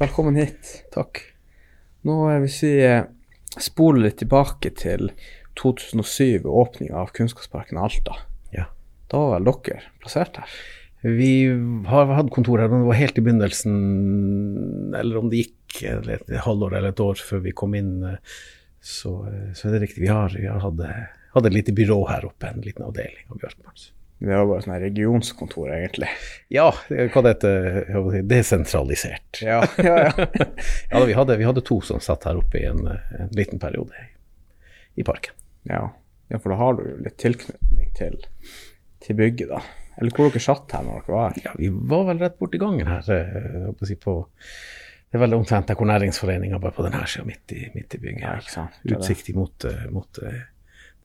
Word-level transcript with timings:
velkommen 0.00 0.36
hit. 0.36 0.84
Takk. 0.94 1.20
Nå 2.08 2.16
eh, 2.30 2.40
hvis 2.40 2.58
vi 2.64 2.74
spole 3.60 4.06
litt 4.06 4.20
tilbake 4.22 4.72
til 4.78 5.10
2007, 5.60 6.46
åpninga 6.48 7.02
av 7.02 7.12
Kunnskapsparken 7.16 7.80
Alta. 7.80 8.16
Ja. 8.54 8.70
Da 9.12 9.20
var 9.20 9.34
vel 9.34 9.50
dere 9.50 9.82
plassert 10.00 10.40
her? 10.40 10.54
Vi 11.04 11.32
har 11.88 12.14
hatt 12.16 12.32
kontor 12.32 12.60
her, 12.60 12.68
men 12.72 12.84
det 12.84 12.90
var 12.90 13.00
helt 13.00 13.20
i 13.20 13.24
begynnelsen, 13.24 13.76
eller 14.96 15.20
om 15.20 15.30
det 15.32 15.44
gikk 15.44 15.82
et 15.88 16.34
halvår 16.44 16.76
eller 16.76 16.92
et 16.92 17.04
år 17.04 17.20
før 17.24 17.44
vi 17.44 17.56
kom 17.56 17.76
inn, 17.76 17.94
eh, 18.08 18.42
så, 18.80 19.14
så 19.52 19.68
er 19.68 19.76
det 19.76 19.84
riktig. 19.84 20.06
Vi 20.06 20.12
har, 20.12 20.32
vi 20.32 20.48
har 20.48 20.64
hatt, 20.64 20.84
hatt 21.36 21.48
et 21.48 21.56
lite 21.56 21.76
byrå 21.76 22.02
her 22.08 22.28
oppe, 22.28 22.48
en 22.48 22.64
liten 22.64 22.88
avdeling 22.88 23.28
av 23.28 23.40
Bjørkmanns. 23.42 23.90
Det 24.20 24.28
var 24.36 24.44
bare 24.50 24.60
sånn 24.60 24.74
her 24.74 24.82
regionskontor, 24.84 25.70
egentlig. 25.72 26.08
Ja, 26.52 26.66
hva 26.90 27.22
det 27.24 27.30
heter 27.32 28.22
Desentralisert. 28.28 29.40
Ja, 29.40 29.62
ja, 29.80 29.94
ja. 30.04 30.26
ja 30.90 31.00
vi, 31.08 31.14
hadde, 31.16 31.36
vi, 31.40 31.46
hadde, 31.48 31.62
to 31.64 31.78
som 31.80 32.02
satt 32.04 32.26
her 32.28 32.36
oppe 32.36 32.60
i 32.60 32.66
en, 32.68 32.82
en 32.84 33.30
liten 33.32 33.62
periode 33.62 33.96
i, 33.96 34.10
i 35.00 35.06
parken. 35.08 35.32
Ja. 35.70 35.86
ja. 36.28 36.40
for 36.40 36.52
da 36.52 36.58
har 36.60 36.76
du 36.76 36.82
jo 36.84 36.98
litt 37.06 37.16
tilknytning 37.22 37.94
til, 37.96 38.18
til, 39.00 39.16
bygget, 39.16 39.54
da. 39.54 39.62
Eller 39.96 40.12
hvor 40.12 40.28
dere 40.28 40.42
satt 40.44 40.74
her 40.76 40.84
når 40.84 41.00
dere 41.00 41.14
var 41.16 41.24
her? 41.30 41.40
Ja, 41.46 41.54
Vi 41.56 41.70
var 41.92 42.04
vel 42.10 42.20
rett 42.20 42.36
borti 42.42 42.60
gangen 42.60 42.90
her. 42.92 43.08
Eh, 43.14 43.70
si 43.88 43.96
på, 44.04 44.18
det 45.08 45.16
er 45.16 45.22
vel 45.24 45.38
omtrent 45.38 45.72
der 45.72 45.78
hvor 45.80 45.88
næringsforeninga 45.88 46.60
bare 46.60 46.76
på 46.76 46.84
denne 46.84 47.00
sida, 47.08 47.24
midt, 47.24 47.56
midt, 47.72 47.96
i 47.96 48.02
bygget. 48.04 48.26
Ja, 48.26 48.36
ikke 48.44 48.52
sant. 48.52 48.76
Utsikt 48.84 49.32
mot, 49.38 49.64
eh, 49.64 49.88
mot 49.96 50.20
eh, 50.28 50.44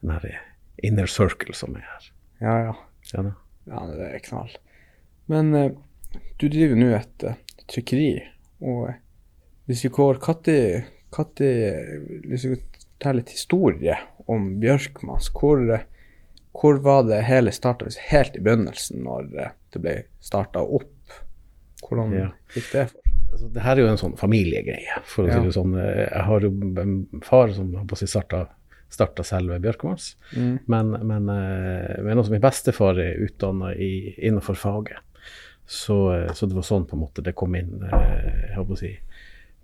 den 0.04 0.14
her 0.18 0.28
inner 0.84 1.08
circle 1.08 1.56
som 1.56 1.80
er 1.80 1.88
her. 1.94 2.12
Ja, 2.44 2.58
ja. 2.68 2.76
Ja, 3.14 3.24
det. 3.26 3.34
ja 3.70 3.82
det 3.92 4.10
er 4.10 4.24
knall. 4.26 4.54
Men 5.32 5.54
uh, 5.56 5.72
du 6.40 6.48
driver 6.50 6.80
nå 6.80 6.92
et 6.98 7.26
uh, 7.28 7.38
trykkeri, 7.72 8.10
og 8.66 8.90
uh, 8.90 8.96
hvis 9.70 9.86
vi 9.88 9.94
går 9.94 10.22
når 11.16 12.42
vi 12.52 12.56
tar 13.02 13.16
litt 13.16 13.32
historie 13.34 13.96
om 14.30 14.60
Bjørkmas, 14.62 15.30
hvor, 15.34 15.62
hvor 16.54 16.82
var 16.84 17.06
det 17.08 17.22
hele 17.26 17.54
starta? 17.56 17.88
Helt 18.10 18.36
i 18.36 18.44
begynnelsen, 18.44 19.02
når 19.06 19.32
det 19.34 19.82
ble 19.82 19.96
starta 20.20 20.62
opp? 20.62 20.92
Hvordan 21.86 22.14
ja. 22.14 22.28
gikk 22.54 22.70
det 22.74 22.86
for? 22.92 23.02
Altså, 23.36 23.48
det 23.52 23.64
her 23.66 23.76
er 23.76 23.82
jo 23.82 23.88
en 23.90 24.00
sånn 24.00 24.14
familiegreie, 24.20 25.00
for 25.10 25.26
å 25.26 25.34
si 25.34 25.48
det 25.48 25.56
sånn. 25.56 25.74
Jeg 25.76 26.22
har 26.28 26.46
jo 26.46 26.52
en 26.84 26.94
far 27.26 27.52
som 27.56 27.74
har 27.76 27.88
på 27.90 27.98
seg 28.00 28.12
starta 28.14 28.46
starta 28.96 29.26
selve 29.28 29.60
Bjørkvans. 29.64 30.14
Mm. 30.36 30.54
Men, 30.72 30.94
men, 31.08 31.30
eh, 31.30 31.98
men 32.06 32.22
også 32.22 32.34
min 32.34 32.44
bestefar 32.44 33.00
er 33.02 33.20
utdanna 33.26 33.74
innenfor 33.76 34.58
faget. 34.60 35.04
Så, 35.66 35.98
eh, 36.14 36.32
så, 36.34 36.48
det 36.48 36.58
var 36.58 36.66
sånn 36.66 36.88
på 36.88 36.98
en 36.98 37.04
måte 37.04 37.26
det 37.26 37.36
kom 37.38 37.56
inn 37.58 37.82
eh, 37.88 38.50
jeg 38.52 38.56
håper 38.58 38.78
å 38.78 38.80
si, 38.80 38.94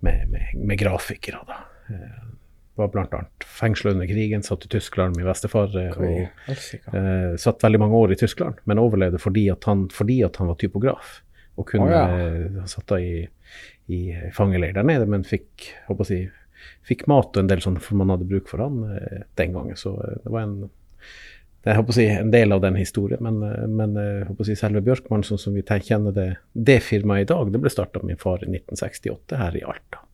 med, 0.02 0.28
med, 0.32 0.54
med 0.58 0.80
grafikere. 0.80 1.42
da. 1.48 1.62
Var 2.80 2.88
bl.a. 2.88 3.20
fengsla 3.44 3.92
under 3.92 4.08
krigen, 4.08 4.42
satt 4.42 4.64
i 4.64 4.70
Tyskland, 4.72 5.18
min 5.18 5.28
bestefar. 5.28 5.74
og 5.76 6.46
uh, 6.48 7.34
Satt 7.38 7.60
veldig 7.66 7.80
mange 7.82 7.98
år 8.00 8.14
i 8.14 8.16
Tyskland, 8.16 8.62
men 8.64 8.80
overlevde 8.80 9.20
fordi 9.20 9.44
at 9.52 9.68
han, 9.68 9.84
fordi 9.92 10.22
at 10.24 10.40
han 10.40 10.48
var 10.48 10.56
typograf. 10.58 11.18
Og 11.60 11.68
kunne 11.68 11.90
oh, 11.92 11.92
ja. 11.92 12.64
satt 12.66 12.88
da 12.88 12.96
i, 12.96 13.26
i 13.92 14.00
fangeleir 14.32 14.72
der 14.78 14.88
nede, 14.88 15.04
men 15.04 15.26
fikk 15.28 15.68
håper 15.90 16.06
å 16.06 16.08
si, 16.08 16.22
fikk 16.88 17.06
mat 17.10 17.34
og 17.34 17.42
en 17.42 17.50
del 17.50 17.62
sånn, 17.64 17.80
for 17.82 17.98
man 18.00 18.12
hadde 18.14 18.28
bruk 18.28 18.50
for 18.50 18.62
han 18.64 18.82
eh, 18.90 19.26
den 19.40 19.56
gangen. 19.56 19.78
Så 19.78 19.94
eh, 20.02 20.20
det 20.24 20.32
var 20.34 20.46
en, 20.46 20.56
det 21.62 21.94
si, 21.94 22.06
en 22.10 22.32
del 22.34 22.52
av 22.52 22.62
den 22.64 22.78
historien. 22.80 23.22
Men, 23.22 23.42
eh, 23.46 23.66
men 23.68 23.98
si, 24.42 24.56
selve 24.58 24.84
Bjørkmann, 24.84 25.26
sånn 25.26 25.40
som 25.40 25.58
vi 25.58 25.64
kjenner 25.64 26.14
det, 26.16 26.30
det 26.52 26.80
firmaet 26.86 27.26
i 27.26 27.32
dag, 27.34 27.52
det 27.52 27.62
ble 27.62 27.72
starta 27.72 28.02
av 28.02 28.08
min 28.08 28.20
far 28.20 28.42
i 28.42 28.50
1968 28.50 29.42
her 29.42 29.60
i 29.60 29.66
Alta. 29.74 30.06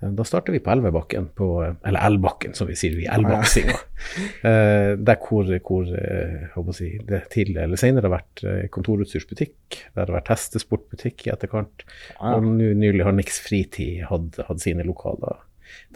Da 0.00 0.24
starter 0.24 0.54
vi 0.54 0.60
på 0.62 0.70
Elvebakken, 0.70 1.24
på, 1.34 1.74
eller 1.84 2.04
Elbakken 2.06 2.52
som 2.54 2.68
vi 2.68 2.76
sier, 2.78 2.94
vi 2.94 3.08
Elbaksinga. 3.10 3.74
eh, 4.46 4.92
der 4.94 5.18
hvor, 5.18 5.50
hvor 5.66 5.88
eh, 5.90 6.70
si, 6.76 6.92
det 7.08 7.24
tidligere 7.34 7.66
eller 7.66 7.80
senere 7.80 8.06
har 8.06 8.14
vært 8.20 8.44
kontorutstyrsbutikk. 8.74 9.80
Der 9.96 10.04
har 10.04 10.14
vært 10.20 10.30
hestesportbutikk 10.30 11.26
i 11.26 11.32
etterkant. 11.34 11.82
Og 12.22 12.46
nylig 12.46 13.02
har 13.08 13.16
Nix 13.16 13.42
Fritid 13.42 14.06
hatt, 14.12 14.38
hatt 14.46 14.62
sine 14.62 14.86
lokaler 14.86 15.42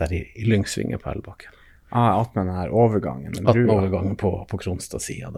der 0.01 0.15
i, 0.15 0.23
i 0.39 0.47
Lyngsvingen 0.49 1.03
på 1.03 1.11
Elbakken. 1.13 1.59
Ah, 1.93 2.23
attmed 2.23 2.47
den 2.49 2.57
her 2.57 2.73
overgangen? 2.73 3.35
Attmed 3.37 3.69
overgangen 3.69 4.17
på, 4.17 4.31
på 4.49 4.59
Kronstad-sida 4.63 5.29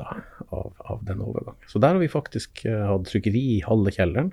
av, 0.49 0.69
av, 0.78 1.00
den 1.03 1.22
overgangen. 1.25 1.67
Så 1.67 1.83
der 1.83 1.97
har 1.97 2.03
vi 2.03 2.11
faktisk 2.11 2.62
uh, 2.69 2.84
hatt 2.93 3.09
trykkeri 3.11 3.43
i 3.56 3.59
halve 3.67 3.91
kjelleren. 3.97 4.31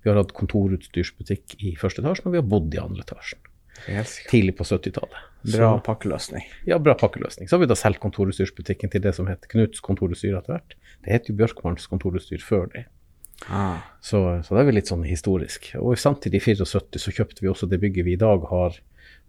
Vi 0.00 0.08
har 0.08 0.16
hatt 0.16 0.32
kontorutstyrsbutikk 0.36 1.58
i 1.60 1.74
første 1.76 2.00
etasjen, 2.00 2.30
og 2.30 2.36
vi 2.36 2.40
har 2.40 2.48
bodd 2.48 2.72
i 2.72 2.80
andre 2.80 3.04
etasjen. 3.04 3.42
Tidlig 4.30 4.56
på 4.56 4.64
70-tallet. 4.64 5.26
Bra 5.52 5.74
pakkeløsning. 5.84 6.46
Ja, 6.66 6.78
bra 6.82 6.96
pakkeløsning. 6.98 7.48
Så 7.48 7.56
har 7.56 7.62
vi 7.62 7.68
da 7.70 7.76
solgt 7.78 8.00
kontorutstyrsbutikken 8.02 8.90
til 8.90 9.04
det 9.04 9.12
som 9.16 9.28
het 9.30 9.46
Knuts 9.52 9.84
kontorutstyr 9.84 10.38
etter 10.38 10.56
hvert. 10.56 10.74
Det 11.04 11.14
het 11.14 11.28
jo 11.30 11.36
Bjørkmanns 11.38 11.86
kontorutstyr 11.90 12.42
før 12.42 12.66
det. 12.72 12.88
Ah. 13.46 13.84
Så, 14.02 14.40
så 14.42 14.56
det 14.56 14.64
er 14.64 14.68
vi 14.68 14.78
litt 14.80 14.90
sånn 14.90 15.06
historisk. 15.06 15.70
Og 15.78 16.00
samtidig 16.00 16.40
i 16.40 16.56
74 16.56 17.04
så 17.04 17.14
kjøpte 17.14 17.44
vi 17.44 17.52
også 17.52 17.68
det 17.70 17.78
bygget 17.84 18.08
vi 18.08 18.16
i 18.16 18.20
dag 18.20 18.48
har 18.50 18.80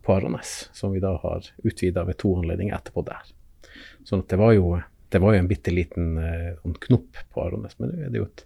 på 0.10 0.16
Arones, 0.16 0.70
som 0.74 0.92
vi 0.92 1.00
da 1.00 1.12
har 1.22 1.46
utvida 1.64 2.04
ved 2.04 2.18
to 2.18 2.32
anledninger 2.40 2.74
etterpå 2.74 3.04
der. 3.06 3.28
Sånn 4.08 4.24
at 4.24 4.32
det 4.32 4.40
var 4.42 4.56
jo, 4.56 4.72
det 5.14 5.20
var 5.22 5.36
jo 5.36 5.42
en 5.44 5.50
bitte 5.52 5.74
liten 5.74 6.16
uh, 6.18 6.78
knopp 6.88 7.20
på 7.30 7.44
Arones, 7.44 7.76
men 7.78 7.92
nå 7.94 8.08
er 8.08 8.16
det 8.16 8.24
jo 8.24 8.26
et 8.26 8.42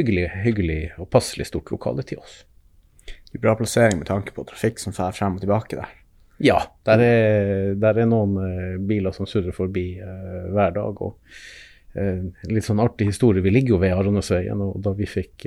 hyggelig, 0.00 0.24
hyggelig 0.42 0.80
og 0.98 1.06
passelig 1.14 1.46
stort 1.52 1.70
lokale 1.70 2.02
til 2.08 2.18
oss. 2.18 2.40
Det 3.30 3.38
bra 3.38 3.54
plassering 3.58 4.00
med 4.00 4.10
tanke 4.10 4.34
på 4.34 4.42
trafikk 4.48 4.82
som 4.82 4.96
fer 4.96 5.14
frem 5.14 5.38
og 5.38 5.44
tilbake 5.44 5.78
der. 5.78 5.92
Ja, 6.42 6.58
der 6.82 7.04
er, 7.04 7.38
der 7.78 8.02
er 8.02 8.10
noen 8.10 8.34
uh, 8.40 8.74
biler 8.82 9.14
som 9.14 9.30
surrer 9.30 9.54
forbi 9.54 9.92
uh, 10.02 10.50
hver 10.50 10.74
dag. 10.80 10.98
og 10.98 11.20
Litt 12.50 12.66
sånn 12.66 12.82
artig 12.82 13.06
historie. 13.06 13.38
Vi 13.38 13.52
ligger 13.54 13.76
jo 13.76 13.82
ved 13.84 13.94
Aronesveien, 13.94 14.58
og 14.66 14.80
da 14.82 14.90
vi 14.98 15.06
fikk 15.06 15.46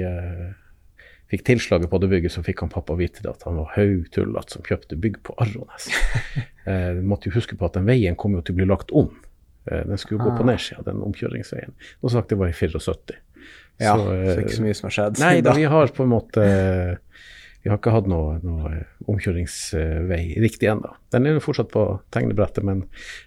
fikk 1.32 1.44
tilslaget 1.48 1.92
på 1.92 2.00
det 2.02 2.10
bygget, 2.12 2.34
så 2.34 2.44
fikk 2.46 2.64
han 2.64 2.72
pappa 2.72 2.96
vite 3.00 3.26
at 3.28 3.44
han 3.48 3.60
var 3.60 3.72
haugtullete 3.76 4.56
som 4.56 4.66
kjøpte 4.68 5.00
bygg 5.04 5.22
på 5.28 5.36
Arrones. 5.44 5.90
eh, 6.70 7.00
måtte 7.04 7.30
jo 7.30 7.38
huske 7.38 7.58
på 7.60 7.68
at 7.68 7.78
den 7.80 7.88
veien 7.90 8.18
kom 8.20 8.38
jo 8.38 8.44
til 8.46 8.56
å 8.56 8.62
bli 8.62 8.70
lagt 8.70 8.94
om. 8.96 9.10
Eh, 9.68 9.84
den 9.88 10.00
skulle 10.00 10.22
ah. 10.22 10.30
gå 10.30 10.38
på 10.38 10.46
ah. 10.46 10.52
nedsida, 10.54 10.86
den 10.88 11.04
omkjøringsveien. 11.08 11.76
Og 12.02 12.14
sagt 12.14 12.32
det 12.32 12.40
var 12.40 12.52
i 12.52 12.56
74. 12.56 13.20
Ja, 13.78 13.98
så, 13.98 14.14
eh, 14.14 14.32
så 14.32 14.46
ikke 14.46 14.56
så 14.56 14.68
mye 14.68 14.78
som 14.78 14.88
har 14.88 14.96
skjedd. 15.00 15.20
Nei, 15.24 15.34
da, 15.46 15.56
vi 15.60 15.68
har 15.70 15.94
på 15.94 16.08
en 16.08 16.14
måte 16.16 16.48
Vi 17.64 17.72
har 17.72 17.82
ikke 17.82 17.92
hatt 17.92 18.08
noe, 18.08 18.38
noe 18.46 18.72
omkjøringsvei 19.12 20.22
riktig 20.40 20.70
ennå. 20.72 20.94
Den 21.12 21.28
er 21.28 21.36
jo 21.36 21.44
fortsatt 21.44 21.74
på 21.74 21.84
tegnebrettet, 22.16 22.64
men 22.64 22.86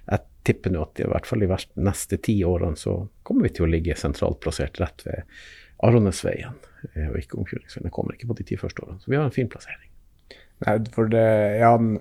jeg 0.09 0.25
tipper 0.49 0.73
nå 0.73 0.87
at 0.87 1.03
i 1.03 1.09
hvert 1.11 1.29
fall 1.29 1.45
de 1.45 1.59
neste 1.85 2.17
ti 2.25 2.39
årene 2.49 2.79
så 2.81 3.03
kommer 3.27 3.45
vi 3.45 3.53
til 3.59 3.67
å 3.67 3.71
ligge 3.75 3.99
sentralt 3.99 4.41
plassert 4.41 4.81
rett 4.81 5.05
ved 5.05 5.43
Aronesveien 5.85 6.57
eh, 6.57 6.70
og 7.11 7.21
ikke 7.21 7.39
omkjøringsfelt. 7.41 7.87
Den 7.87 7.95
kommer 7.95 8.17
ikke 8.17 8.31
på 8.31 8.39
de 8.41 8.47
ti 8.49 8.59
første 8.61 8.85
årene. 8.85 9.01
Så 9.03 9.13
vi 9.13 9.19
har 9.19 9.27
en 9.27 9.35
fin 9.35 9.51
plassering. 9.51 9.89
Nei, 10.67 10.77
for 10.95 11.09
det, 11.13 11.25
ja, 11.61 11.73
den, 11.81 11.97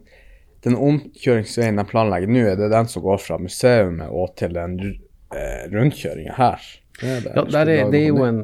den 0.65 0.75
omkjøringsveien 0.75 1.79
de 1.79 1.87
planlegger 1.87 2.31
nå, 2.31 2.43
er 2.51 2.59
det 2.59 2.73
den 2.73 2.91
som 2.91 3.05
går 3.05 3.21
fra 3.23 3.39
museet 3.41 4.03
og 4.09 4.35
til 4.39 4.55
den 4.57 4.77
eh, 4.83 5.65
rundkjøringa 5.71 6.35
her? 6.39 6.69
Det 6.99 7.07
er. 7.15 7.27
Ja, 7.31 7.43
det 7.47 7.59
er, 7.61 7.91
det 7.93 7.99
er 8.01 8.07
jo, 8.09 8.25
en, 8.27 8.39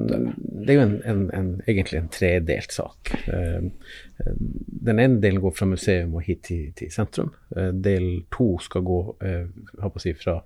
det 0.63 0.71
er 0.71 0.77
jo 0.77 0.83
en, 0.85 0.93
en, 1.03 1.23
en, 1.35 1.49
egentlig 1.67 1.99
en 1.99 2.07
tredelt 2.13 2.71
sak. 2.71 3.11
Uh, 3.27 3.67
den 4.87 5.01
ene 5.03 5.19
delen 5.19 5.43
går 5.43 5.57
fra 5.57 5.67
museum 5.67 6.15
og 6.15 6.23
hit 6.23 6.45
til, 6.47 6.69
til 6.79 6.93
sentrum. 6.93 7.33
Uh, 7.51 7.73
del 7.75 8.23
to 8.31 8.53
skal 8.63 8.85
gå 8.87 9.01
si, 9.99 10.15
fra 10.21 10.37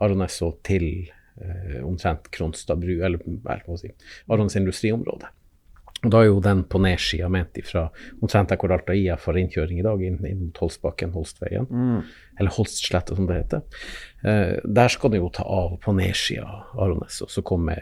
Arones 0.00 0.38
og 0.46 0.60
til 0.66 0.86
eh, 1.42 1.80
omtrent 1.84 2.30
Kronstad 2.34 2.80
bru, 2.80 2.94
eller 3.04 3.20
hva 3.42 3.78
si, 3.80 3.90
Arons 4.30 4.56
industriområde. 4.58 5.30
Og 6.04 6.10
Da 6.14 6.20
er 6.22 6.28
jo 6.28 6.40
den 6.42 6.62
på 6.70 6.78
nedsida 6.78 7.28
ment 7.32 7.58
ifra 7.58 7.88
omtrent 8.22 8.52
der 8.52 8.58
hvor 8.60 8.70
Alta 8.74 8.94
IA 8.94 9.16
får 9.18 9.40
innkjøring 9.40 9.80
i 9.80 9.86
dag, 9.86 10.02
inn, 10.06 10.18
inn 10.26 10.44
mot 10.46 10.60
Holstbakken, 10.62 11.10
Holstveien, 11.16 11.66
mm. 11.66 12.02
eller 12.38 12.54
Holstsletta 12.54 13.16
som 13.18 13.26
det 13.26 13.40
heter. 13.40 13.82
Eh, 14.22 14.58
der 14.62 14.94
skal 14.94 15.10
det 15.10 15.22
jo 15.22 15.32
ta 15.34 15.42
av 15.42 15.74
på 15.82 15.96
nedsida 15.98 16.46
av 16.46 16.84
Arones, 16.86 17.18
og 17.26 17.32
så 17.34 17.42
komme 17.42 17.74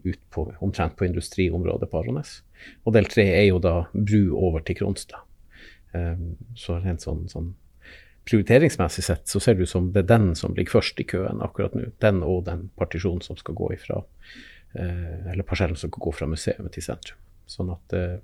ut 0.00 0.20
på, 0.32 0.46
omtrent 0.64 0.96
på 0.96 1.04
industriområdet 1.10 1.90
på 1.90 2.00
Arones. 2.00 2.38
Og 2.86 2.96
del 2.96 3.08
tre 3.10 3.26
er 3.36 3.48
jo 3.50 3.60
da 3.62 3.82
bru 3.92 4.32
over 4.38 4.64
til 4.64 4.80
Kronstad. 4.80 5.28
Eh, 5.92 6.16
så 6.56 6.80
rent 6.80 7.04
sånn, 7.04 7.26
sånn 7.28 7.52
prioriteringsmessig 8.28 9.04
sett 9.04 9.28
så 9.28 9.40
ser 9.40 9.56
det 9.56 9.68
ut 9.68 9.72
som 9.72 9.92
det 9.92 10.04
er 10.04 10.10
den 10.10 10.34
som 10.36 10.56
ligger 10.56 10.78
først 10.78 11.00
i 11.00 11.06
køen 11.08 11.40
akkurat 11.44 11.76
nå. 11.76 11.90
Den 12.00 12.20
og 12.24 12.44
den 12.48 12.68
partisjonen 12.80 13.24
som 13.24 13.38
skal 13.40 13.56
gå 13.56 13.72
ifra 13.76 14.02
eh, 14.76 15.32
Eller 15.32 15.46
parsellen 15.48 15.76
som 15.76 15.92
skal 15.92 16.08
gå 16.08 16.12
fra 16.16 16.28
museet 16.28 16.72
til 16.74 16.84
sentrum. 16.84 17.20
Sånn 17.48 17.72
at 17.74 17.96
eh, 17.96 18.18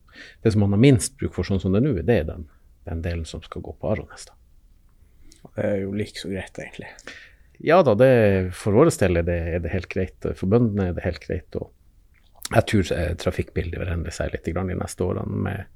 det 0.44 0.54
som 0.54 0.64
man 0.64 0.76
har 0.76 0.82
minst 0.82 1.16
bruk 1.20 1.36
for 1.36 1.48
sånn 1.48 1.62
som 1.62 1.74
det 1.74 1.82
er 1.82 1.86
nå, 1.86 1.94
det 2.00 2.18
er 2.20 2.26
den, 2.28 2.48
den, 2.88 3.04
delen 3.04 3.24
som 3.28 3.42
skal 3.44 3.64
gå 3.64 3.76
på 3.80 3.92
Arones. 3.92 4.26
da. 4.28 4.36
Det 5.44 5.68
er 5.68 5.78
jo 5.84 5.94
like 5.96 6.20
så 6.20 6.30
greit, 6.32 6.58
egentlig. 6.60 6.90
Ja 7.64 7.82
da, 7.86 7.94
det, 7.96 8.10
for 8.58 8.76
vår 8.76 8.90
del 9.00 9.20
er 9.20 9.28
det, 9.28 9.38
er 9.56 9.62
det, 9.64 9.72
helt 9.72 9.90
greit. 9.92 10.30
For 10.36 10.50
bøndene 10.50 10.90
er 10.90 10.96
det 10.96 11.06
helt 11.06 11.22
greit. 11.24 11.60
og 11.60 11.70
jeg 12.52 12.66
tror 12.68 12.90
eh, 12.92 13.14
trafikkbildet 13.16 13.80
vil 13.80 13.92
endre 13.92 14.12
seg 14.12 14.34
litt 14.34 14.48
de 14.48 14.76
neste 14.76 15.06
årene 15.06 15.44
med 15.46 15.70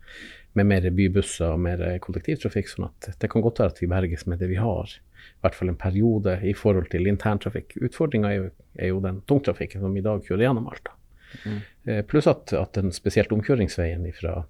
med 0.58 0.68
mer 0.68 0.86
bybusser 0.94 1.52
og 1.52 1.62
mer 1.62 1.82
kollektivtrafikk. 2.04 2.70
sånn 2.70 2.88
at 2.88 3.10
det 3.20 3.30
kan 3.30 3.44
godt 3.44 3.60
være 3.62 3.74
at 3.74 3.82
vi 3.82 3.90
berges 3.90 4.26
med 4.26 4.40
det 4.42 4.50
vi 4.50 4.60
har, 4.60 4.90
i 4.90 5.42
hvert 5.44 5.58
fall 5.58 5.72
en 5.72 5.80
periode 5.80 6.38
i 6.42 6.54
forhold 6.56 6.90
til 6.92 7.10
interntrafikk. 7.10 7.76
Utfordringa 7.84 8.32
er, 8.34 8.50
er, 8.78 8.92
jo 8.92 9.02
den 9.04 9.22
tungtrafikken 9.28 9.84
som 9.84 9.96
i 9.96 10.04
dag 10.04 10.24
kjører 10.24 10.48
gjennom 10.48 10.70
Alta. 10.72 10.94
Mm. 11.44 11.58
Pluss 12.08 12.28
at, 12.30 12.52
at 12.56 12.76
den 12.76 12.92
spesielt 12.94 13.32
omkjøringsveien 13.34 14.06
fra 14.16 14.42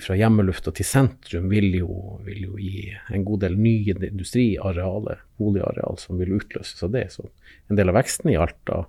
fra 0.00 0.16
hjemmelufta 0.16 0.72
til 0.72 0.86
sentrum 0.88 1.50
vil 1.52 1.74
jo, 1.76 1.94
vil 2.24 2.46
jo, 2.46 2.54
gi 2.56 2.86
en 3.12 3.24
god 3.28 3.42
del 3.44 3.58
nye 3.60 3.92
industriarealer, 4.08 5.20
boligareal, 5.36 5.98
som 6.00 6.20
vil 6.20 6.32
utløses 6.38 6.80
av 6.86 6.94
det. 6.94 7.10
Så 7.12 7.26
en 7.68 7.76
del 7.76 7.92
av 7.92 7.98
veksten 7.98 8.32
i 8.32 8.38
Alta 8.40 8.86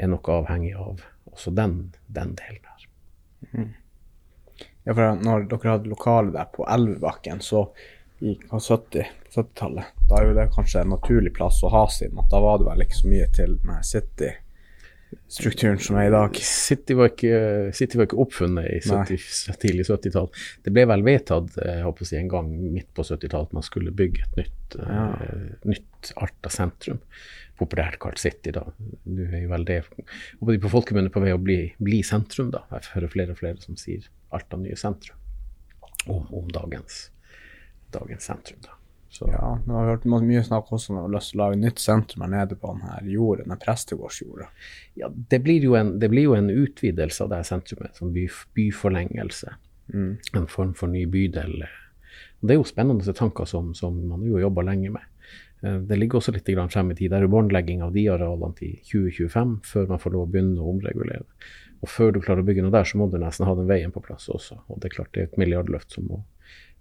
er 0.00 0.08
nok 0.08 0.30
avhengig 0.32 0.72
av 0.80 1.04
også 1.28 1.52
den, 1.56 1.76
den 2.06 2.32
delen 2.38 2.70
her. 2.70 2.86
Mm. 3.52 3.74
Ja, 4.86 4.94
for 4.94 5.20
når 5.20 5.44
dere 5.50 5.74
hadde 5.74 5.92
lokale 5.92 6.32
der 6.32 6.48
på 6.54 6.64
Elvebakken, 6.72 7.44
så 7.44 7.66
i 8.24 8.32
70-tallet, 8.48 9.12
70 9.36 10.08
da 10.08 10.16
er 10.16 10.30
jo 10.30 10.36
det 10.38 10.48
kanskje 10.54 10.80
en 10.80 10.94
naturlig 10.94 11.34
plass 11.36 11.60
å 11.66 11.68
ha 11.74 11.82
siden 11.92 12.22
at 12.22 12.30
da 12.32 12.40
var 12.40 12.62
det 12.62 12.70
vel 12.70 12.86
ikke 12.86 12.96
så 13.02 13.10
mye 13.12 13.26
til 13.36 13.58
med 13.66 13.84
City 13.84 14.30
strukturen 15.28 15.78
som 15.82 15.96
er 16.00 16.08
i 16.08 16.12
dag. 16.14 16.36
City 16.46 16.96
var 16.98 17.10
ikke, 17.12 17.38
City 17.76 17.98
var 17.98 18.08
ikke 18.08 18.18
oppfunnet 18.22 18.68
i 18.70 18.80
70, 18.84 19.56
tidlig 19.62 19.86
70-tall. 19.88 20.28
Det 20.64 20.72
ble 20.74 20.86
vel 20.90 21.04
vedtatt 21.06 21.56
jeg 21.60 21.86
håper 21.86 22.06
å 22.06 22.08
si, 22.10 22.18
en 22.20 22.30
gang 22.32 22.52
midt 22.74 22.92
på 22.96 23.04
70-tallet 23.06 23.50
at 23.50 23.56
man 23.56 23.66
skulle 23.66 23.94
bygge 23.96 24.26
et 24.26 24.38
nytt, 24.42 24.78
ja. 24.80 25.08
uh, 25.16 25.50
nytt 25.68 26.12
Arta 26.22 26.52
sentrum. 26.52 27.02
Populært 27.56 27.98
kalt 28.02 28.20
City, 28.20 28.52
da. 28.54 28.66
Nå 29.08 29.28
er 29.30 29.46
jo 29.46 29.52
vel 29.52 29.66
det 29.68 29.80
på 29.88 30.72
folkemunne 30.72 31.12
på 31.12 31.24
vei 31.24 31.32
å 31.34 31.40
bli, 31.42 31.60
bli, 31.82 32.02
sentrum, 32.06 32.52
da. 32.54 32.66
Jeg 32.74 32.92
hører 32.94 33.14
flere 33.16 33.36
og 33.36 33.40
flere 33.40 33.62
som 33.64 33.78
sier 33.80 34.06
Alta 34.36 34.58
nye 34.60 34.76
sentrum 34.78 35.16
om, 36.12 36.26
om 36.34 36.50
dagens, 36.52 37.06
dagens 37.94 38.28
sentrum. 38.28 38.60
da. 38.66 38.76
Så. 39.16 39.28
Ja, 39.32 39.54
nå 39.64 39.76
har 39.78 39.86
vi 39.86 39.92
hørt 39.94 40.26
mye 40.28 40.42
snakk 40.44 40.68
også 40.76 40.92
om 40.92 40.98
å 41.06 41.20
lage 41.40 41.56
nytt 41.56 41.80
sentrum 41.80 42.26
her 42.26 42.32
nede 42.34 42.58
på 42.60 42.74
denne 42.74 42.98
jorden, 43.08 43.48
den 43.48 43.60
prestegårdsjorda. 43.62 44.50
Ja, 45.00 45.08
det 45.08 45.38
blir, 45.46 45.64
en, 45.78 45.94
det 46.02 46.10
blir 46.12 46.28
jo 46.28 46.34
en 46.36 46.50
utvidelse 46.52 47.24
av 47.24 47.32
det 47.32 47.38
sentrumet, 47.48 47.96
som 47.96 48.12
by, 48.12 48.26
byforlengelse. 48.58 49.54
Mm. 49.94 50.10
En 50.36 50.48
form 50.52 50.74
for 50.76 50.92
ny 50.92 51.06
bydel. 51.08 51.64
Det 52.44 52.52
er 52.52 52.60
jo 52.60 52.68
spennende 52.68 53.16
tanker 53.16 53.48
som, 53.48 53.72
som 53.78 53.96
man 54.10 54.26
jo 54.28 54.42
jobber 54.42 54.68
lenge 54.68 54.92
med. 54.98 55.08
Eh, 55.64 55.80
det 55.88 55.96
ligger 55.96 56.20
også 56.20 56.36
litt 56.36 56.52
frem 56.74 56.92
i 56.92 56.98
tid. 57.00 57.14
Det 57.14 57.22
er 57.22 57.32
båndlegging 57.32 57.82
av 57.88 57.96
de 57.96 58.04
arealene 58.12 58.60
til 58.60 58.76
2025, 58.92 59.58
før 59.64 59.90
man 59.94 60.04
får 60.04 60.16
lov 60.18 60.28
å 60.28 60.32
begynne 60.36 60.60
å 60.60 60.76
omregulere. 60.76 61.24
Og 61.80 61.88
før 61.88 62.12
du 62.12 62.20
klarer 62.20 62.44
å 62.44 62.50
bygge 62.50 62.68
noe 62.68 62.76
der, 62.76 62.84
så 62.84 63.00
må 63.00 63.08
du 63.08 63.16
nesten 63.22 63.48
ha 63.48 63.56
den 63.56 63.72
veien 63.72 63.96
på 63.96 64.04
plass 64.04 64.28
også. 64.28 64.60
Og 64.68 64.80
det 64.80 64.90
er 64.90 65.00
klart 65.00 65.16
det 65.16 65.24
er 65.24 65.32
et 65.32 65.40
milliardløft 65.40 65.96
som 65.96 66.08
må, 66.12 66.24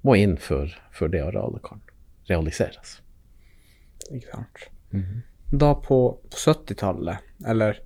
må 0.04 0.20
inn 0.20 0.36
før, 0.36 0.76
før 0.92 1.16
det 1.16 1.24
arealet 1.32 1.64
kan 1.64 1.80
realiseres. 2.30 3.02
Ikke 4.12 4.28
sant. 4.32 4.70
Mm 4.92 5.02
-hmm. 5.02 5.22
Da 5.60 5.76
på, 5.76 6.20
på 6.30 6.38
70-tallet, 6.38 7.18
eller 7.48 7.80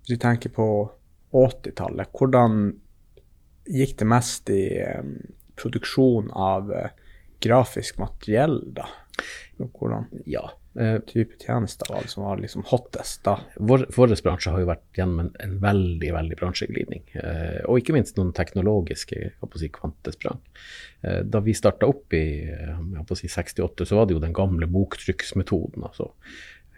hvis 0.00 0.10
vi 0.10 0.16
tenker 0.16 0.50
på 0.50 0.90
80-tallet, 1.32 2.08
hvordan 2.18 2.80
gikk 3.66 3.98
det 3.98 4.04
mest 4.04 4.50
i 4.50 4.82
um, 4.98 5.16
produksjon 5.56 6.30
av 6.30 6.70
uh, 6.70 6.88
grafisk 7.40 7.98
materiell, 7.98 8.74
da? 8.74 8.86
Hvordan? 9.56 10.04
Ja, 10.26 10.50
eh, 10.80 10.98
type 11.06 11.38
tjenester 11.40 11.92
var 11.92 12.02
det 12.02 12.12
som 12.12 12.24
var 12.24 12.40
liksom 12.42 12.64
hottest 12.66 13.22
da? 13.26 13.36
Vår, 13.56 13.86
vår 13.96 14.14
bransje 14.24 14.52
har 14.52 14.62
jo 14.62 14.68
vært 14.68 14.98
gjennom 14.98 15.24
en, 15.24 15.30
en 15.44 15.56
veldig 15.62 16.12
veldig 16.16 16.38
bransjeglidning. 16.40 17.04
Eh, 17.20 17.60
og 17.68 17.80
ikke 17.80 17.96
minst 17.96 18.18
noen 18.18 18.34
teknologiske 18.36 19.20
si, 19.60 19.70
kvantesprang. 19.74 20.40
Eh, 21.02 21.20
da 21.24 21.42
vi 21.44 21.56
starta 21.56 21.88
opp 21.90 22.16
i 22.16 22.24
si, 23.14 23.30
68, 23.30 23.88
så 23.88 24.00
var 24.00 24.08
det 24.08 24.18
jo 24.18 24.24
den 24.24 24.36
gamle 24.36 24.68
boktrykksmetoden. 24.70 25.86
altså 25.86 26.10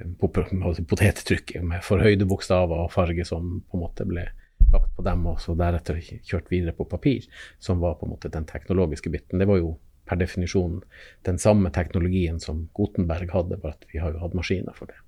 eh, 0.00 0.10
potettrykket 0.20 1.64
med 1.64 1.84
forhøyde 1.86 2.28
bokstaver 2.28 2.86
og 2.86 2.92
farge 2.94 3.26
som 3.28 3.60
på 3.60 3.78
en 3.78 3.86
måte 3.86 4.08
ble 4.08 4.28
lagt 4.72 4.92
på 4.96 5.04
dem, 5.06 5.26
og 5.30 5.40
så 5.40 5.54
deretter 5.58 6.00
kjørt 6.00 6.50
videre 6.50 6.74
på 6.76 6.88
papir, 6.90 7.26
som 7.62 7.80
var 7.82 7.98
på 7.98 8.06
en 8.06 8.14
måte 8.16 8.32
den 8.32 8.46
teknologiske 8.48 9.12
biten. 9.12 9.38
Det 9.38 9.48
var 9.48 9.60
jo 9.60 9.76
per 10.06 10.20
definisjon 10.20 10.80
den 11.28 11.40
samme 11.42 11.72
teknologien 11.74 12.38
som 12.42 12.66
Gutenberg 12.76 13.32
hadde, 13.34 13.58
bare 13.62 13.76
at 13.76 13.88
vi 13.92 14.02
har 14.02 14.14
jo 14.14 14.22
hatt 14.22 14.36
maskiner 14.38 14.76
for 14.76 14.90
det. 14.90 14.98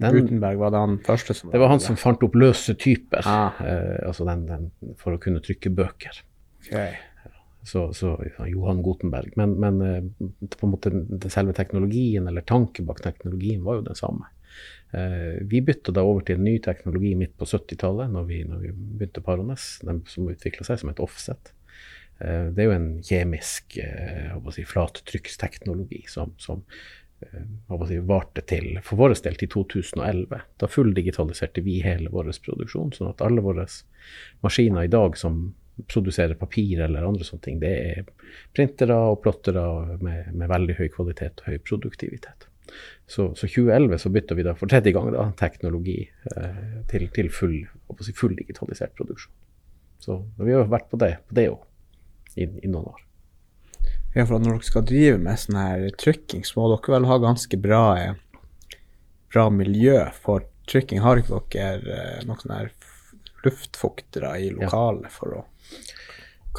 Den, 0.00 0.16
Gutenberg 0.16 0.56
var 0.62 0.72
det 0.72 0.80
han 0.80 0.96
første 1.04 1.36
som 1.36 1.52
Det 1.52 1.60
var 1.60 1.68
han 1.74 1.82
som 1.84 1.98
fant 2.00 2.22
opp 2.24 2.36
løse 2.38 2.74
typer, 2.80 3.26
ah. 3.28 3.60
eh, 3.60 4.00
altså 4.08 4.24
den, 4.28 4.46
den, 4.48 4.94
for 5.00 5.16
å 5.16 5.20
kunne 5.20 5.42
trykke 5.44 5.72
bøker. 5.76 6.22
Okay. 6.64 6.96
Så, 7.68 7.90
så, 7.92 8.14
Johan 8.48 8.80
Gutenberg. 8.82 9.34
Men, 9.36 9.58
men 9.60 9.80
eh, 9.84 10.02
på 10.56 10.66
en 10.66 10.72
måte 10.72 10.92
selve 11.32 11.52
teknologien, 11.56 12.28
eller 12.28 12.46
tanken 12.48 12.88
bak 12.88 13.02
teknologien, 13.04 13.60
var 13.66 13.80
jo 13.80 13.88
den 13.90 13.98
samme. 13.98 14.30
Eh, 14.96 15.36
vi 15.50 15.60
bytta 15.62 15.92
da 15.94 16.02
over 16.06 16.24
til 16.26 16.40
en 16.40 16.48
ny 16.48 16.56
teknologi 16.64 17.12
midt 17.18 17.36
på 17.38 17.48
70-tallet, 17.48 18.10
når, 18.10 18.32
når, 18.48 18.64
vi 18.64 18.72
begynte 18.72 19.24
Parones, 19.24 19.68
som 19.84 20.30
utvikla 20.32 20.66
seg 20.66 20.80
som 20.80 20.92
et 20.94 21.02
offset. 21.04 21.52
Eh, 22.20 22.48
det 22.54 22.64
er 22.64 22.68
jo 22.68 22.76
en 22.76 22.90
kjemisk 23.04 23.78
eh, 23.80 24.34
si, 24.54 24.64
flattrykksteknologi 24.68 26.02
som, 26.08 26.34
som 26.40 26.62
eh, 27.24 27.78
si, 27.88 28.00
varte 28.04 28.44
til, 28.48 28.74
for 28.84 29.00
vår 29.00 29.16
del 29.24 29.38
til 29.40 29.52
2011. 29.56 30.42
Da 30.60 30.68
fulldigitaliserte 30.70 31.64
vi 31.64 31.80
hele 31.84 32.12
vår 32.12 32.32
produksjon, 32.44 32.92
sånn 32.96 33.14
at 33.14 33.24
alle 33.24 33.44
våre 33.44 33.66
maskiner 34.44 34.84
i 34.84 34.92
dag 34.92 35.16
som 35.18 35.48
produserer 35.88 36.36
papir 36.36 36.82
eller 36.84 37.06
andre 37.08 37.24
sånne 37.24 37.44
ting, 37.46 37.60
det 37.62 37.70
er 37.72 38.08
printere 38.52 38.98
og 39.08 39.22
plottere 39.24 39.62
med, 40.04 40.28
med 40.36 40.50
veldig 40.50 40.76
høy 40.76 40.88
kvalitet 40.92 41.40
og 41.40 41.54
høy 41.54 41.60
produktivitet. 41.64 42.50
Så, 43.08 43.32
så 43.34 43.48
2011 43.48 43.98
så 43.98 44.12
bytta 44.14 44.36
vi 44.38 44.44
da 44.46 44.52
for 44.54 44.70
tredje 44.70 44.92
gang 44.94 45.08
da, 45.14 45.24
teknologi 45.40 46.04
eh, 46.04 46.60
til, 46.92 47.08
til 47.16 47.32
full, 47.32 47.56
si, 48.04 48.12
full, 48.14 48.36
produksjon. 48.36 49.32
Så 50.00 50.20
vi 50.38 50.52
har 50.52 50.68
vært 50.70 50.92
på 50.92 51.00
det 51.00 51.48
òg 51.50 51.64
i, 52.36 52.46
i 52.46 52.70
noen 52.70 52.90
år. 52.92 53.06
Ja, 54.14 54.24
for 54.26 54.42
når 54.42 54.56
dere 54.56 54.66
skal 54.66 54.86
drive 54.86 55.18
med 55.22 55.38
sånn 55.38 55.60
her 55.60 55.86
trykking, 56.00 56.42
så 56.46 56.58
må 56.58 56.70
dere 56.72 56.96
vel 56.96 57.06
ha 57.10 57.18
ganske 57.22 57.60
bra, 57.62 57.84
bra 59.30 59.46
miljø 59.54 60.00
for 60.16 60.48
trykking. 60.70 61.02
Har 61.04 61.20
ikke 61.20 61.42
dere 61.54 61.96
eh, 61.96 62.24
noen 62.26 62.42
sånne 62.42 62.60
her 62.64 62.72
luftfuktere 63.46 64.34
i 64.42 64.50
lokalet 64.52 65.08
ja. 65.08 65.14
for 65.14 65.38
å 65.38 65.44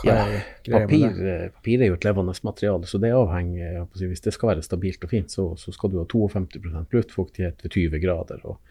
ja, 0.07 0.23
papir, 0.71 1.27
eh, 1.27 1.49
papir, 1.51 1.81
er 1.81 1.89
jo 1.91 1.97
et 1.97 2.05
levende 2.07 2.33
materiale, 2.47 2.87
så 2.87 2.97
det 2.97 3.11
avhenger 3.11 3.81
Hvis 3.99 4.23
det 4.23 4.31
skal 4.31 4.53
være 4.53 4.63
stabilt 4.63 5.03
og 5.03 5.11
fint, 5.11 5.31
så, 5.31 5.49
så 5.59 5.73
skal 5.75 5.91
du 5.91 5.97
ha 5.99 6.05
52% 6.07 6.95
luftfuktighet 6.95 7.65
ved 7.65 7.75
20 7.75 7.99
grader 7.99 8.45
og 8.47 8.61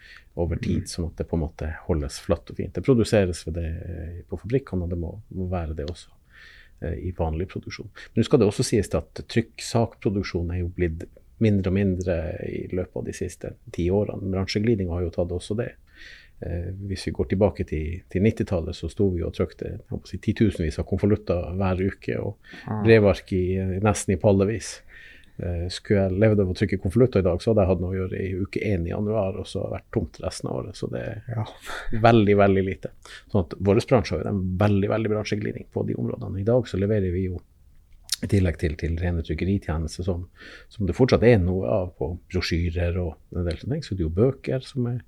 over 0.40 0.56
tid, 0.56 0.86
mm. 0.86 0.88
sånn 0.88 1.10
at 1.10 1.20
det 1.20 1.28
på 1.28 1.36
en 1.36 1.44
måte 1.44 1.68
holdes 1.84 2.16
flatt 2.25 2.48
og 2.50 2.56
fint. 2.56 2.72
Det 2.75 2.84
produseres 2.86 3.44
ved 3.46 3.60
det 3.60 3.68
på 4.32 4.40
fabrikkene, 4.40 4.88
og 4.88 4.94
det 4.94 4.98
må, 4.98 5.12
må 5.36 5.50
være 5.52 5.76
det 5.76 5.90
også. 5.90 6.08
Eh, 6.82 6.92
i 6.92 7.14
vanlig 7.18 7.49
produksjon. 7.49 7.90
Men 7.92 8.22
nå 8.22 8.25
skal 8.25 8.40
det 8.40 8.46
også 8.49 8.64
sies 8.64 8.88
at 8.96 9.20
trykksakproduksjon 9.28 10.49
er 10.54 10.62
jo 10.62 10.70
blitt 10.72 11.02
mindre 11.44 11.68
og 11.68 11.76
mindre 11.76 12.14
i 12.49 12.62
løpet 12.72 12.96
av 12.96 13.04
de 13.04 13.14
siste 13.16 13.50
ti 13.76 13.90
årene. 13.92 14.30
Bransjeglidninga 14.32 14.94
har 14.96 15.04
jo 15.04 15.10
tatt 15.12 15.34
også 15.37 15.58
det. 15.58 15.75
Eh, 16.40 16.70
hvis 16.88 17.04
vi 17.10 17.12
går 17.18 17.28
tilbake 17.34 17.66
til, 17.68 17.99
til 18.08 18.25
90-tallet, 18.25 18.76
så 18.76 18.88
sto 18.88 19.10
vi 19.12 19.20
og 19.26 19.34
trykte 19.37 19.75
si, 20.08 20.22
titusenvis 20.25 20.80
av 20.80 20.88
konvolutter 20.88 21.52
hver 21.60 21.84
uke 21.84 22.16
og 22.16 22.38
ah. 22.64 22.80
brevark 22.87 23.34
i, 23.37 23.44
nesten 23.84 24.16
i 24.16 24.20
pallevis. 24.22 24.78
Eh, 25.40 25.68
skulle 25.73 26.02
jeg 26.02 26.20
levd 26.20 26.42
av 26.42 26.50
å 26.52 26.54
trykke 26.56 26.78
konvolutter 26.82 27.23
i 27.23 27.25
dag, 27.25 27.40
så 27.40 27.52
hadde 27.52 27.64
jeg 27.64 27.70
hatt 27.70 27.82
noe 27.82 27.94
å 27.94 27.99
gjøre 28.02 28.18
i 28.20 28.32
uke 28.42 28.61
én 28.66 28.82
i 28.85 28.92
januar, 28.92 29.38
og 29.40 29.47
så 29.49 29.62
vært 29.73 29.87
tomt 29.94 30.18
resten 30.20 30.50
av 30.50 30.59
året. 30.59 30.76
Så 30.76 30.90
det 30.92 31.00
er 31.00 31.23
ja. 31.32 31.44
veldig, 32.02 32.37
veldig 32.42 32.64
lite. 32.66 32.92
Sånn 33.30 33.47
at 33.47 33.56
Vår 33.56 33.80
bransje 33.88 34.18
har 34.18 34.28
en 34.28 34.42
veldig 34.61 34.90
veldig 34.92 35.14
bransjeglidning 35.14 35.70
på 35.73 35.87
de 35.88 35.97
områdene. 35.97 36.42
I 36.42 36.49
dag 36.49 36.68
så 36.68 36.80
leverer 36.80 37.14
vi 37.14 37.28
jo 37.30 37.40
i 38.20 38.28
tillegg 38.28 38.59
til, 38.61 38.75
til 38.76 38.99
rene 39.00 39.25
trykkeritjenester, 39.25 40.04
som, 40.04 40.26
som, 40.68 40.85
det 40.88 40.97
fortsatt 40.99 41.25
er 41.25 41.38
noe 41.40 41.68
av 41.73 41.94
på 41.97 42.12
brosjyrer 42.32 42.99
og 43.00 43.14
en 43.32 43.47
del 43.47 43.61
sånne 43.62 43.78
ting, 43.78 43.87
så 43.87 43.97
det 43.97 44.04
er 44.04 44.11
jo 44.11 44.18
bøker 44.18 44.66
som 44.66 44.90
er 44.90 44.99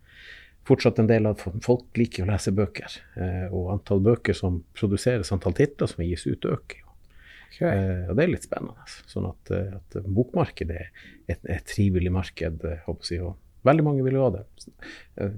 fortsatt 0.68 1.02
en 1.02 1.10
del 1.10 1.26
av 1.28 1.42
Folk 1.42 1.98
liker 1.98 2.24
å 2.24 2.30
lese 2.30 2.54
bøker, 2.56 2.96
eh, 3.20 3.46
og 3.50 3.72
antall 3.74 4.00
bøker 4.04 4.36
som 4.36 4.62
produseres, 4.78 5.32
antall 5.34 5.56
titler 5.58 5.90
som 5.90 6.04
gis 6.06 6.24
ut, 6.24 6.46
øker. 6.46 6.81
Okay. 7.52 7.68
Eh, 7.68 8.04
og 8.08 8.16
det 8.16 8.24
er 8.24 8.32
litt 8.32 8.46
spennende. 8.46 8.86
Sånn 9.10 9.28
at, 9.28 9.52
eh, 9.52 9.74
at 9.76 9.96
bokmarkedet 10.08 10.78
er 10.78 10.88
et, 11.28 11.42
et 11.44 11.66
trivelig 11.68 12.12
marked. 12.14 12.64
eh, 12.64 12.92
jeg, 13.10 13.22
og 13.22 13.38
Veldig 13.62 13.84
mange 13.86 14.02
vil 14.02 14.16
jo 14.18 14.24
ha 14.24 14.30
det. 14.34 14.40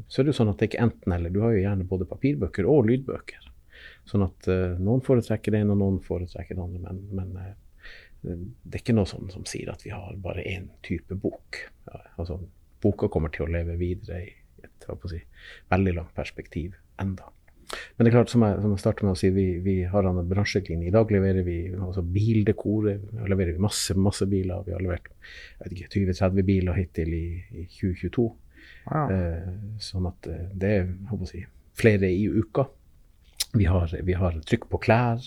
Så 0.09 0.23
er 0.23 0.25
det 0.25 0.31
jo 0.31 0.37
sånn 0.39 0.49
at 0.49 0.57
det 0.57 0.71
ikke 0.71 0.81
enten-eller. 0.81 1.29
Du 1.29 1.43
har 1.43 1.53
jo 1.53 1.61
gjerne 1.61 1.85
både 1.85 2.07
papirbøker 2.09 2.65
og 2.73 2.87
lydbøker. 2.89 3.51
Sånn 4.09 4.25
at 4.25 4.49
eh, 4.49 4.79
noen 4.81 5.05
foretrekker 5.05 5.53
det 5.53 5.61
ene, 5.61 5.75
og 5.75 5.83
noen 5.83 5.99
foretrekker 6.01 6.57
det 6.57 6.65
andre. 6.65 6.81
Men, 6.87 7.03
men 7.19 8.41
det 8.65 8.79
er 8.79 8.81
ikke 8.81 8.97
noe 8.97 9.11
sånn 9.11 9.29
som 9.29 9.45
sier 9.45 9.69
at 9.75 9.85
vi 9.85 9.93
har 9.93 10.17
bare 10.25 10.47
én 10.49 10.71
type 10.87 11.19
bok. 11.21 11.61
Ja, 11.91 12.01
altså, 12.17 12.39
boka 12.81 13.11
kommer 13.13 13.33
til 13.35 13.45
å 13.45 13.53
leve 13.53 13.77
videre 13.81 14.23
i 14.25 14.33
et 14.65 14.89
si, 15.11 15.21
veldig 15.69 15.95
langt 15.99 16.17
perspektiv 16.17 16.79
enda. 17.05 17.29
Men 17.97 18.07
det 18.07 18.11
er 18.11 18.17
klart, 18.17 18.33
som 18.33 18.45
jeg, 18.47 18.61
som 18.63 18.75
jeg 18.75 18.83
startet 18.83 19.07
med 19.07 19.15
å 19.15 19.19
si, 19.19 19.31
vi, 19.35 19.47
vi 19.65 19.77
har 19.91 20.09
en 20.09 20.21
bransjelinje. 20.31 20.89
I 20.89 20.95
dag 20.95 21.11
leverer 21.15 21.47
vi 21.47 21.59
altså. 21.75 22.05
Vi 22.15 22.27
leverer 22.45 23.61
masse, 23.63 23.97
masse 23.99 24.29
biler. 24.31 24.65
Vi 24.67 24.75
har 24.77 24.85
levert 24.85 25.11
20-30 25.69 26.47
biler 26.47 26.81
hittil 26.81 27.15
i, 27.17 27.27
i 27.55 27.67
2022. 27.69 28.27
Ja. 28.89 29.05
Eh, 29.13 29.53
sånn 29.83 30.09
at 30.11 30.29
eh, 30.31 30.49
det 30.55 30.75
er 30.81 31.23
si, 31.29 31.45
flere 31.79 32.11
i 32.11 32.27
uka. 32.29 32.67
Vi 33.55 33.69
har, 33.71 33.93
vi 34.03 34.19
har 34.19 34.37
trykk 34.49 34.69
på 34.73 34.83
klær. 34.87 35.23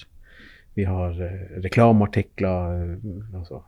Vi 0.77 0.86
har 0.86 1.18
eh, 1.24 1.58
reklameartikler. 1.63 2.77
Eh, 2.98 3.36
altså 3.39 3.63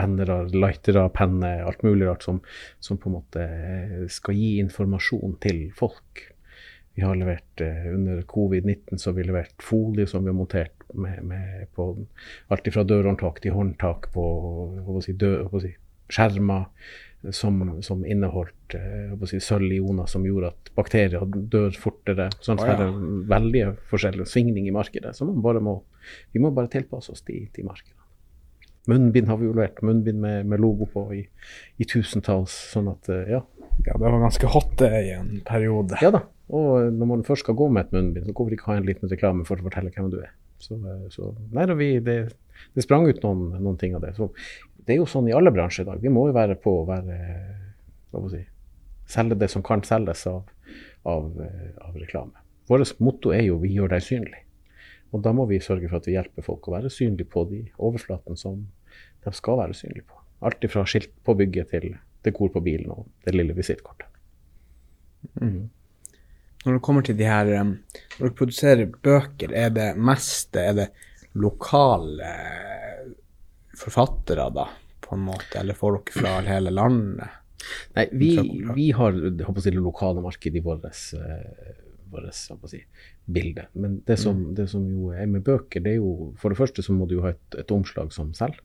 bannere, 0.00 0.44
lightere, 0.54 1.08
penner, 1.12 1.64
alt 1.68 1.82
mulig 1.84 2.08
rart 2.08 2.24
som, 2.24 2.40
som, 2.80 2.98
på 2.98 3.10
en 3.10 3.16
måte 3.18 3.44
eh, 3.44 4.04
skal 4.12 4.38
gi 4.38 4.52
informasjon 4.62 5.36
til 5.42 5.66
folk. 5.76 6.29
Vi 7.00 7.06
har 7.06 7.16
levert 7.16 7.60
eh, 7.64 7.94
Under 7.94 8.22
covid-19 8.22 8.96
så 8.96 9.10
har 9.10 9.14
vi 9.16 9.24
levert 9.24 9.62
folie 9.62 10.06
som 10.06 10.24
vi 10.24 10.28
har 10.28 10.36
montert 10.36 10.82
med, 10.92 11.22
med 11.24 11.70
på 11.72 11.86
alt 12.52 12.66
fra 12.74 12.82
dørhåndtak 12.84 13.38
til 13.40 13.54
håndtak 13.56 14.10
på 14.12 14.24
si, 15.00 15.14
død, 15.16 15.54
si, 15.62 15.70
skjermer 16.12 16.66
som, 17.32 17.62
som 17.82 18.02
inneholdt 18.04 18.74
eh, 18.76 19.14
si, 19.30 19.40
sølvioner 19.40 20.10
som 20.12 20.26
gjorde 20.28 20.50
at 20.52 20.68
bakterier 20.76 21.24
dør 21.24 21.72
fortere. 21.80 22.26
Sånn 22.44 22.60
oh, 22.60 22.68
ja. 22.68 22.74
det 22.76 22.88
er 22.90 22.98
veldig 23.32 23.62
forskjellig 23.88 24.26
svingning 24.28 24.68
i 24.68 24.74
markedet. 24.76 25.14
Så 25.16 25.24
må, 25.24 25.76
vi 26.34 26.42
må 26.44 26.50
bare 26.52 26.68
tilpasse 26.74 27.14
oss 27.14 27.24
til, 27.24 27.46
til 27.54 27.68
markedet. 27.70 27.96
Munnbind 28.92 29.32
har 29.32 29.40
vi 29.40 29.48
jo 29.48 29.54
levert. 29.56 29.80
Munnbind 29.88 30.20
med, 30.20 30.52
med 30.52 30.60
logo 30.60 30.90
på 30.92 31.06
i, 31.16 31.22
i, 31.80 31.88
tusentalls. 31.88 32.58
Sånn 32.74 32.92
at, 32.92 33.08
eh, 33.08 33.32
ja. 33.38 33.40
Ja, 33.86 33.94
det 33.94 34.04
var 34.04 34.20
ganske 34.20 34.52
hot 34.52 34.76
det 34.82 34.92
i 35.06 35.14
en 35.16 35.40
periode. 35.48 35.96
Ja 36.04 36.12
da. 36.12 36.24
Og 36.50 36.92
når 36.92 37.06
man 37.06 37.24
først 37.26 37.44
skal 37.46 37.56
gå 37.58 37.68
med 37.70 37.86
et 37.86 37.92
munnbind, 37.94 38.26
så 38.26 38.34
hvorfor 38.34 38.54
ikke 38.56 38.70
ha 38.72 38.78
en 38.80 38.88
liten 38.88 39.10
reklame 39.10 39.46
for 39.46 39.60
å 39.60 39.66
fortelle 39.66 39.92
hvem 39.94 40.10
du 40.10 40.18
er. 40.22 40.32
Så, 40.60 40.76
eh, 40.76 41.06
så 41.14 41.30
nei 41.54 41.66
vi, 41.78 41.90
det, 42.04 42.16
det, 42.74 42.84
sprang 42.84 43.06
ut 43.08 43.22
noen, 43.24 43.56
noen, 43.62 43.78
ting 43.80 43.94
av 43.96 44.04
det. 44.04 44.12
Så 44.18 44.30
det 44.84 44.94
er 44.94 45.00
jo 45.00 45.08
sånn 45.08 45.30
i 45.30 45.36
alle 45.36 45.52
bransjer 45.54 45.86
i 45.86 45.90
dag. 45.92 46.02
Vi 46.02 46.12
må 46.12 46.26
jo 46.28 46.36
være 46.36 46.58
på 46.60 46.80
å 46.82 46.86
være 46.88 47.18
hva 48.10 48.24
si, 48.32 48.44
Selge 49.10 49.34
det 49.34 49.48
som 49.50 49.62
kan 49.66 49.80
selges 49.82 50.20
av, 50.30 50.44
av, 51.10 51.32
eh, 51.42 51.70
av 51.82 51.96
reklame. 51.98 52.44
Vårt 52.70 52.92
motto 53.02 53.32
er 53.34 53.42
jo 53.42 53.56
'vi 53.58 53.72
gjør 53.74 53.90
deg 53.90 54.02
synlig'. 54.06 54.44
Og 55.10 55.22
da 55.22 55.32
må 55.34 55.48
vi 55.50 55.58
sørge 55.58 55.88
for 55.88 55.98
at 55.98 56.06
vi 56.06 56.14
hjelper 56.14 56.46
folk 56.46 56.68
å 56.68 56.76
være 56.76 56.90
synlige 56.90 57.26
på 57.32 57.42
de 57.50 57.64
overflatene 57.78 58.38
som 58.38 58.68
de 59.24 59.32
skal 59.32 59.58
være 59.58 59.74
synlige 59.74 60.06
på. 60.06 60.14
Alt 60.46 60.70
fra 60.70 60.84
skilt 60.84 61.10
på 61.24 61.34
bygget 61.34 61.70
til 61.74 61.96
dekor 62.22 62.52
på 62.54 62.62
bilen 62.62 62.92
og 62.94 63.08
det 63.24 63.34
lille 63.34 63.56
visittkortet. 63.56 64.06
Mm. 65.40 65.68
Når 66.64 66.76
det 66.76 66.82
kommer 66.84 67.04
til 67.06 67.16
de 67.16 67.24
her 67.24 67.50
Når 67.64 68.20
du 68.20 68.36
produserer 68.36 68.90
bøker, 68.90 69.54
er 69.56 69.72
det 69.72 69.88
mest 69.96 70.56
er 70.60 70.74
det 70.76 70.88
lokale 71.40 72.32
forfattere, 73.80 74.48
da, 74.52 74.66
på 75.00 75.16
en 75.16 75.28
måte? 75.30 75.60
Eller 75.60 75.78
får 75.78 76.00
dere 76.00 76.16
fra 76.18 76.34
hele 76.44 76.72
landet? 76.74 77.38
Nei, 77.96 78.06
vi, 78.16 78.30
vi 78.74 78.90
har 78.96 79.14
det 79.14 79.76
lokale 79.76 80.24
markedet 80.24 80.60
i 80.60 80.64
vårt 80.64 80.84
vårt 82.10 82.70
si, 82.70 82.80
bilde. 83.24 83.66
Men 83.72 84.00
det 84.06 84.16
som, 84.18 84.36
mm. 84.36 84.54
det 84.54 84.66
som, 84.70 84.86
jo 84.90 85.12
er 85.14 85.28
med 85.30 85.44
bøker, 85.46 85.82
det 85.84 85.94
er 85.94 86.00
jo 86.00 86.32
For 86.40 86.50
det 86.50 86.58
første 86.58 86.82
så 86.82 86.94
må 86.96 87.06
du 87.06 87.18
jo 87.18 87.26
ha 87.26 87.34
et, 87.34 87.58
et 87.62 87.74
omslag 87.74 88.12
som 88.12 88.32
selv. 88.34 88.58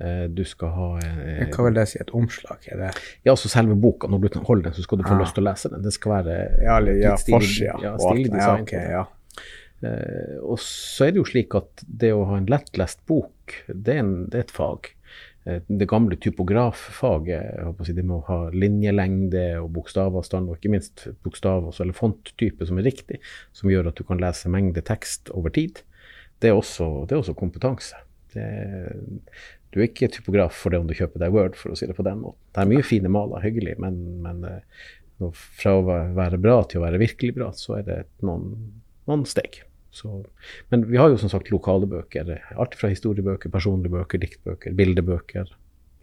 Eh, 0.00 0.26
du 0.32 0.44
skal 0.48 0.70
ha 0.72 0.90
eh, 1.04 1.46
Hva 1.52 1.66
vil 1.66 1.76
det 1.76 1.86
si, 1.90 1.98
et 2.00 2.12
omslag? 2.16 2.64
Er 2.72 2.78
det 2.80 2.90
Ja, 3.26 3.34
altså 3.34 3.50
selve 3.52 3.76
boka. 3.76 4.08
Når 4.08 4.26
du 4.26 4.38
holder 4.46 4.70
den, 4.70 4.76
så 4.78 4.84
skal 4.86 5.00
du 5.00 5.06
få 5.06 5.16
ah. 5.16 5.22
lyst 5.22 5.36
til 5.36 5.44
å 5.44 5.50
lese 5.50 5.72
den. 5.72 5.82
Det 5.84 5.92
skal 5.96 6.14
være 6.18 6.36
ja, 6.64 6.78
ja, 7.04 7.16
forsida. 7.20 7.74
Ja, 7.84 7.96
stilig 8.00 8.30
design. 8.32 8.64
Ja, 8.64 8.68
okay, 8.68 8.86
ja. 8.96 9.06
Eh, 9.80 10.38
og 10.44 10.60
så 10.60 11.06
er 11.06 11.14
det 11.14 11.22
jo 11.22 11.28
slik 11.28 11.56
at 11.56 11.84
det 11.84 12.12
å 12.12 12.24
ha 12.28 12.40
en 12.40 12.48
lettlest 12.50 13.04
bok, 13.08 13.60
det 13.68 13.94
er, 13.94 14.02
en, 14.04 14.16
det 14.32 14.40
er 14.40 14.46
et 14.46 14.56
fag. 14.56 14.90
Eh, 15.48 15.62
det 15.68 15.88
gamle 15.88 16.18
typograffaget, 16.20 17.60
si, 17.86 17.94
det 17.96 18.04
med 18.04 18.18
å 18.18 18.26
ha 18.28 18.40
linjelengde 18.52 19.46
og 19.62 19.70
bokstavavstand, 19.78 20.50
og 20.50 20.60
ikke 20.60 20.74
minst 20.76 21.06
bokstav 21.24 21.70
eller 21.72 21.96
fonttype 21.96 22.68
som 22.68 22.80
er 22.80 22.88
riktig, 22.90 23.22
som 23.56 23.72
gjør 23.72 23.92
at 23.92 24.00
du 24.00 24.04
kan 24.08 24.20
lese 24.20 24.52
mengde 24.52 24.84
tekst 24.84 25.32
over 25.36 25.52
tid, 25.54 25.80
det 26.40 26.52
er 26.52 26.56
også, 26.56 27.06
det 27.08 27.16
er 27.16 27.22
også 27.24 27.36
kompetanse. 27.36 27.96
Det, 28.30 28.46
du 29.70 29.78
er 29.78 29.86
ikke 29.86 30.10
typograf 30.10 30.56
for 30.56 30.74
det 30.74 30.80
om 30.82 30.88
du 30.88 30.96
kjøper 30.98 31.22
deg 31.22 31.34
Word, 31.34 31.56
for 31.58 31.72
å 31.72 31.78
si 31.78 31.86
det 31.86 31.96
på 31.98 32.06
den 32.06 32.22
måten. 32.24 32.40
Det 32.50 32.62
er 32.62 32.70
mye 32.72 32.86
fine 32.86 33.12
maler, 33.12 33.42
hyggelig, 33.44 33.76
men, 33.82 33.98
men 34.24 34.44
eh, 34.48 34.84
fra 35.36 35.76
å 35.78 35.82
være 35.86 36.40
bra 36.42 36.60
til 36.66 36.80
å 36.80 36.86
være 36.86 37.00
virkelig 37.02 37.36
bra, 37.36 37.50
så 37.54 37.78
er 37.78 37.86
det 37.86 37.98
noen, 38.26 38.54
noen 39.10 39.26
steg. 39.28 39.62
Så, 39.94 40.20
men 40.70 40.86
vi 40.90 40.98
har 41.00 41.10
jo 41.10 41.18
som 41.18 41.30
sagt 41.32 41.50
lokale 41.50 41.88
bøker. 41.90 42.30
Alt 42.54 42.76
fra 42.78 42.90
historiebøker, 42.92 43.50
personlige 43.52 43.94
bøker, 43.94 44.22
diktbøker, 44.22 44.74
bildebøker 44.78 45.50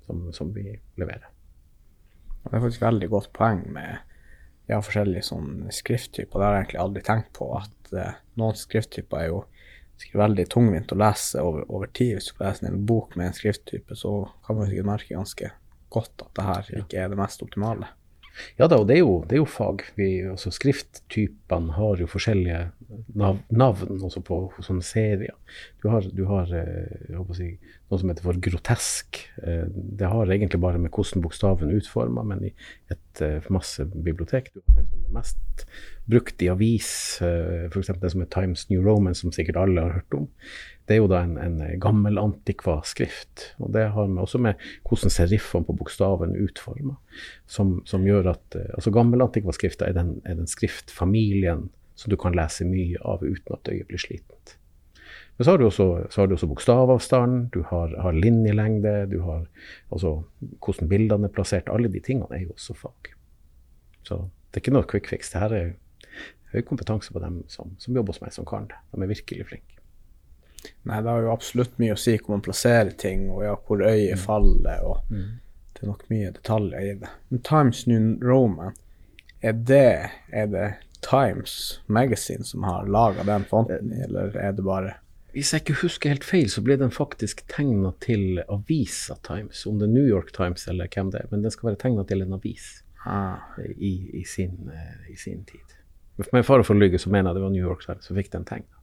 som, 0.07 0.27
som 0.35 0.51
vi 0.55 0.75
leverer. 0.99 1.27
Det 2.47 2.53
er 2.53 2.63
faktisk 2.63 2.83
veldig 2.83 3.09
godt 3.11 3.31
poeng 3.35 3.63
med 3.75 3.97
ja, 4.67 4.79
forskjellige 4.79 5.25
sånn 5.29 5.67
skrifttyper. 5.73 6.39
Det 6.39 6.47
har 6.47 6.55
jeg 6.55 6.65
egentlig 6.65 6.83
aldri 6.83 7.03
tenkt 7.07 7.31
på. 7.35 7.49
At 7.59 7.93
eh, 7.95 8.19
noen 8.39 8.59
skrifttyper 8.59 9.23
er 9.23 9.31
jo 9.31 9.41
veldig 10.17 10.47
tungvint 10.53 10.91
å 10.93 10.99
lese 10.99 11.43
over, 11.43 11.65
over, 11.69 11.91
tid. 11.93 12.17
Hvis 12.17 12.31
du 12.31 12.43
leser 12.43 12.69
en 12.69 12.83
bok 12.89 13.15
med 13.15 13.31
en 13.31 13.37
skrifttype, 13.37 13.97
så 13.97 14.19
kan 14.47 14.59
man 14.59 14.69
sikkert 14.69 14.91
merke 14.91 15.15
ganske 15.15 15.53
godt 15.93 16.25
at 16.25 16.33
det 16.35 16.47
her 16.47 16.73
ikke 16.83 16.99
er 17.01 17.13
det 17.13 17.19
mest 17.19 17.43
optimale. 17.45 17.89
Ja 18.57 18.67
da, 18.69 18.77
og 18.77 18.87
det 18.89 18.99
er 18.99 19.01
jo, 19.01 19.13
det 19.25 19.37
er 19.37 19.41
jo 19.41 19.49
fag. 19.49 19.83
Vi, 19.97 20.09
altså 20.29 20.51
skrifttypene 20.53 21.73
har 21.77 22.01
jo 22.01 22.09
forskjellige 22.09 22.67
nav 23.17 23.39
navn 23.49 24.03
også 24.05 24.21
på 24.25 24.39
sånne 24.61 24.85
serier. 24.85 25.33
Du 25.87 26.23
har, 26.29 26.49
eh, 26.53 27.07
jeg 27.09 27.17
håper 27.17 27.33
å 27.33 27.37
si, 27.37 27.47
noe 27.89 27.99
som 28.01 28.11
heter 28.11 28.25
for 28.25 28.39
grotesk. 28.43 29.19
Eh, 29.43 29.65
det 29.71 30.09
har 30.11 30.31
egentlig 30.33 30.59
bare 30.61 30.79
med 30.81 30.91
hvordan 30.91 31.23
bokstaven 31.23 31.71
er 31.71 31.79
utforma, 31.79 32.23
men 32.27 32.43
i 32.49 32.51
et 32.93 33.21
uh, 33.21 33.45
masse 33.53 33.81
bibliotek. 33.93 34.51
Du 34.53 34.61
har 34.61 34.81
det 34.81 34.87
som 34.89 35.05
er 35.05 35.13
mest 35.15 35.65
brukt 36.07 36.43
i 36.43 36.49
avis, 36.51 36.89
f.eks. 37.19 37.91
det 38.01 38.11
som 38.13 38.23
er 38.23 38.29
Times 38.33 38.67
New 38.69 38.83
Roman, 38.85 39.15
som 39.17 39.33
sikkert 39.33 39.59
alle 39.61 39.85
har 39.85 39.97
hørt 39.97 40.17
om. 40.19 40.27
Det 40.87 40.95
er 40.95 41.01
jo 41.01 41.09
da 41.11 41.23
en, 41.25 41.37
en 41.41 41.57
gammel 41.83 42.19
antikva-skrift. 42.21 43.49
Og 43.59 43.73
det 43.75 43.89
har 43.95 44.07
med, 44.07 44.21
også 44.23 44.39
med 44.43 44.61
hvordan 44.87 45.11
seriffene 45.11 45.67
på 45.67 45.75
bokstaven 45.81 46.35
er 46.35 46.45
utforma, 46.45 46.95
som, 47.49 47.79
som, 47.89 48.05
gjør 48.07 48.31
at 48.35 48.61
altså 48.77 48.93
Gammel 48.95 49.25
antikva-skrifta 49.25 49.89
er, 49.89 49.97
er, 49.97 50.37
den 50.37 50.47
skriftfamilien 50.47 51.67
som 51.97 52.13
du 52.13 52.17
kan 52.19 52.37
lese 52.37 52.67
mye 52.67 53.01
av 53.01 53.25
uten 53.25 53.57
at 53.57 53.73
øyet 53.73 53.89
blir 53.89 54.01
slitent. 54.01 54.57
Men 55.37 55.45
så 55.45 55.53
har 55.53 55.61
du 55.61 55.67
også, 55.67 55.87
har 56.15 56.27
du 56.27 56.33
også 56.33 56.49
bokstavavstand, 56.49 57.51
du 57.53 57.61
har, 57.69 57.93
har, 58.01 58.15
linjelengde, 58.17 59.05
du 59.11 59.19
har 59.21 59.45
altså 59.93 60.15
hvordan 60.65 60.89
bildene 60.89 61.29
er 61.29 61.33
plassert. 61.33 61.69
Alle 61.69 61.91
de 61.93 62.01
tingene 62.01 62.33
er 62.33 62.47
jo 62.47 62.55
også 62.55 62.73
fag. 62.73 63.11
Så 64.07 64.23
det 64.25 64.57
er 64.57 64.65
ikke 64.65 64.73
noe 64.73 64.89
quick 64.89 65.09
fix. 65.11 65.29
Det 65.33 65.43
her 65.43 65.53
er 65.53 65.73
høy 66.55 66.63
kompetanse 66.65 67.13
på 67.13 67.21
dem 67.21 67.43
som, 67.53 67.75
som 67.77 67.93
jobber 67.93 68.15
hos 68.15 68.23
meg, 68.23 68.33
som 68.33 68.47
kan 68.49 68.65
det. 68.71 68.79
De 68.93 69.03
er 69.03 69.13
virkelig 69.13 69.49
flinke. 69.51 69.77
Nei, 70.87 71.01
det 71.03 71.11
har 71.11 71.21
jo 71.21 71.33
absolutt 71.35 71.77
mye 71.77 71.93
å 71.93 72.01
si 72.01 72.15
hvor 72.17 72.33
man 72.33 72.43
plasserer 72.45 72.95
ting, 72.97 73.27
og 73.29 73.45
ja, 73.45 73.53
hvor 73.67 73.83
øyet 73.85 74.17
mm. 74.17 74.23
faller. 74.23 74.83
og 74.89 75.13
mm. 75.13 75.31
Det 75.77 75.83
er 75.83 75.91
nok 75.91 76.05
mye 76.09 76.33
detaljer 76.33 76.81
i 76.81 76.93
det. 77.03 77.15
Men 77.29 77.45
Times 77.45 77.85
New 77.85 78.13
Roman, 78.25 78.73
er 79.45 79.53
det, 79.69 80.09
er 80.33 80.47
det 80.49 80.69
Times 81.05 81.83
Magazine 81.85 82.43
som 82.43 82.65
har 82.65 82.89
laga 82.89 83.27
den 83.27 83.45
fonten, 83.45 83.93
eller 83.93 84.33
er 84.33 84.55
det 84.57 84.65
bare 84.65 84.95
hvis 85.35 85.51
jeg 85.53 85.63
ikke 85.63 85.81
husker 85.83 86.13
helt 86.13 86.25
feil, 86.25 86.47
så 86.49 86.63
ble 86.65 86.77
den 86.79 86.93
faktisk 86.93 87.43
tegna 87.51 87.91
til 88.03 88.39
avisa 88.47 89.17
Times. 89.27 89.65
Om 89.67 89.81
det 89.81 89.89
er 89.89 89.93
New 89.93 90.07
York 90.07 90.31
Times 90.35 90.67
eller 90.71 90.89
hvem 90.93 91.11
det 91.13 91.21
er, 91.21 91.27
men 91.31 91.43
den 91.43 91.53
skal 91.53 91.71
være 91.71 91.81
tegna 91.83 92.05
til 92.07 92.23
en 92.23 92.37
avis 92.37 92.69
ah. 93.05 93.43
i, 93.75 93.93
i, 94.21 94.23
sin, 94.25 94.71
uh, 94.71 95.11
i, 95.11 95.17
sin, 95.19 95.43
tid. 95.45 95.75
Med 96.33 96.47
fare 96.47 96.65
for 96.65 96.73
å 96.73 96.79
lyve 96.79 96.99
så 97.01 97.11
mener 97.13 97.29
jeg 97.29 97.37
det 97.37 97.45
var 97.45 97.53
New 97.53 97.67
York 97.67 97.85
Times 97.85 98.07
som 98.07 98.17
fikk 98.17 98.31
den 98.33 98.47
tegna. 98.49 98.81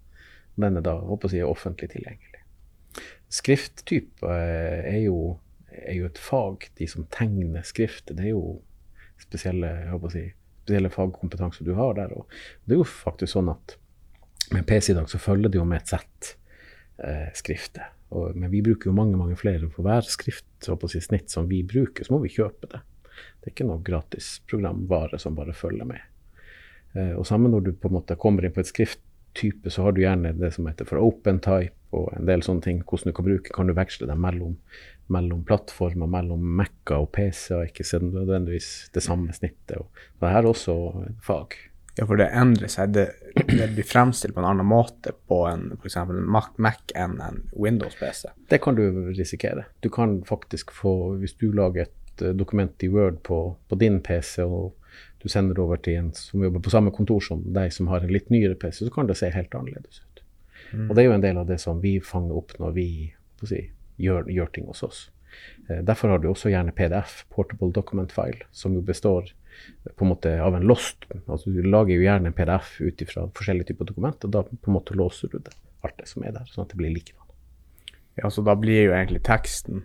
Den 0.60 0.78
er 0.78 0.84
da 0.86 0.94
håper 1.02 1.32
jeg, 1.34 1.48
offentlig 1.48 1.90
tilgjengelig. 1.94 2.44
Skrifttype 3.32 4.28
uh, 4.28 4.84
er, 4.84 5.00
jo, 5.08 5.18
er 5.72 5.98
jo 5.98 6.10
et 6.12 6.20
fag. 6.22 6.68
De 6.78 6.88
som 6.90 7.08
tegner 7.14 7.64
skrift, 7.66 8.12
det 8.12 8.28
er 8.28 8.36
jo 8.36 8.60
spesielle, 9.24 9.72
jeg 9.80 9.94
håper 9.96 10.12
å 10.12 10.14
si, 10.14 10.26
spesielle 10.64 10.92
fagkompetanse 10.92 11.66
du 11.66 11.74
har 11.78 11.96
der. 11.98 12.14
Og 12.14 12.28
det 12.64 12.76
er 12.76 12.84
jo 12.84 12.86
faktisk 12.88 13.34
sånn 13.34 13.50
at 13.52 13.78
med 14.52 14.66
PC 14.66 14.92
i 14.92 14.96
dag 14.98 15.10
så 15.10 15.20
følger 15.22 15.52
det 15.52 15.60
jo 15.60 15.66
med 15.68 15.82
et 15.82 15.92
sett 15.94 16.34
eh, 16.98 17.30
skrifter. 17.36 17.92
Men 18.34 18.50
vi 18.50 18.62
bruker 18.62 18.90
jo 18.90 18.96
mange 18.96 19.18
mange 19.18 19.36
flere. 19.38 19.68
For 19.72 19.86
hver 19.86 20.06
skrift 20.06 20.68
og 20.70 20.80
på 20.82 20.90
sitt 20.92 21.08
snitt 21.08 21.32
som 21.32 21.48
vi 21.50 21.62
bruker, 21.66 22.06
så 22.06 22.14
må 22.14 22.20
vi 22.22 22.34
kjøpe 22.34 22.70
det. 22.70 22.82
Det 23.14 23.48
er 23.48 23.54
ikke 23.54 23.66
noe 23.68 23.82
gratis 23.84 24.36
programvare 24.50 25.18
som 25.22 25.36
bare 25.38 25.54
følger 25.56 25.88
med. 25.88 26.02
Eh, 26.94 27.12
og 27.18 27.26
sammen 27.28 27.54
når 27.54 27.66
du 27.66 27.72
på 27.74 27.90
en 27.90 27.98
måte 27.98 28.18
kommer 28.20 28.46
inn 28.46 28.54
på 28.54 28.62
et 28.62 28.70
skrifttype, 28.70 29.70
så 29.70 29.86
har 29.86 29.94
du 29.94 30.02
gjerne 30.04 30.34
det 30.38 30.52
som 30.54 30.68
heter 30.70 30.88
for 30.88 31.02
open 31.02 31.40
type 31.44 31.74
og 31.94 32.10
en 32.16 32.26
del 32.30 32.42
sånne 32.42 32.64
ting. 32.64 32.82
Hvordan 32.82 33.10
du 33.10 33.16
kan 33.16 33.28
bruke, 33.28 33.54
kan 33.54 33.70
du 33.70 33.74
veksle 33.76 34.08
det 34.10 34.18
mellom, 34.18 34.56
mellom 35.14 35.44
plattformer, 35.46 36.10
mellom 36.10 36.42
Mac-er 36.58 37.04
og 37.04 37.12
PC-er, 37.14 37.68
ikke 37.70 37.86
nødvendigvis 38.02 38.90
det 38.94 39.04
samme 39.04 39.34
snittet. 39.36 39.78
Og 39.78 40.22
det 40.22 40.32
er 40.32 40.50
også 40.50 40.76
fag. 41.22 41.58
Ja, 41.96 42.06
for 42.06 42.18
det 42.18 42.26
endrer 42.34 42.70
seg. 42.70 42.94
Det, 42.94 43.06
det 43.46 43.68
blir 43.76 43.86
fremstilt 43.86 44.34
på 44.34 44.42
en 44.42 44.48
annen 44.48 44.66
måte 44.66 45.14
på 45.28 45.44
en 45.46 45.68
f.eks. 45.76 45.98
Mac, 46.10 46.50
Mac 46.58 46.94
enn 46.98 47.20
en 47.22 47.42
Windows-PC. 47.52 48.32
Det 48.50 48.58
kan 48.64 48.74
du 48.78 49.12
risikere. 49.14 49.68
Du 49.80 49.90
kan 49.94 50.18
faktisk 50.26 50.74
få, 50.74 51.14
hvis 51.22 51.36
du 51.38 51.52
lager 51.54 51.86
et 51.86 52.24
uh, 52.24 52.32
dokument 52.34 52.82
i 52.82 52.90
Word 52.90 53.22
på, 53.26 53.38
på, 53.68 53.78
din 53.78 54.00
PC, 54.02 54.42
og 54.42 54.74
du 55.22 55.30
sender 55.30 55.54
det 55.54 55.62
over 55.62 55.78
til 55.82 56.00
en 56.00 56.10
som 56.18 56.42
jobber 56.42 56.64
på 56.64 56.74
samme 56.74 56.90
kontor 56.94 57.22
som 57.22 57.46
deg, 57.54 57.70
som 57.72 57.88
har 57.92 58.02
en 58.02 58.12
litt 58.12 58.30
nyere 58.34 58.58
PC, 58.58 58.82
så 58.82 58.90
kan 58.94 59.06
det 59.10 59.18
se 59.20 59.30
helt 59.30 59.54
annerledes 59.54 60.02
ut. 60.02 60.24
Mm. 60.72 60.88
Og 60.88 60.96
det 60.96 61.04
er 61.04 61.08
jo 61.08 61.16
en 61.20 61.26
del 61.28 61.38
av 61.38 61.46
det 61.46 61.60
som 61.62 61.78
vi 61.84 62.00
fanger 62.02 62.42
opp 62.42 62.56
når 62.58 62.74
vi 62.74 62.88
si, 63.46 63.68
gjør, 64.02 64.26
gjør, 64.34 64.50
ting 64.50 64.66
hos 64.66 64.82
oss. 64.82 65.06
Uh, 65.70 65.78
derfor 65.86 66.10
har 66.10 66.18
du 66.18 66.32
også 66.32 66.50
gjerne 66.50 66.74
PDF, 66.74 67.22
Portable 67.30 67.70
Document 67.70 68.10
File, 68.10 68.42
som 68.50 68.74
jo 68.74 68.82
består 68.82 69.30
på 69.94 70.06
en 70.06 70.12
måte 70.12 70.32
av 70.42 70.56
en 70.56 70.66
lost. 70.68 71.06
Altså 71.26 71.50
Du 71.50 71.62
lager 71.62 71.94
jo 71.94 72.06
gjerne 72.06 72.30
en 72.30 72.36
PDF 72.36 72.76
ut 72.80 73.04
fra 73.10 73.26
forskjellige 73.36 73.72
typer 73.72 73.90
dokumenter, 73.90 74.30
og 74.30 74.36
da 74.36 74.44
på 74.44 74.70
en 74.70 74.78
måte 74.78 74.96
låser 74.98 75.32
du 75.32 75.38
det, 75.38 75.54
alt 75.84 75.98
det 76.00 76.08
som 76.10 76.24
er 76.24 76.36
der, 76.36 76.48
sånn 76.50 76.66
at 76.66 76.72
det 76.72 76.80
blir 76.80 76.94
likedan. 76.94 77.20
Ja, 78.20 78.30
så 78.30 78.44
da 78.46 78.54
blir 78.58 78.86
jo 78.86 78.94
egentlig 78.94 79.24
teksten 79.26 79.84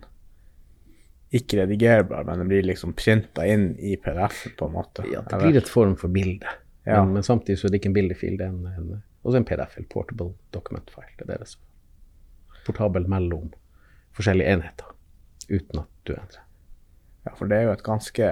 ikke 1.30 1.60
redigerbar, 1.62 2.24
men 2.26 2.42
den 2.42 2.50
blir 2.50 2.64
liksom 2.66 2.92
printa 2.98 3.44
inn 3.46 3.72
i 3.78 3.94
PDF-en 3.96 4.56
på 4.58 4.66
en 4.66 4.74
måte? 4.74 5.06
Ja, 5.12 5.22
det 5.22 5.38
blir 5.38 5.58
et 5.60 5.70
form 5.70 5.94
for 5.98 6.10
bilde. 6.10 6.48
Ja. 6.84 7.04
Men, 7.04 7.14
men, 7.18 7.26
samtidig 7.26 7.60
så 7.60 7.68
er 7.68 7.74
det 7.74 7.80
ikke 7.82 7.92
en 7.92 7.98
bildefil, 7.98 8.38
det 8.38 8.48
er 8.48 8.54
en, 8.54 8.66
en, 8.66 9.02
også 9.22 9.38
en 9.38 9.46
PDF-fil, 9.46 9.86
portable 9.92 10.32
document 10.54 10.90
file. 10.90 11.12
Det 11.18 11.26
er 11.28 11.36
deres 11.36 11.54
portabel 12.66 13.06
mellom 13.10 13.52
forskjellige 14.16 14.56
enheter, 14.56 14.90
uten 15.50 15.84
at 15.84 15.92
du 16.08 16.16
endrer. 16.16 16.46
Ja, 17.28 17.34
for 17.36 17.50
det 17.50 17.58
er 17.58 17.68
jo 17.68 17.76
et 17.76 17.86
ganske 17.86 18.30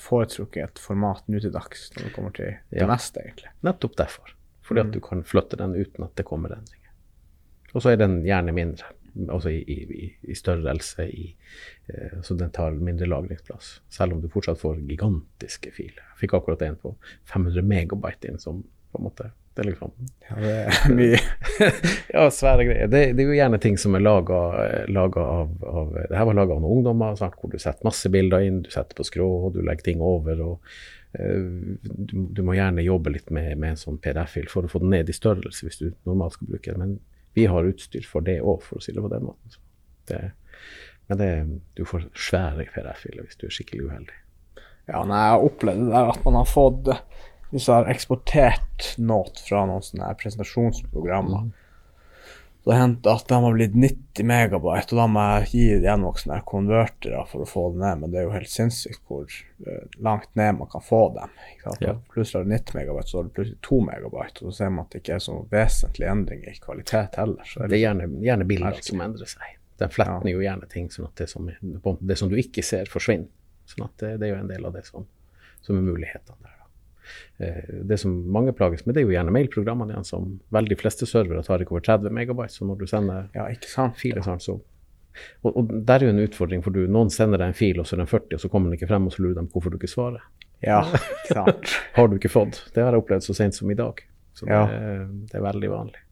foretrukket 0.00 0.80
format 0.80 1.26
nå 1.28 1.40
til 1.44 1.52
dags 1.52 1.90
når 1.94 2.06
det 2.06 2.12
kommer 2.14 2.32
til 2.36 2.54
det 2.70 2.80
ja. 2.80 2.86
meste, 2.88 3.20
egentlig. 3.20 3.50
Nettopp 3.66 3.96
derfor. 4.00 4.34
Fordi 4.64 4.80
at 4.80 4.90
mm. 4.90 4.94
du 4.94 5.00
kan 5.04 5.24
flytte 5.24 5.58
den 5.60 5.74
uten 5.76 6.04
at 6.04 6.14
det 6.16 6.24
kommer 6.28 6.52
endringer. 6.52 6.92
Og 7.74 7.82
så 7.82 7.92
er 7.92 8.00
den 8.00 8.20
gjerne 8.24 8.52
mindre, 8.56 8.88
altså 9.28 9.52
i, 9.52 9.60
i, 9.64 10.08
i 10.22 10.36
størrelse, 10.36 11.04
i, 11.08 11.26
eh, 11.92 12.18
så 12.24 12.36
den 12.36 12.52
tar 12.54 12.76
mindre 12.76 13.08
lagringsplass. 13.08 13.78
Selv 13.92 14.16
om 14.16 14.22
du 14.22 14.28
fortsatt 14.32 14.60
får 14.60 14.80
gigantiske 14.88 15.72
filer. 15.76 16.04
Jeg 16.12 16.22
fikk 16.24 16.38
akkurat 16.38 16.64
en 16.64 16.80
på 16.80 16.94
500 17.32 17.64
megabyte 17.68 18.30
inn 18.30 18.40
som 18.40 18.62
på 18.62 19.00
en 19.00 19.08
måte 19.08 19.30
det 19.58 19.64
er 19.64 19.70
liksom 19.72 19.94
Ja, 20.22 20.36
det 20.38 20.50
er 20.54 20.92
mye. 20.94 21.18
ja, 22.14 22.26
svære 22.30 22.66
greier. 22.68 22.90
Det, 22.90 23.00
det, 23.18 23.24
er 23.24 23.26
jo 23.26 23.38
gjerne 23.40 23.58
ting 23.58 23.78
som 23.80 23.96
er 23.98 24.04
laga 24.04 24.36
av, 24.38 25.48
av, 25.66 25.96
Det 25.96 26.14
her 26.14 26.28
var 26.28 26.36
laga 26.38 26.54
av 26.54 26.62
noen 26.62 26.76
ungdommer, 26.78 27.16
sant, 27.18 27.34
hvor 27.40 27.50
du 27.50 27.58
setter 27.58 27.88
masse 27.88 28.10
bilder 28.14 28.46
inn, 28.46 28.60
du 28.62 28.70
setter 28.70 28.94
på 28.94 29.06
skrå, 29.08 29.26
og 29.48 29.56
du 29.56 29.58
legger 29.66 29.88
ting 29.88 30.04
over. 30.04 30.44
og 30.46 30.70
uh, 31.18 31.74
du, 31.82 32.14
du, 32.38 32.42
må 32.46 32.54
gjerne 32.54 32.86
jobbe 32.86 33.16
litt 33.16 33.34
med, 33.34 33.56
med 33.58 33.74
en 33.74 33.80
sånn 33.80 33.98
PDF-fil 34.04 34.46
for 34.52 34.68
å 34.68 34.70
få 34.70 34.84
den 34.84 34.94
ned 34.94 35.10
i 35.10 35.16
størrelse 35.16 35.66
hvis 35.66 35.82
du 35.82 35.88
normalt 36.06 36.38
skal 36.38 36.52
bruke 36.52 36.76
den. 36.76 36.84
Men 36.84 37.34
vi 37.34 37.48
har 37.50 37.72
utstyr 37.72 38.06
for 38.06 38.22
det 38.28 38.38
òg, 38.38 38.62
for 38.62 38.78
å 38.78 38.84
si 38.84 38.94
det 38.94 39.02
på 39.02 39.10
den 39.10 39.26
måten. 39.26 39.58
Det, 40.06 40.22
men 41.10 41.18
det, 41.18 41.32
du 41.74 41.82
får 41.88 42.06
svære 42.14 42.70
PDF-filer 42.76 43.26
hvis 43.26 43.42
du 43.42 43.48
er 43.50 43.58
skikkelig 43.58 43.90
uheldig. 43.90 44.22
Ja, 44.86 45.02
nei, 45.02 45.18
jeg 45.18 45.34
har 45.34 45.50
opplevd 45.50 45.82
det 45.82 45.96
der 45.98 46.14
at 46.14 46.22
man 46.30 46.38
har 46.38 46.46
fått 46.48 46.94
hvis 47.52 47.68
jeg 47.68 47.80
har 47.80 47.88
eksportert 47.88 48.92
noe 49.00 49.30
fra 49.40 49.64
noen 49.68 49.84
sånne 49.84 50.10
presentasjonsprogrammer, 50.20 51.46
mm. 51.46 51.52
så 52.64 52.74
hendte 52.76 53.06
det 53.06 53.14
at 53.14 53.30
de 53.30 53.38
har 53.44 53.54
blitt 53.56 53.78
90 53.78 54.28
megabyte, 54.28 54.92
og 54.92 55.00
da 55.00 55.06
må 55.08 55.24
jeg 55.24 55.48
gi 55.52 55.62
igjen 55.78 56.04
noen 56.04 56.20
sånne 56.20 56.40
konvertere 56.48 57.22
for 57.30 57.44
å 57.44 57.48
få 57.48 57.64
det 57.72 57.80
ned. 57.84 58.02
Men 58.02 58.12
det 58.12 58.20
er 58.20 58.26
jo 58.26 58.34
helt 58.34 58.52
sinnssykt 58.52 59.00
hvor 59.08 59.24
uh, 59.24 59.86
langt 60.04 60.28
ned 60.36 60.58
man 60.58 60.68
kan 60.74 60.84
få 60.84 61.00
dem. 61.16 61.32
Ja. 61.80 61.94
Plutselig 62.12 62.42
har 62.42 62.44
du 62.44 62.52
90 62.52 62.80
megabyte, 62.82 63.08
så 63.08 63.20
har 63.20 63.30
du 63.30 63.32
plutselig 63.38 63.62
2 63.70 63.80
megabyte, 63.88 64.42
og 64.42 64.50
så 64.50 64.56
ser 64.58 64.74
man 64.74 64.84
at 64.84 64.92
det 64.92 65.02
ikke 65.04 65.16
er 65.16 65.24
så 65.30 65.38
vesentlig 65.54 66.10
endring 66.12 66.44
i 66.44 66.58
kvalitet 66.60 67.16
heller. 67.22 67.54
det, 67.56 67.70
er 67.70 67.84
gjerne, 67.86 68.10
gjerne 68.28 68.50
bilder 68.52 68.84
som 68.84 69.06
endrer 69.08 69.32
seg. 69.36 69.56
Den 69.78 69.94
fletter 69.94 70.26
ja. 70.26 70.34
jo 70.34 70.42
gjerne 70.42 70.68
ting 70.68 70.88
sånn 70.90 71.06
at 71.06 71.20
det 71.20 71.30
som, 71.30 71.48
det 71.48 72.18
som, 72.18 72.28
du 72.28 72.36
ikke 72.36 72.66
ser, 72.66 72.90
forsvinner. 72.90 73.30
Sånn 73.68 73.86
at 73.86 74.00
det, 74.02 74.14
det 74.20 74.28
er 74.28 74.34
jo 74.34 74.42
en 74.42 74.50
del 74.50 74.64
av 74.68 74.74
det 74.74 74.84
som, 74.88 75.06
som 75.62 75.78
er 75.78 75.84
mulighetene 75.86 76.40
der. 76.42 76.57
Eh, 77.38 77.82
det 77.90 78.00
som 78.02 78.14
mange 78.32 78.54
plages 78.56 78.84
med, 78.86 78.96
det 78.96 79.02
er 79.02 79.08
jo 79.08 79.14
gjerne 79.14 79.34
mailprogrammene 79.34 79.94
igjen, 79.94 80.08
som 80.08 80.32
veldig 80.54 80.78
fleste 80.80 81.08
servere 81.08 81.44
tar 81.46 81.64
ikke 81.64 81.76
over 81.76 81.86
30 81.86 82.14
megabyte. 82.14 82.54
Så 82.54 82.68
når 82.68 82.82
du 82.82 82.88
sender 82.90 83.30
ja, 83.36 83.46
filer, 83.98 84.24
sånn, 84.26 84.42
så 84.42 84.58
og, 85.42 85.50
og, 85.50 85.70
der 85.86 85.98
er 85.98 86.06
jo 86.06 86.14
en 86.14 86.22
utfordring, 86.22 86.60
for 86.62 86.74
du, 86.74 86.84
noen 86.90 87.08
sender 87.10 87.40
deg 87.40 87.50
en 87.50 87.56
fil, 87.58 87.80
og 87.80 87.88
så 87.88 87.96
er 87.96 88.04
den 88.04 88.10
40, 88.10 88.36
og 88.36 88.42
så 88.44 88.50
kommer 88.52 88.70
den 88.70 88.78
ikke 88.78 88.90
frem, 88.90 89.08
og 89.08 89.14
så 89.14 89.24
lurer 89.24 89.40
de 89.40 89.48
hvorfor 89.50 89.74
du 89.74 89.78
ikke 89.80 89.90
svarer. 89.90 90.22
Ja, 90.62 90.82
sant. 91.26 91.72
har 91.96 92.10
du 92.10 92.18
ikke 92.18 92.30
fått. 92.30 92.60
Det 92.74 92.84
har 92.84 92.94
jeg 92.94 93.02
opplevd 93.02 93.26
så 93.26 93.34
sent 93.34 93.58
som 93.58 93.70
i 93.70 93.78
dag. 93.78 94.02
Så 94.38 94.46
det, 94.46 94.54
ja. 94.54 94.86
det 95.30 95.34
er 95.34 95.42
veldig 95.42 95.70
vanlig. 95.72 96.02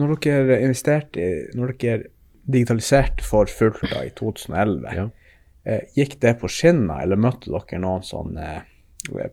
Når 0.00 0.14
dere 0.24 0.58
investerte 0.64 1.20
i 1.20 1.32
Når 1.58 1.74
dere 1.80 2.10
digitaliserte 2.52 3.24
for 3.24 3.50
fullt 3.50 3.84
da, 3.90 4.02
i 4.06 4.12
2011, 4.18 4.94
ja. 4.96 5.04
eh, 5.68 5.84
gikk 5.94 6.16
det 6.24 6.34
på 6.40 6.50
skinner, 6.50 7.04
eller 7.04 7.20
møtte 7.20 7.52
dere 7.52 7.80
noen 7.82 8.02
sånne 8.06 8.46
eh, 8.56 9.28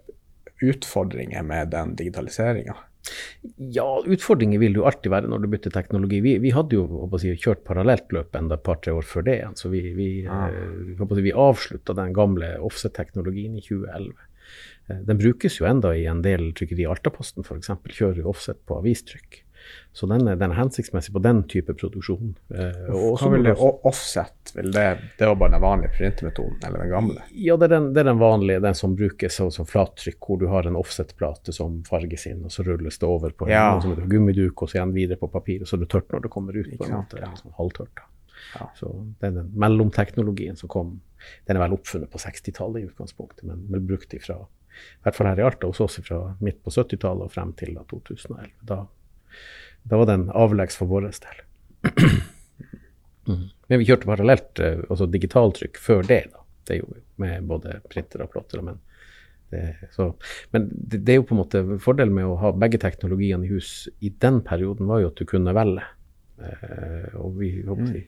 utfordringer 0.65 1.43
med 1.45 1.73
den 1.73 1.95
digitaliseringa? 1.99 2.75
Ja, 3.57 3.87
utfordringer 4.05 4.59
vil 4.59 4.75
det 4.75 4.81
jo 4.81 4.87
alltid 4.89 5.11
være 5.13 5.29
når 5.31 5.43
du 5.43 5.49
bytter 5.53 5.73
teknologi. 5.73 6.19
Vi, 6.25 6.35
vi 6.43 6.51
hadde 6.53 6.75
jo 6.75 7.09
si, 7.21 7.31
kjørt 7.39 7.63
parallelt 7.67 8.11
løp 8.13 8.35
enda 8.37 8.57
et 8.59 8.65
par-tre 8.65 8.93
år 8.93 9.07
før 9.07 9.25
det. 9.29 9.37
Så 9.59 9.71
vi, 9.73 9.81
vi, 9.97 10.09
ah. 10.29 10.51
si, 10.99 11.23
vi 11.25 11.35
avslutta 11.47 11.95
den 11.97 12.13
gamle 12.17 12.53
offset-teknologien 12.65 13.55
i 13.57 13.63
2011. 13.65 14.13
Eh, 14.89 15.03
den 15.07 15.21
brukes 15.21 15.59
jo 15.61 15.69
enda 15.69 15.93
i 15.95 16.05
en 16.11 16.23
del 16.25 16.51
trykkeri. 16.57 16.87
Altaposten 16.89 17.47
f.eks. 17.47 17.71
kjører 17.87 18.23
jo 18.23 18.33
offset 18.33 18.61
på 18.67 18.81
avistrykk. 18.83 19.43
Så 19.91 20.07
den, 20.07 20.25
den, 20.25 20.51
er 20.51 20.55
hensiktsmessig 20.55 21.13
på 21.13 21.21
den 21.23 21.41
type 21.49 21.73
produksjon. 21.73 22.35
Eh, 22.53 22.89
Hva 22.93 23.29
vil 23.33 23.47
det 23.47 23.55
offset? 23.59 24.53
Vil 24.55 24.71
det, 24.71 24.85
det 25.19 25.27
var 25.27 25.35
bare 25.41 25.55
den 25.55 25.63
vanlige 25.63 25.91
printermetoden, 25.97 26.59
eller 26.67 26.83
den 26.83 26.91
gamle? 26.93 27.25
Ja, 27.31 27.57
det 27.57 27.69
er 27.69 27.73
den, 27.75 27.89
det 27.93 28.03
er 28.03 28.11
den 28.11 28.21
vanlige, 28.21 28.61
den 28.63 28.77
som 28.77 28.95
brukes 28.99 29.39
som 29.39 29.67
flattrykk, 29.67 30.19
hvor 30.21 30.39
du 30.41 30.47
har 30.51 30.69
en 30.69 30.77
offset-plate 30.79 31.55
som 31.55 31.81
farges 31.89 32.27
inn, 32.29 32.45
og 32.45 32.53
så 32.53 32.63
rulles 32.67 33.01
det 33.01 33.09
over 33.09 33.33
på 33.35 33.49
ja. 33.49 33.65
en, 33.73 33.83
som 33.83 33.97
gummiduk, 34.09 34.61
og 34.61 34.71
så 34.71 34.79
igjen 34.79 34.95
videre 34.95 35.19
på 35.21 35.31
papir, 35.33 35.65
og 35.65 35.69
så 35.69 35.77
er 35.77 35.83
det 35.83 35.91
tørt 35.91 36.13
når 36.13 36.27
det 36.27 36.33
kommer 36.37 36.55
ut. 36.55 36.69
på 36.77 36.87
en 36.87 36.95
måte, 37.01 37.19
ja. 37.21 37.33
sånn 37.41 37.57
halvtørt. 37.57 38.05
Ja. 38.53 38.69
Så 38.77 38.93
den, 39.19 39.35
den 39.41 39.51
mellomteknologien 39.59 40.55
som 40.57 40.71
kom, 40.71 40.95
den 41.49 41.57
er 41.57 41.65
vel 41.65 41.75
oppfunnet 41.75 42.13
på 42.13 42.21
60-tallet 42.21 42.85
i 42.85 42.87
utgangspunktet, 42.87 43.43
men 43.49 43.65
men 43.69 43.89
brukt 43.89 44.13
ifra 44.15 44.39
i 44.79 45.03
hvert 45.03 45.17
fall 45.17 45.27
her 45.27 45.41
i 45.41 45.43
Alta 45.43 45.67
hos 45.67 45.81
oss 45.83 45.99
fra 46.05 46.19
midt 46.39 46.61
på 46.63 46.71
70-tallet 46.71 47.27
og 47.27 47.33
frem 47.33 47.51
til 47.59 47.75
2011. 47.89 48.53
Da 48.69 48.83
da 49.89 49.99
var 50.01 50.09
den 50.09 50.27
avleggs 50.35 50.77
for 50.79 50.89
vår 50.91 51.09
del. 51.11 51.39
Men 53.69 53.79
vi 53.79 53.85
kjørte 53.85 54.09
parallelt, 54.09 54.59
eh, 54.59 54.81
altså 54.89 55.05
digitaltrykk, 55.05 55.77
før 55.77 56.03
det. 56.07 56.23
da. 56.33 56.45
Det 56.67 56.79
gjorde 56.79 56.99
vi 56.99 57.03
med 57.23 57.49
både 57.49 57.79
printer 57.89 58.23
og 58.25 58.31
plotter. 58.33 58.63
Men, 58.65 58.79
det, 59.49 59.63
så, 59.93 60.11
men 60.51 60.67
det, 60.71 61.03
det, 61.03 61.13
er 61.13 61.19
jo 61.19 61.27
på 61.29 61.35
en 61.35 61.41
måte 61.43 61.63
fordelen 61.83 62.15
med 62.17 62.25
å 62.25 62.37
ha 62.41 62.51
begge 62.57 62.81
teknologiene 62.81 63.45
i 63.45 63.53
hus 63.53 63.87
i 63.99 64.09
den 64.09 64.41
perioden, 64.45 64.89
var 64.89 65.03
jo 65.03 65.11
at 65.11 65.21
du 65.21 65.29
kunne 65.29 65.53
velge. 65.57 65.85
Eh, 66.41 67.15
og 67.19 67.37
vi 67.37 67.51
håper 67.67 67.93
vi, 67.93 68.03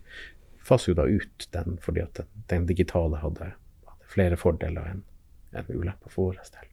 faser 0.65 0.93
jo 0.93 0.99
da 1.01 1.07
ut 1.09 1.47
den 1.53 1.77
fordi 1.83 2.03
at 2.05 2.21
den, 2.21 2.29
den 2.53 2.67
digitale 2.69 3.21
hadde, 3.21 3.53
hadde, 3.85 4.11
flere 4.11 4.37
fordeler 4.39 4.93
enn 4.93 5.05
en 5.51 5.71
ulemper 5.75 6.09
for 6.09 6.31
vår 6.31 6.41
del. 6.41 6.70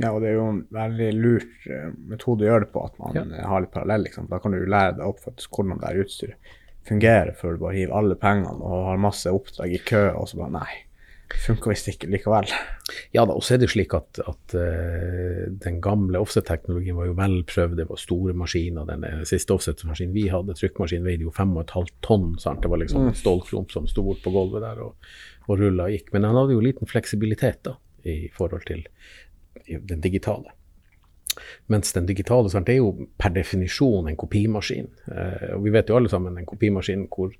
Ja, 0.00 0.10
og 0.10 0.22
det 0.24 0.32
er 0.32 0.38
jo 0.38 0.46
en 0.50 0.62
veldig 0.74 1.10
lurt 1.14 1.66
uh, 1.70 1.90
metode 2.10 2.46
å 2.46 2.50
gjøre 2.50 2.66
det 2.66 2.72
på, 2.74 2.84
at 2.88 2.96
man 3.02 3.18
ja. 3.18 3.24
Eh, 3.28 3.46
har 3.46 3.62
litt 3.62 3.74
parallell. 3.74 4.06
Liksom. 4.08 4.30
Da 4.30 4.40
kan 4.42 4.54
du 4.54 4.62
lære 4.62 4.96
deg 4.98 5.06
opp 5.06 5.20
faktisk 5.22 5.54
hvordan 5.54 5.78
det 5.80 5.90
her 5.90 6.06
utstyret 6.06 6.56
fungerer, 6.84 7.30
før 7.38 7.54
du 7.54 7.62
bare 7.62 7.78
hiver 7.78 7.94
alle 7.96 8.16
pengene 8.20 8.58
og 8.60 8.90
har 8.90 8.98
masse 9.00 9.30
oppdrag 9.32 9.72
i 9.72 9.84
kø, 9.88 10.02
og 10.18 10.26
så 10.28 10.42
bare 10.42 10.56
nei. 10.58 10.72
Funker 11.40 11.72
visst 11.72 11.88
ikke 11.88 12.10
likevel. 12.12 12.50
Ja 13.14 13.24
da, 13.24 13.32
og 13.32 13.42
så 13.42 13.54
er 13.54 13.62
det 13.62 13.70
slik 13.72 13.94
at, 13.96 14.20
at 14.20 14.54
uh, 14.58 15.46
den 15.62 15.78
gamle 15.84 16.20
offset-teknologien 16.20 16.98
var 16.98 17.08
jo 17.08 17.16
velprøvd. 17.18 17.78
Det 17.80 17.88
var 17.88 18.00
store 18.02 18.34
maskiner. 18.38 18.86
Den 18.90 19.24
siste 19.28 19.56
offset-maskinen 19.56 20.14
vi 20.14 20.26
hadde, 20.32 20.56
trykkmaskinen, 20.58 21.06
veide 21.06 21.26
jo 21.26 21.32
5,5 21.34 21.94
tonn. 22.04 22.34
Sant? 22.42 22.62
Det 22.62 22.70
var 22.70 22.82
liksom 22.82 23.06
en 23.06 23.14
mm. 23.14 23.20
stålklump 23.22 23.72
som 23.74 23.88
sto 23.90 24.04
bort 24.06 24.22
på 24.24 24.34
gulvet 24.34 24.66
der 24.66 24.82
og, 24.84 25.14
og 25.48 25.62
rulla 25.62 25.88
og 25.88 25.96
gikk. 25.96 26.12
Men 26.14 26.26
den 26.26 26.38
hadde 26.38 26.58
jo 26.58 26.66
liten 26.66 26.90
fleksibilitet 26.90 27.64
da, 27.70 27.78
i 28.04 28.18
forhold 28.36 28.68
til 28.68 28.84
den 29.66 30.04
digitale. 30.04 30.52
Mens 31.66 31.92
den 31.92 32.06
digitale 32.06 32.50
sant, 32.52 32.68
er 32.68 32.78
jo 32.78 33.08
per 33.18 33.32
definisjon 33.34 34.08
en 34.10 34.18
kopimaskin. 34.18 34.90
Eh, 35.10 35.54
og 35.56 35.64
vi 35.64 35.72
vet 35.74 35.90
jo 35.90 35.96
alle 35.98 36.10
sammen 36.12 36.36
en 36.38 36.48
kopimaskin 36.48 37.06
hvor, 37.10 37.32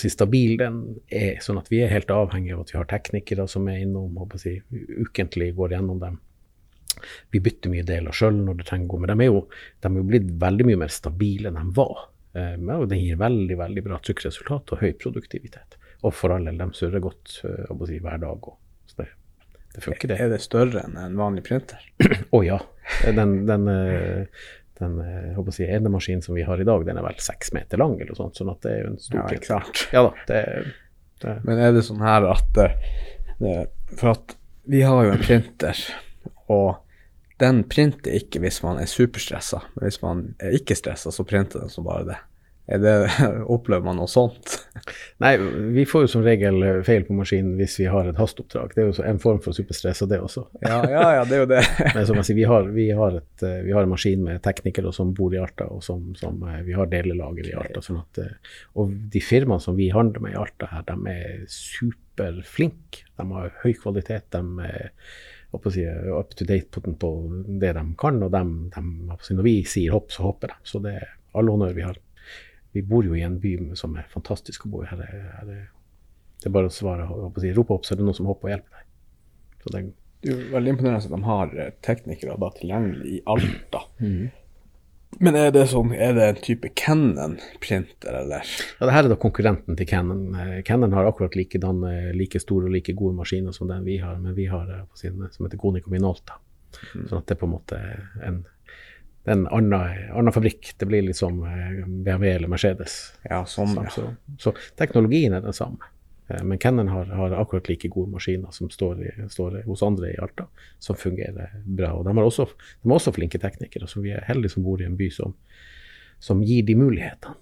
si, 0.00 0.10
stabil 0.12 0.56
den 0.60 0.80
er. 1.06 1.40
Sånn 1.44 1.60
at 1.60 1.68
vi 1.72 1.82
er 1.84 1.92
helt 1.92 2.12
avhengig 2.14 2.54
av 2.54 2.64
at 2.64 2.72
vi 2.72 2.78
har 2.80 2.88
teknikere 2.90 3.48
som 3.50 3.68
er 3.68 3.82
innom 3.84 4.16
og 4.22 4.38
si, 4.40 4.58
ukentlig 4.72 5.52
går 5.58 5.76
gjennom 5.76 6.00
dem. 6.02 6.20
Vi 7.30 7.42
bytter 7.42 7.70
mye 7.70 7.86
deler 7.86 8.16
sjøl 8.16 8.40
når 8.40 8.60
det 8.60 8.70
trenger 8.70 8.88
å 8.88 8.92
gå, 8.94 9.02
men 9.02 9.12
de 9.12 9.26
er, 9.26 9.28
jo, 9.28 9.42
de 9.82 9.90
er 9.90 10.00
jo 10.00 10.06
blitt 10.08 10.30
veldig 10.40 10.66
mye 10.66 10.80
mer 10.80 10.94
stabile 10.94 11.52
enn 11.52 11.60
de 11.60 11.76
var. 11.76 12.08
Eh, 12.38 12.56
og 12.78 12.88
den 12.90 13.02
gir 13.02 13.20
veldig 13.20 13.58
veldig 13.60 13.84
bra 13.90 14.00
trykkresultat 14.02 14.74
og 14.74 14.82
høy 14.82 14.94
produktivitet. 15.00 15.78
Og 16.06 16.14
for 16.14 16.34
alle, 16.34 16.54
de 16.54 16.70
surrer 16.78 17.02
godt 17.02 17.40
eh, 17.46 17.86
si, 17.90 18.00
hver 18.02 18.22
dag. 18.22 18.50
Og, 18.50 18.58
det 18.98 19.04
funker, 19.04 19.17
det. 19.74 20.16
Er 20.18 20.32
det 20.32 20.40
større 20.42 20.84
enn 20.86 20.96
en 21.00 21.18
vanlig 21.18 21.44
printer? 21.48 21.82
Å 22.08 22.38
oh, 22.38 22.44
ja, 22.46 22.58
Den, 23.04 23.44
den, 23.48 23.68
eh, 23.68 24.48
den 24.80 24.98
jeg 25.02 25.36
håper 25.36 25.52
å 25.52 25.56
si, 25.58 25.68
enemaskinen 25.68 26.24
som 26.24 26.36
vi 26.38 26.46
har 26.46 26.60
i 26.60 26.66
dag, 26.66 26.84
den 26.86 26.98
er 27.00 27.06
vel 27.06 27.20
seks 27.22 27.52
meter 27.56 27.80
lang, 27.80 27.96
eller 27.98 28.14
noe 28.14 28.20
sånt, 28.20 28.38
sånn 28.38 28.52
at 28.52 28.62
det 28.64 28.74
er 28.74 28.82
jo 28.82 28.90
en 28.92 29.00
stor 29.02 29.22
Ja, 29.36 29.40
sant. 29.50 29.84
Ja 29.94 30.04
da, 30.08 30.12
det, 30.30 30.42
det 31.22 31.38
Men 31.46 31.62
er 31.62 31.72
det 31.76 31.86
sånn 31.86 32.04
her 32.04 32.28
at 32.32 32.60
eh, 32.64 32.76
det, 33.38 33.56
For 33.94 34.14
at 34.16 34.36
vi 34.68 34.82
har 34.84 35.06
jo 35.06 35.14
en 35.14 35.24
printer, 35.24 35.78
og 36.52 36.82
den 37.40 37.62
printer 37.70 38.16
ikke 38.18 38.42
hvis 38.42 38.58
man 38.64 38.80
er 38.82 38.90
superstressa. 38.90 39.62
Men 39.76 39.86
hvis 39.86 40.00
man 40.02 40.24
er 40.42 40.56
ikke 40.58 40.76
stressa, 40.76 41.12
så 41.14 41.24
printer 41.24 41.62
den 41.62 41.72
som 41.72 41.86
bare 41.86 42.04
det. 42.04 42.18
Det 42.68 42.94
opplever 43.54 43.80
man 43.86 43.96
noe 43.96 44.10
sånt? 44.12 44.58
Nei, 45.24 45.30
vi 45.72 45.86
får 45.88 46.02
jo 46.04 46.10
som 46.12 46.24
regel 46.26 46.58
eh, 46.62 46.80
feil 46.84 47.06
på 47.08 47.14
maskinen 47.16 47.54
hvis 47.56 47.78
vi 47.80 47.86
har 47.88 48.10
et 48.10 48.18
hasteoppdrag. 48.20 48.74
Det 48.76 48.82
er 48.84 48.90
jo 48.90 49.04
en 49.08 49.20
form 49.22 49.38
for 49.40 49.56
superstress 49.56 50.02
av 50.04 50.10
det 50.12 50.18
også. 50.20 50.42
Ja, 50.66 50.82
ja, 50.90 51.04
ja, 51.16 51.22
det 51.24 51.38
er 51.38 51.40
jo 51.44 51.48
det. 51.48 51.62
Men 51.96 52.04
som 52.10 52.20
jeg 52.20 52.28
sier, 52.28 52.36
vi 52.42 52.44
har, 52.50 52.68
vi, 52.76 52.88
har 52.98 53.16
et, 53.22 53.44
eh, 53.48 53.62
vi 53.64 53.72
har 53.72 53.86
en 53.88 53.94
maskin 53.94 54.20
med 54.26 54.42
teknikere 54.44 54.92
som 54.92 55.14
bor 55.16 55.32
i 55.32 55.40
Alta, 55.40 55.64
og 55.72 55.80
som, 55.86 56.10
som 56.20 56.42
eh, 56.44 56.60
vi 56.68 56.76
har 56.76 56.90
delelager 56.92 57.48
i 57.48 57.56
Alta. 57.56 57.80
Sånn 57.84 58.02
at, 58.02 58.20
og 58.76 58.92
de 59.16 59.22
firmaene 59.24 59.64
som 59.64 59.78
vi 59.80 59.88
handler 59.94 60.26
med 60.26 60.36
i 60.36 60.40
Alta 60.44 60.68
her, 60.74 60.84
de 60.90 60.98
er 61.14 61.46
superflinke. 61.48 63.06
De 63.18 63.26
har 63.32 63.52
høy 63.62 63.72
kvalitet. 63.80 64.28
De 64.34 64.68
er 64.68 64.90
å 65.56 65.60
si, 65.72 65.86
up 66.12 66.34
to 66.36 66.44
date 66.44 66.68
på, 66.74 66.82
den- 66.84 66.98
på 67.00 67.14
det 67.64 67.72
de 67.78 67.84
kan, 67.98 68.20
og 68.22 68.34
de, 68.34 68.42
de, 68.74 68.82
når 69.38 69.46
vi 69.46 69.54
sier 69.64 69.94
hopp, 69.96 70.12
så 70.12 70.26
hopper 70.28 70.52
de. 70.52 70.58
Så 70.68 70.82
det 70.84 70.92
er 71.00 71.08
all 71.38 71.48
honnør 71.48 71.72
vi 71.76 71.86
har. 71.86 71.96
Vi 72.76 72.82
bor 72.84 73.06
jo 73.06 73.16
i 73.16 73.24
en 73.24 73.38
by 73.40 73.54
som 73.78 73.96
er 73.98 74.08
fantastisk 74.12 74.66
å 74.66 74.72
bo 74.72 74.82
i. 74.84 74.88
Her 74.90 75.04
er, 75.04 75.22
her 75.38 75.52
er, 75.54 75.62
det 76.38 76.50
er 76.50 76.54
bare 76.54 76.70
å 76.70 76.74
svare, 76.74 77.06
og 77.08 77.38
si, 77.40 77.52
rope 77.56 77.78
opp, 77.78 77.86
så 77.86 77.94
er 77.94 78.00
det 78.00 78.08
noen 78.08 78.18
som 78.18 78.28
hopper 78.30 78.50
og 78.50 78.54
hjelper 78.56 78.80
deg. 78.80 78.90
Så 79.62 79.72
det, 79.74 79.86
Det 80.22 80.34
er 80.34 80.52
veldig 80.52 80.74
imponerende 80.74 81.00
at 81.04 81.14
de 81.14 81.22
har 81.30 81.56
eh, 81.56 81.72
teknikere 81.86 82.36
da 82.42 82.52
tilgjengelig 82.58 83.16
i 83.16 83.22
Alta. 83.34 83.86
Men 85.24 85.38
er 85.40 85.48
det 85.54 85.64
sånn, 85.70 85.94
er 85.96 86.12
det 86.14 86.26
en 86.28 86.40
type 86.44 86.68
Canon-printer, 86.76 88.18
eller? 88.20 88.50
Ja, 88.76 88.86
det 88.86 88.92
her 88.94 89.06
er 89.06 89.14
da 89.14 89.16
konkurrenten 89.20 89.78
til 89.78 89.88
Canon. 89.88 90.26
Cannon 90.36 90.66
Canon 90.68 90.96
har 90.98 91.08
akkurat 91.08 91.38
likedan, 91.38 91.80
eh, 91.88 92.10
like 92.14 92.40
store 92.42 92.68
og 92.68 92.74
like 92.76 92.92
gode 92.98 93.16
maskiner 93.16 93.56
som 93.56 93.70
den 93.70 93.86
vi 93.88 93.96
har, 94.02 94.20
men 94.20 94.36
vi 94.36 94.46
har 94.52 94.68
eh, 94.68 94.84
på 94.84 95.00
siden, 95.00 95.24
som 95.32 95.48
heter 95.48 95.60
Konico 95.60 95.90
Minolta. 95.90 96.36
Sånn 96.92 97.22
at 97.22 97.26
det 97.26 97.34
er 97.34 97.40
på 97.40 97.48
en 97.48 97.54
måte 97.54 97.80
en, 98.26 98.42
det 99.28 99.34
er 99.34 99.42
en 99.42 99.48
annen, 99.52 100.06
annen 100.16 100.32
fabrikk. 100.32 100.70
Det 100.80 100.86
blir 100.88 101.04
litt 101.04 101.18
som 101.18 101.42
eh, 101.44 101.82
BMW 101.84 102.30
eller 102.32 102.48
Mercedes. 102.48 102.94
Ja, 103.28 103.42
sånn, 103.44 103.74
Så, 103.76 103.84
ja. 103.84 103.90
så, 103.92 104.06
så 104.40 104.52
teknologien 104.80 105.36
er 105.36 105.44
den 105.44 105.52
samme. 105.56 105.90
Eh, 106.32 106.40
Men 106.48 106.56
Canon 106.62 106.88
har, 106.88 107.10
har 107.12 107.34
akkurat 107.36 107.68
like 107.68 107.90
gode 107.92 108.08
maskiner 108.14 108.54
som 108.56 108.70
står, 108.72 109.02
i, 109.04 109.12
står 109.28 109.58
hos 109.66 109.84
andre 109.84 110.14
i 110.14 110.16
Alta, 110.16 110.46
som 110.80 110.96
fungerer 110.96 111.58
bra. 111.66 111.92
Og 111.98 112.08
de, 112.08 112.16
har 112.16 112.30
også, 112.30 112.48
de 112.80 112.88
er 112.88 112.96
også 112.96 113.12
flinke 113.18 113.40
teknikere, 113.42 113.90
så 113.90 114.00
vi 114.00 114.14
er 114.16 114.24
heldige 114.30 114.56
som 114.56 114.64
bor 114.64 114.80
i 114.80 114.88
en 114.88 114.96
by 114.96 115.10
som, 115.12 115.36
som 116.24 116.40
gir 116.40 116.64
de 116.64 116.78
mulighetene. 116.80 117.36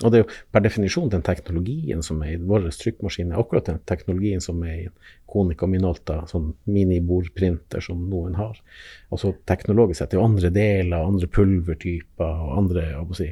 Og 0.00 0.12
det 0.12 0.18
er 0.18 0.22
jo 0.22 0.30
per 0.52 0.62
definisjon 0.64 1.10
den 1.12 1.24
teknologien 1.24 2.00
som 2.04 2.22
er 2.24 2.34
i 2.34 2.40
våre 2.40 2.70
trykkmaskiner, 2.72 3.36
akkurat 3.36 3.66
den 3.68 3.80
teknologien 3.88 4.40
som 4.40 4.62
er 4.64 4.86
i 4.86 4.86
Konica 5.30 5.68
Minolta, 5.70 6.22
sånn 6.30 6.54
minibordprinter 6.72 7.84
som 7.84 8.06
noen 8.10 8.38
har. 8.38 8.56
Altså 9.12 9.34
teknologisk 9.46 10.00
sett, 10.00 10.10
det 10.10 10.18
er 10.18 10.22
jo 10.22 10.30
andre 10.30 10.50
deler, 10.54 11.04
andre 11.04 11.28
pulvertyper 11.30 12.42
og 12.46 12.56
andre 12.62 12.86
si, 13.18 13.28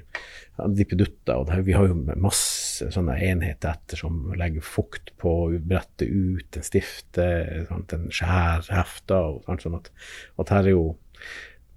dippedutter. 0.79 1.41
Og 1.41 1.51
her- 1.55 1.67
vi 1.67 1.73
har 1.73 1.89
jo 1.89 1.99
masse 2.17 2.91
sånne 2.95 3.17
enheter 3.17 3.73
etter 3.73 3.97
som 3.97 4.33
legger 4.37 4.61
fukt 4.61 5.17
på, 5.19 5.59
bretter 5.65 6.07
ut, 6.07 6.57
en 6.57 6.63
stifte, 6.69 7.29
en 7.71 8.09
skjærhefte, 8.13 9.17
og 9.17 9.45
sånt, 9.49 9.63
sånn 9.63 9.81
at, 9.81 9.91
at 10.39 10.49
her 10.51 10.67
er 10.67 10.77
jo 10.77 10.97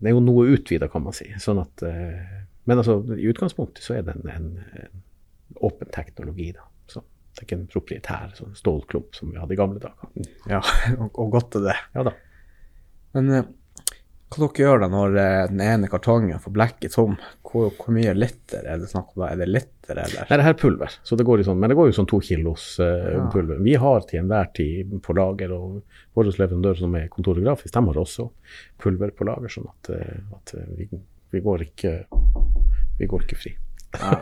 det 0.02 0.10
er 0.10 0.16
jo 0.16 0.22
noe 0.26 0.48
utvida, 0.50 0.88
kan 0.90 1.04
man 1.06 1.14
si. 1.14 1.28
Sånn 1.38 1.60
at, 1.62 1.84
eh, 1.86 2.46
men 2.72 2.80
altså, 2.82 2.98
i 3.20 3.28
utgangspunktet 3.32 3.84
så 3.84 3.98
er 4.00 4.06
det 4.08 4.16
en, 4.16 4.28
en, 4.32 4.50
en 4.86 5.06
åpen 5.68 5.92
teknologi. 5.92 6.50
da. 6.56 6.64
Så 6.88 7.04
det 7.04 7.44
er 7.44 7.50
ikke 7.50 7.60
en 7.60 7.68
proprietær 7.72 8.36
sånn 8.40 8.56
stålklump 8.58 9.16
som 9.20 9.32
vi 9.34 9.40
hadde 9.44 9.56
i 9.58 9.60
gamle 9.60 9.84
dager. 9.84 10.30
Ja, 10.50 10.62
og, 11.02 11.10
og 11.20 11.34
godt 11.36 11.60
er 11.60 11.68
det. 11.74 11.80
Ja 11.98 12.08
da. 12.08 12.16
Men 13.18 13.28
eh, 13.36 13.50
hva 14.32 14.48
dere 14.48 14.64
gjør 14.64 14.80
da 14.80 14.88
når 14.88 15.18
eh, 15.20 15.42
den 15.52 15.60
ene 15.66 15.90
kartongen 15.92 16.40
får 16.40 16.54
blekket 16.56 16.94
tom? 16.96 17.18
Hvor, 17.44 17.68
hvor 17.76 17.92
mye 17.92 18.14
liter 18.16 18.64
er 18.64 18.80
det 18.80 18.88
snakk 18.88 19.10
om? 19.18 19.26
Er 19.28 19.36
det 19.42 19.50
liter, 19.52 19.98
eller? 20.00 20.24
Nei, 20.30 20.38
det 20.40 20.46
her 20.48 20.54
er 20.56 20.62
pulver, 20.62 20.94
så 21.04 21.18
det 21.20 21.26
går 21.28 21.42
i 21.44 21.48
sånn, 21.50 21.60
men 21.60 21.68
det 21.74 21.76
går 21.76 21.90
jo 21.90 21.98
sånn 22.00 22.08
to 22.08 22.22
kilos 22.24 22.70
eh, 22.80 23.10
Ja. 23.18 23.26
pulver. 23.34 23.60
Vi 23.66 23.74
har 23.84 24.06
til 24.08 24.22
enhver 24.22 24.48
tid 24.56 24.94
på 25.04 25.18
lager, 25.20 25.52
og 25.58 25.82
våre 26.16 26.32
leverandører 26.32 26.80
som 26.80 26.96
er 26.96 27.10
kontoregrafisk, 27.12 27.76
de 27.76 27.84
har 27.90 28.00
også 28.06 28.30
pulver 28.80 29.12
på 29.20 29.28
lager, 29.28 29.52
sånn 29.52 29.68
at, 29.74 29.92
eh, 29.98 30.22
at 30.40 30.56
vi, 30.80 30.88
vi, 31.32 31.44
går 31.44 31.68
ikke, 31.70 31.94
vi 33.00 33.10
går 33.10 33.28
ikke 33.28 33.40
fri. 33.40 33.54
Ja. 33.98 34.16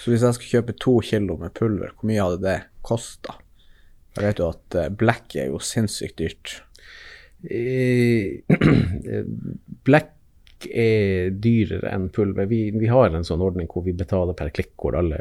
Så 0.00 0.10
hvis 0.10 0.24
jeg 0.26 0.36
skal 0.38 0.52
kjøpe 0.56 0.76
to 0.82 0.98
kilo 1.06 1.38
med 1.40 1.54
pulver, 1.56 1.92
hvor 1.94 2.10
mye 2.10 2.22
hadde 2.22 2.42
det 2.44 2.58
kosta? 2.86 3.38
Jeg 4.16 4.30
vet 4.30 4.40
jo 4.40 4.48
at 4.48 4.66
black 4.72 4.96
blekk 4.98 5.36
er 5.42 5.50
jo 5.52 5.60
sinnssykt 5.62 6.18
dyrt. 6.22 6.60
Eh, 7.44 8.40
Black 9.86 10.12
er 10.72 11.30
dyrere 11.30 11.90
enn 11.92 12.08
pulver. 12.08 12.48
Vi, 12.50 12.70
vi 12.72 12.88
har 12.88 13.12
en 13.14 13.26
sånn 13.26 13.42
ordning 13.44 13.68
hvor 13.70 13.84
vi 13.86 13.92
betaler 13.96 14.36
per 14.36 14.50
klikk, 14.56 14.72
hvor 14.80 14.96
alle 14.98 15.18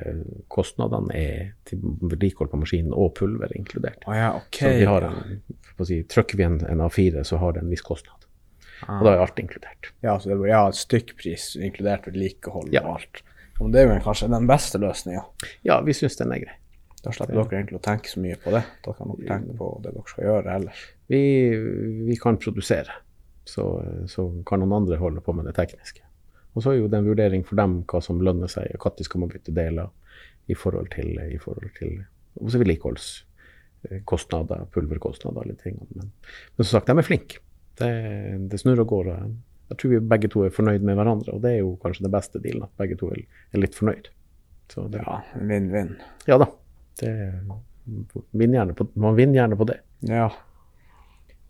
kostnadene 0.52 1.16
er 1.20 1.50
til 1.68 1.84
vedlikehold 1.84 2.54
på 2.54 2.62
maskinen 2.62 2.96
og 2.96 3.14
pulver 3.20 3.52
inkludert. 3.58 4.06
Oh 4.08 4.16
ja, 4.16 4.32
okay. 4.40 4.78
Så 4.78 4.80
vi 4.80 4.88
har 4.90 5.10
en, 5.10 5.42
si, 5.84 6.00
Trykker 6.10 6.40
vi 6.40 6.48
en, 6.48 6.62
en 6.72 6.86
A4, 6.88 7.26
så 7.28 7.42
har 7.42 7.58
det 7.58 7.66
en 7.66 7.74
viss 7.74 7.84
kostnad. 7.86 8.25
Ah. 8.84 8.98
Og 9.00 9.04
da 9.08 9.12
er 9.16 9.20
alt 9.24 9.40
inkludert. 9.40 9.84
Ja, 10.04 10.18
så 10.20 10.26
det 10.30 10.36
var 10.42 10.48
ja, 10.52 10.64
stykkpris 10.76 11.44
inkludert 11.64 12.04
vedlikehold 12.10 12.74
Ja. 12.76 12.82
og 12.84 12.92
alt. 13.00 13.16
Men 13.60 13.72
det 13.72 13.80
er 13.82 13.86
jo 13.88 14.00
kanskje 14.04 14.28
den 14.34 14.48
beste 14.50 14.78
løsninga. 14.84 15.24
Ja, 15.64 15.76
vi 15.82 15.94
syns 15.96 16.18
den 16.20 16.32
er 16.36 16.40
grei. 16.44 16.56
Da 17.06 17.12
slipper 17.14 17.36
dere 17.38 17.58
egentlig 17.62 17.78
å 17.78 17.86
tenke 17.86 18.10
så 18.10 18.20
mye 18.20 18.36
på 18.42 18.50
det. 18.52 18.64
Da 18.84 18.92
kan 18.98 19.08
dere 19.14 19.28
tenke 19.30 19.54
på 19.60 19.68
det 19.84 19.92
dere 19.94 20.04
skal 20.10 20.24
gjøre 20.26 20.54
ellers. 20.58 20.80
Vi, 21.08 21.22
vi 22.10 22.16
kan 22.20 22.38
produsere, 22.42 22.92
så, 23.46 23.64
så 24.10 24.26
kan 24.50 24.60
noen 24.64 24.74
andre 24.82 24.98
holde 25.00 25.22
på 25.24 25.34
med 25.38 25.46
det 25.48 25.56
tekniske. 25.60 26.02
Og 26.56 26.60
så 26.64 26.68
er 26.72 26.76
jo 26.80 26.88
det 26.90 26.98
en 27.00 27.08
vurdering 27.08 27.44
for 27.46 27.56
dem 27.60 27.72
hva 27.86 28.00
som 28.02 28.22
lønner 28.24 28.48
seg, 28.52 28.66
og 28.80 28.86
når 28.90 29.04
skal 29.06 29.20
man 29.22 29.30
bytte 29.32 29.52
deler 29.56 29.88
i 30.48 30.54
forhold 30.58 30.90
til, 30.96 31.10
i 31.30 31.38
forhold 31.42 31.72
til 31.78 31.92
vedlikeholdskostnader, 32.42 34.66
pulverkostnader, 34.74 35.42
alle 35.46 35.56
tingene. 35.62 35.88
Men, 35.96 36.08
men 36.58 36.64
som 36.66 36.74
sagt, 36.80 36.88
de 36.90 36.94
er 36.98 37.06
flinke. 37.08 37.36
Det, 37.80 37.92
det 38.52 38.60
snurrer 38.62 38.86
og 38.86 38.92
går. 38.92 39.12
Jeg 39.72 39.80
tror 39.82 39.94
vi 39.96 40.02
begge 40.14 40.30
to 40.32 40.46
er 40.46 40.54
fornøyd 40.54 40.86
med 40.86 40.98
hverandre, 41.00 41.36
og 41.36 41.42
det 41.44 41.56
er 41.56 41.62
jo 41.64 41.74
kanskje 41.82 42.06
den 42.06 42.14
beste 42.14 42.42
dealen, 42.44 42.68
at 42.68 42.82
begge 42.82 42.98
to 43.00 43.10
er, 43.16 43.26
litt 43.58 43.78
fornøyd. 43.78 44.12
Så 44.72 44.88
det, 44.92 45.02
Ja, 45.06 45.20
vinn-vinn. 45.36 45.96
ja 46.30 46.40
da. 46.42 46.50
Det, 47.02 47.12
vinner 48.32 48.74
på, 48.74 48.88
man 48.96 49.18
vinner 49.18 49.42
gjerne 49.42 49.58
på 49.60 49.68
det. 49.70 49.80
Ja. 50.10 50.30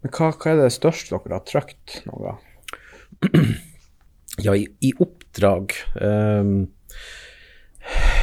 Men 0.04 0.14
hva, 0.16 0.32
hva 0.34 0.52
er 0.52 0.64
det 0.64 0.74
største 0.76 1.16
dere 1.16 1.40
har 1.40 1.46
trykt 1.48 2.02
noen 2.10 2.28
gang? 2.30 3.54
Ja, 4.44 4.52
i, 4.52 4.66
i 4.84 4.92
oppdrag 5.00 5.72
um, 6.02 6.66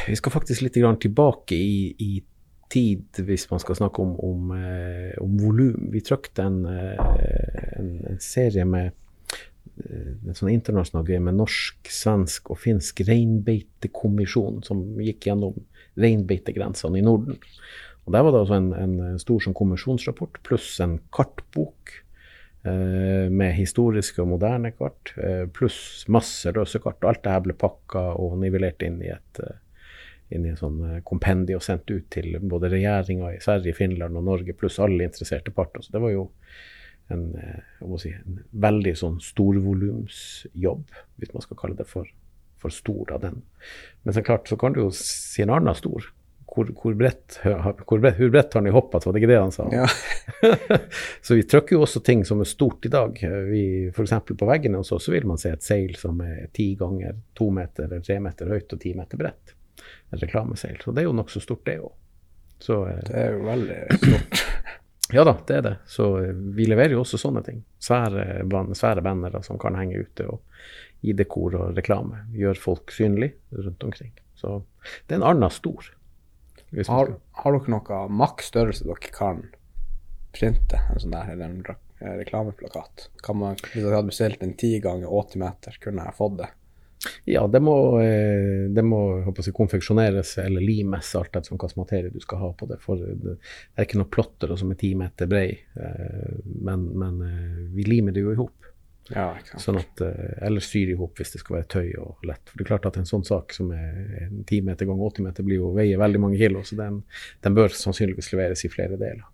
Vi 0.05 0.17
skal 0.19 0.35
faktisk 0.35 0.61
litt 0.67 0.77
grann 0.77 0.99
tilbake 1.01 1.57
i, 1.57 1.95
i 1.97 2.11
tid 2.73 3.23
hvis 3.25 3.47
man 3.51 3.62
skal 3.62 3.79
snakke 3.79 4.03
om, 4.05 4.12
om, 4.21 4.51
eh, 4.57 5.12
om 5.23 5.35
volum. 5.41 5.88
Vi 5.93 6.01
trykte 6.05 6.45
en, 6.49 6.62
eh, 6.67 7.52
en, 7.83 7.92
en 8.14 8.21
serie 8.23 8.64
med 8.68 8.92
eh, 9.83 10.12
en 10.14 10.38
sånn 10.38 10.53
internasjonal 10.55 11.07
greie 11.09 11.23
med 11.23 11.38
norsk, 11.40 11.90
svensk 11.90 12.53
og 12.55 12.61
finsk 12.62 13.05
reinbeitekommisjon 13.09 14.62
som 14.66 14.85
gikk 15.03 15.29
gjennom 15.31 15.59
reinbeitegrensene 16.01 17.01
i 17.01 17.05
Norden. 17.05 17.40
Og 18.07 18.14
Der 18.14 18.25
var 18.25 18.35
det 18.35 18.40
altså 18.45 18.59
en, 18.59 18.73
en 18.75 19.21
stor 19.23 19.42
sånn 19.45 19.55
kommisjonsrapport 19.55 20.40
pluss 20.47 20.75
en 20.83 20.97
kartbok 21.14 21.92
eh, 22.66 23.29
med 23.31 23.55
historiske 23.55 24.23
og 24.25 24.33
moderne 24.33 24.73
kart, 24.75 25.14
eh, 25.23 25.45
pluss 25.55 26.05
masse 26.11 26.51
løse 26.57 26.81
kart. 26.83 26.99
Og 27.03 27.12
alt 27.12 27.23
det 27.23 27.37
her 27.37 27.45
ble 27.45 27.59
pakka 27.59 28.09
og 28.18 28.40
nivellert 28.42 28.83
inn 28.87 28.99
i 29.05 29.12
et 29.14 29.42
eh, 29.45 29.61
inn 30.33 30.47
i 30.47 30.53
en 30.53 30.59
sånn 30.59 30.81
eh, 30.88 31.01
kompendie 31.07 31.59
og 31.59 31.64
sendt 31.64 31.90
ut 31.92 32.09
til 32.12 32.37
både 32.40 32.73
regjeringa 32.73 33.35
i 33.37 33.40
Sverige, 33.45 33.77
Finland 33.77 34.18
og 34.18 34.27
Norge, 34.29 34.57
pluss 34.57 34.81
alle 34.83 35.07
interesserte 35.07 35.55
parter. 35.55 35.85
Så 35.85 35.95
det 35.95 36.03
var 36.03 36.14
jo 36.14 36.29
en, 37.09 37.35
eh, 37.37 37.97
si, 37.99 38.12
en 38.15 38.41
veldig 38.53 38.95
sånn 38.99 39.21
storvolumsjobb, 39.21 40.83
hvis 41.21 41.35
man 41.35 41.45
skal 41.45 41.59
kalle 41.61 41.79
det 41.79 41.87
for, 41.91 42.09
for 42.62 42.71
stor. 42.75 43.12
av 43.12 43.21
den. 43.25 43.43
Men 44.03 44.15
så 44.15 44.23
klart 44.23 44.49
så 44.49 44.57
kan 44.61 44.73
du 44.75 44.81
jo 44.85 44.91
si 44.97 45.43
en 45.43 45.51
annen 45.55 45.75
stor. 45.79 46.11
Hvor, 46.53 46.69
hvor, 46.77 46.93
bredt, 46.95 47.38
hvor, 47.88 48.01
bredt, 48.03 48.19
hvor 48.21 48.33
bredt 48.35 48.55
har 48.55 48.65
ni 48.65 48.71
hoppet, 48.75 49.07
var 49.07 49.15
det 49.15 49.23
ikke 49.23 49.31
det 49.31 49.38
han 49.41 49.55
sa? 49.55 49.69
Ja. 49.73 49.87
så 51.25 51.38
vi 51.38 51.47
trykker 51.49 51.79
jo 51.79 51.85
også 51.87 52.03
ting 52.05 52.27
som 52.29 52.43
er 52.45 52.51
stort 52.51 52.85
i 52.85 52.93
dag. 52.93 53.17
Vi, 53.49 53.65
for 53.97 54.05
på 54.37 54.49
veggene 54.51 54.83
hos 54.83 54.93
oss 54.93 55.09
så 55.09 55.15
vil 55.15 55.27
man 55.31 55.41
se 55.41 55.55
et 55.55 55.65
seil 55.65 55.97
som 55.97 56.21
er 56.21 56.51
ti 56.53 56.75
ganger 56.77 57.17
to 57.38 57.49
meter 57.51 57.88
eller 57.88 58.05
tre 58.05 58.19
meter 58.21 58.53
høyt 58.53 58.77
og 58.77 58.83
ti 58.85 58.93
meter 58.99 59.21
bredt. 59.21 59.57
Et 60.12 60.21
reklameseil. 60.21 60.77
Så 60.85 60.93
det 60.93 61.03
er 61.03 61.09
jo 61.09 61.17
nokså 61.17 61.41
stort, 61.41 61.65
det 61.65 61.81
òg. 61.81 61.93
Eh, 62.62 63.01
Det 63.09 63.17
er 63.19 63.33
jo 63.33 63.47
veldig 63.49 63.79
stort. 63.97 64.43
Ja 65.12 65.25
da, 65.29 65.35
det 65.46 65.57
er 65.57 65.64
det. 65.66 65.75
Så 65.87 66.07
eh, 66.22 66.33
vi 66.57 66.66
leverer 66.68 66.96
jo 66.96 67.03
også 67.03 67.20
sånne 67.20 67.42
ting. 67.44 67.62
Svære, 67.83 68.44
svære 68.79 69.05
bannere 69.05 69.42
som 69.44 69.61
kan 69.61 69.77
henge 69.77 70.01
ute, 70.07 70.29
og 70.29 70.40
gi 71.05 71.14
dekor 71.18 71.59
og 71.59 71.77
reklame. 71.77 72.25
Gjør 72.37 72.61
folk 72.61 72.94
synlig 72.94 73.33
rundt 73.53 73.85
omkring. 73.85 74.14
Så 74.38 74.62
det 75.07 75.16
er 75.16 75.20
en 75.20 75.29
annen 75.35 75.53
stor. 75.53 75.90
Har, 76.88 77.12
har, 77.42 77.59
dere 77.59 77.75
noe 77.75 78.03
maks 78.09 78.48
størrelse 78.48 78.87
dere 78.88 79.12
kan 79.12 79.44
printe? 80.33 80.81
En 80.88 81.03
sånn 81.03 81.12
der, 81.12 81.35
eller 81.35 81.51
en 81.51 82.16
reklameplakat? 82.22 83.11
Kan 83.22 83.42
man, 83.42 83.61
hvis 83.68 83.83
dere 83.85 83.98
hadde 83.98 84.09
bestilt 84.09 84.44
en 84.46 84.57
10 84.57 84.81
ganger 84.87 85.12
80 85.12 85.42
meter, 85.44 85.77
kunne 85.83 86.07
jeg 86.09 86.16
fått 86.16 86.38
det? 86.40 86.48
Ja, 87.25 87.47
det 87.49 87.61
må, 87.61 88.01
eh, 88.01 88.69
det 88.71 88.83
må 88.87 89.01
jeg, 89.25 89.55
konfeksjoneres 89.57 90.37
eller 90.43 90.62
limes, 90.62 91.11
alt 91.19 91.35
etter 91.35 91.55
hvilken 91.55 91.81
materie 91.81 92.12
du 92.15 92.21
skal 92.23 92.43
ha 92.43 92.51
på 92.59 92.69
det. 92.71 92.79
For 92.83 93.01
det 93.01 93.37
er 93.75 93.87
ikke 93.87 94.01
noe 94.01 94.11
plotter 94.12 94.55
som 94.59 94.71
er 94.71 94.79
ti 94.81 94.93
meter 94.99 95.31
brei, 95.31 95.49
eh, 95.53 96.37
men, 96.45 96.87
men, 96.99 97.23
eh, 97.27 97.65
vi 97.75 97.88
limer 97.88 98.15
det 98.15 98.25
jo 98.27 98.35
i 98.35 98.38
hop. 98.41 98.69
Ja, 99.11 99.33
sånn 99.59 99.81
at, 99.81 99.99
eller 100.47 100.62
syr 100.62 100.93
i 100.93 100.95
hop 100.97 101.19
hvis 101.19 101.35
det 101.35 101.41
skal 101.43 101.57
være 101.57 101.67
tøy 101.75 101.88
og 102.01 102.23
lett. 102.25 102.45
For 102.47 102.57
det 102.57 102.65
er 102.65 102.69
klart 102.71 102.87
at 102.88 103.01
en 103.01 103.09
sånn 103.09 103.27
sak 103.27 103.51
som 103.53 103.73
er 103.75 104.31
10 104.31 104.62
meter 104.69 104.88
ganger 104.88 105.09
80 105.11 105.27
meter, 105.27 105.45
blir 105.45 105.59
jo, 105.59 105.73
veier 105.75 106.01
veldig 106.01 106.21
mange 106.23 106.38
kilo, 106.41 106.62
så 106.65 106.79
den, 106.79 107.01
den 107.43 107.57
bør 107.59 107.75
sannsynligvis 107.77 108.31
leveres 108.33 108.62
i 108.65 108.71
flere 108.73 108.97
deler. 109.01 109.27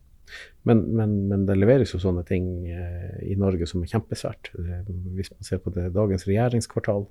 Men, 0.68 0.82
men, 0.98 1.14
men, 1.30 1.44
det 1.48 1.56
leveres 1.56 1.94
jo 1.94 2.00
sånne 2.02 2.24
ting 2.28 2.48
eh, 2.68 3.14
i 3.24 3.36
Norge 3.40 3.66
som 3.70 3.82
er 3.82 3.92
kjempesvært. 3.92 4.50
Eh, 4.58 4.90
hvis 5.16 5.30
man 5.32 5.46
ser 5.46 5.62
på 5.64 5.72
det, 5.74 5.86
dagens 5.96 6.26
regjeringskvartal 6.28 7.06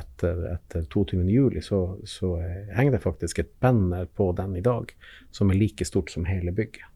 etter, 0.00 0.44
etter 0.54 0.86
22.07, 0.86 1.60
så, 1.66 1.80
så 2.06 2.36
eh, 2.44 2.70
henger 2.76 2.96
det 2.96 3.02
faktisk 3.04 3.42
et 3.42 3.52
banner 3.62 4.06
på 4.14 4.30
den 4.38 4.54
i 4.60 4.64
dag 4.64 4.94
som 5.34 5.50
er 5.50 5.58
like 5.58 5.88
stort 5.88 6.12
som 6.14 6.28
hele 6.30 6.54
bygget. 6.54 6.86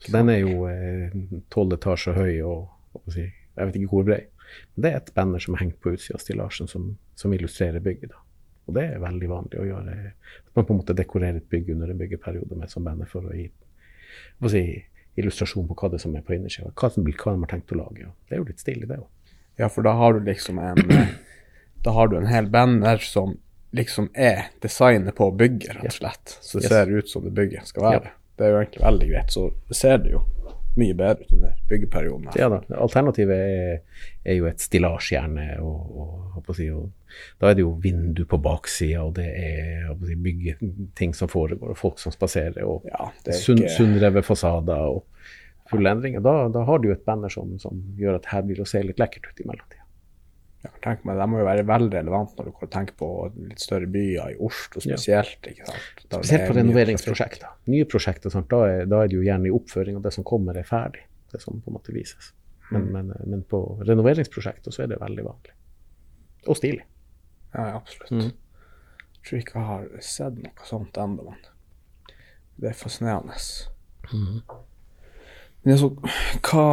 Så 0.00 0.14
den 0.14 0.32
er 0.32 0.38
jo 0.40 0.64
tolv 1.52 1.74
etasjer 1.76 2.16
høy 2.16 2.38
og 2.48 3.10
jeg 3.60 3.68
vet 3.68 3.76
ikke 3.76 3.92
hvor 3.92 4.06
brei. 4.08 4.20
Men 4.74 4.84
det 4.84 4.90
er 4.90 5.00
et 5.00 5.14
banner 5.14 5.42
som 5.42 5.54
er 5.54 5.64
hengt 5.64 5.80
på 5.82 5.94
utsida 5.94 6.18
av 6.18 6.24
stillasjen 6.24 6.70
som, 6.70 6.90
som, 7.18 7.32
illustrerer 7.36 7.82
bygget. 7.84 8.14
da. 8.14 8.22
Og 8.66 8.76
det 8.76 8.86
er 8.86 9.02
veldig 9.02 9.28
vanlig 9.30 9.60
å 9.60 9.66
gjøre. 9.68 9.96
At 10.48 10.56
man 10.58 10.66
på 10.66 10.74
en 10.74 10.80
måte 10.80 10.96
dekorerer 10.96 11.40
et 11.40 11.50
bygg 11.52 11.72
under 11.74 11.92
en 11.92 12.00
byggeperiode 12.00 12.56
med 12.56 12.66
et 12.66 12.74
sånt 12.74 12.86
banner 12.88 13.10
for 13.10 13.26
å 13.26 13.36
gi 13.36 13.48
si, 14.52 14.64
illustrasjon 15.20 15.68
på 15.68 15.76
hva 15.76 15.90
det 15.92 16.00
som 16.02 16.14
er 16.16 16.24
på 16.26 16.36
innersida. 16.36 16.72
Hva, 16.74 16.90
hva, 16.94 17.04
de 17.04 17.44
har 17.44 17.50
tenkt 17.50 17.74
å 17.74 17.80
lage. 17.80 18.08
Det 18.28 18.36
er 18.36 18.42
jo 18.42 18.48
litt 18.48 18.62
stilig, 18.62 18.88
det 18.90 19.00
òg. 19.00 19.08
Ja, 19.60 19.68
for 19.68 19.84
da 19.84 19.92
har 19.98 20.16
du 20.16 20.24
liksom 20.24 20.60
en 20.62 20.80
Da 21.80 21.94
har 21.96 22.10
du 22.12 22.18
en 22.18 22.26
hel 22.28 22.44
banner 22.52 23.00
som 23.00 23.38
liksom 23.72 24.10
er 24.12 24.50
designet 24.60 25.14
på 25.16 25.30
bygget, 25.32 25.78
rett 25.78 25.86
og 25.88 25.94
slett. 25.94 26.34
Så 26.44 26.58
det 26.58 26.66
yes. 26.66 26.72
ser 26.74 26.90
ut 26.92 27.08
som 27.08 27.24
det 27.24 27.30
bygget 27.32 27.70
skal 27.70 27.86
være. 27.86 28.10
Ja. 28.10 28.18
Det 28.36 28.44
er 28.44 28.52
jo 28.52 28.58
egentlig 28.58 28.82
veldig 28.84 29.08
greit. 29.12 29.32
Så 29.32 29.44
det 29.68 29.78
ser 29.78 30.02
du 30.04 30.10
jo 30.12 30.20
mye 30.78 30.94
bedre 30.94 31.26
ut 31.26 31.32
under 31.34 31.56
byggeperioden. 31.68 32.28
Ja 32.38 32.48
da. 32.52 32.60
Alternativet 32.78 33.36
er, 33.36 34.04
er 34.24 34.38
jo 34.38 34.46
et 34.50 34.62
stillasjerne. 34.62 35.46
Og, 35.64 36.38
og, 36.38 36.52
si, 36.56 36.68
og, 36.74 36.90
da 37.42 37.50
er 37.50 37.58
det 37.58 37.64
jo 37.64 37.74
vindu 37.82 38.24
på 38.28 38.38
baksida, 38.42 39.02
og 39.06 39.16
det 39.18 39.28
er 39.34 39.90
si, 40.06 40.16
byggeting 40.28 41.16
som 41.16 41.30
foregår, 41.32 41.74
og 41.74 41.80
folk 41.80 42.00
som 42.02 42.14
spaserer, 42.14 42.62
og 42.66 42.86
ja, 42.90 43.10
sun, 43.32 43.62
ikke... 43.62 43.74
sunnreve 43.76 44.24
fasader 44.26 44.88
og 44.94 45.04
fulle 45.70 45.92
endringer. 45.94 46.22
Da, 46.24 46.48
da, 46.52 46.64
har 46.66 46.80
du 46.80 46.90
jo 46.90 46.96
et 46.96 47.06
banner 47.06 47.32
som, 47.32 47.56
som 47.62 47.82
gjør 47.98 48.20
at 48.20 48.30
her 48.32 48.46
blir 48.46 48.60
det 48.60 48.66
å 48.66 48.70
se 48.70 48.82
litt 48.84 49.02
lekkert 49.02 49.30
ut 49.30 49.42
i 49.42 49.46
mellomtida. 49.46 49.79
Ja, 50.60 50.70
tenk 50.84 51.06
meg, 51.08 51.16
Det 51.16 51.26
må 51.32 51.38
jo 51.40 51.46
være 51.46 51.62
veldig 51.64 51.94
relevant 51.94 52.34
når 52.36 52.50
du 52.50 52.66
tenker 52.68 52.96
på 53.00 53.06
litt 53.38 53.62
større 53.62 53.86
byer, 53.88 54.34
i 54.34 54.36
Oslo 54.44 54.82
spesielt. 54.84 55.38
Ja. 55.46 55.54
ikke 55.54 55.68
sant? 55.70 56.02
Da 56.04 56.20
spesielt 56.20 56.50
på 56.50 56.56
renoveringsprosjekter. 56.58 57.54
Nye 57.72 57.86
prosjekter, 57.88 58.34
da 58.34 58.60
er, 58.68 58.84
da, 58.84 59.00
er, 59.00 59.08
det 59.08 59.16
jo 59.16 59.24
gjerne 59.24 59.48
i 59.48 59.54
oppføring, 59.56 59.96
og 59.96 60.04
det 60.04 60.12
som 60.16 60.26
kommer, 60.28 60.58
er 60.60 60.68
ferdig. 60.68 61.06
Det 61.32 61.40
som 61.40 61.62
på 61.62 61.72
en 61.72 61.78
måte 61.78 61.94
vises. 61.96 62.34
Men, 62.70 62.90
mm. 62.90 62.92
men, 62.92 63.14
men 63.32 63.46
på 63.48 63.62
renoveringsprosjekter 63.88 64.74
så 64.74 64.84
er 64.84 64.92
det 64.92 65.00
veldig 65.00 65.24
vanlig. 65.30 65.56
Og 66.46 66.60
stilig. 66.60 66.84
Ja, 67.54 67.70
absolutt. 67.80 68.12
Mm. 68.12 68.30
Jeg 69.20 69.24
tror 69.28 69.40
ikke 69.40 69.58
jeg 69.58 69.68
har 69.70 69.88
sett 70.04 70.38
noe 70.44 70.68
sånt 70.68 71.00
ennå, 71.00 71.32
men 71.32 72.14
det 72.60 72.70
er 72.70 72.76
fascinerende. 72.76 73.36
Mm. 74.12 74.42
Men 75.64 75.74
altså, 75.74 75.90
hva 76.44 76.68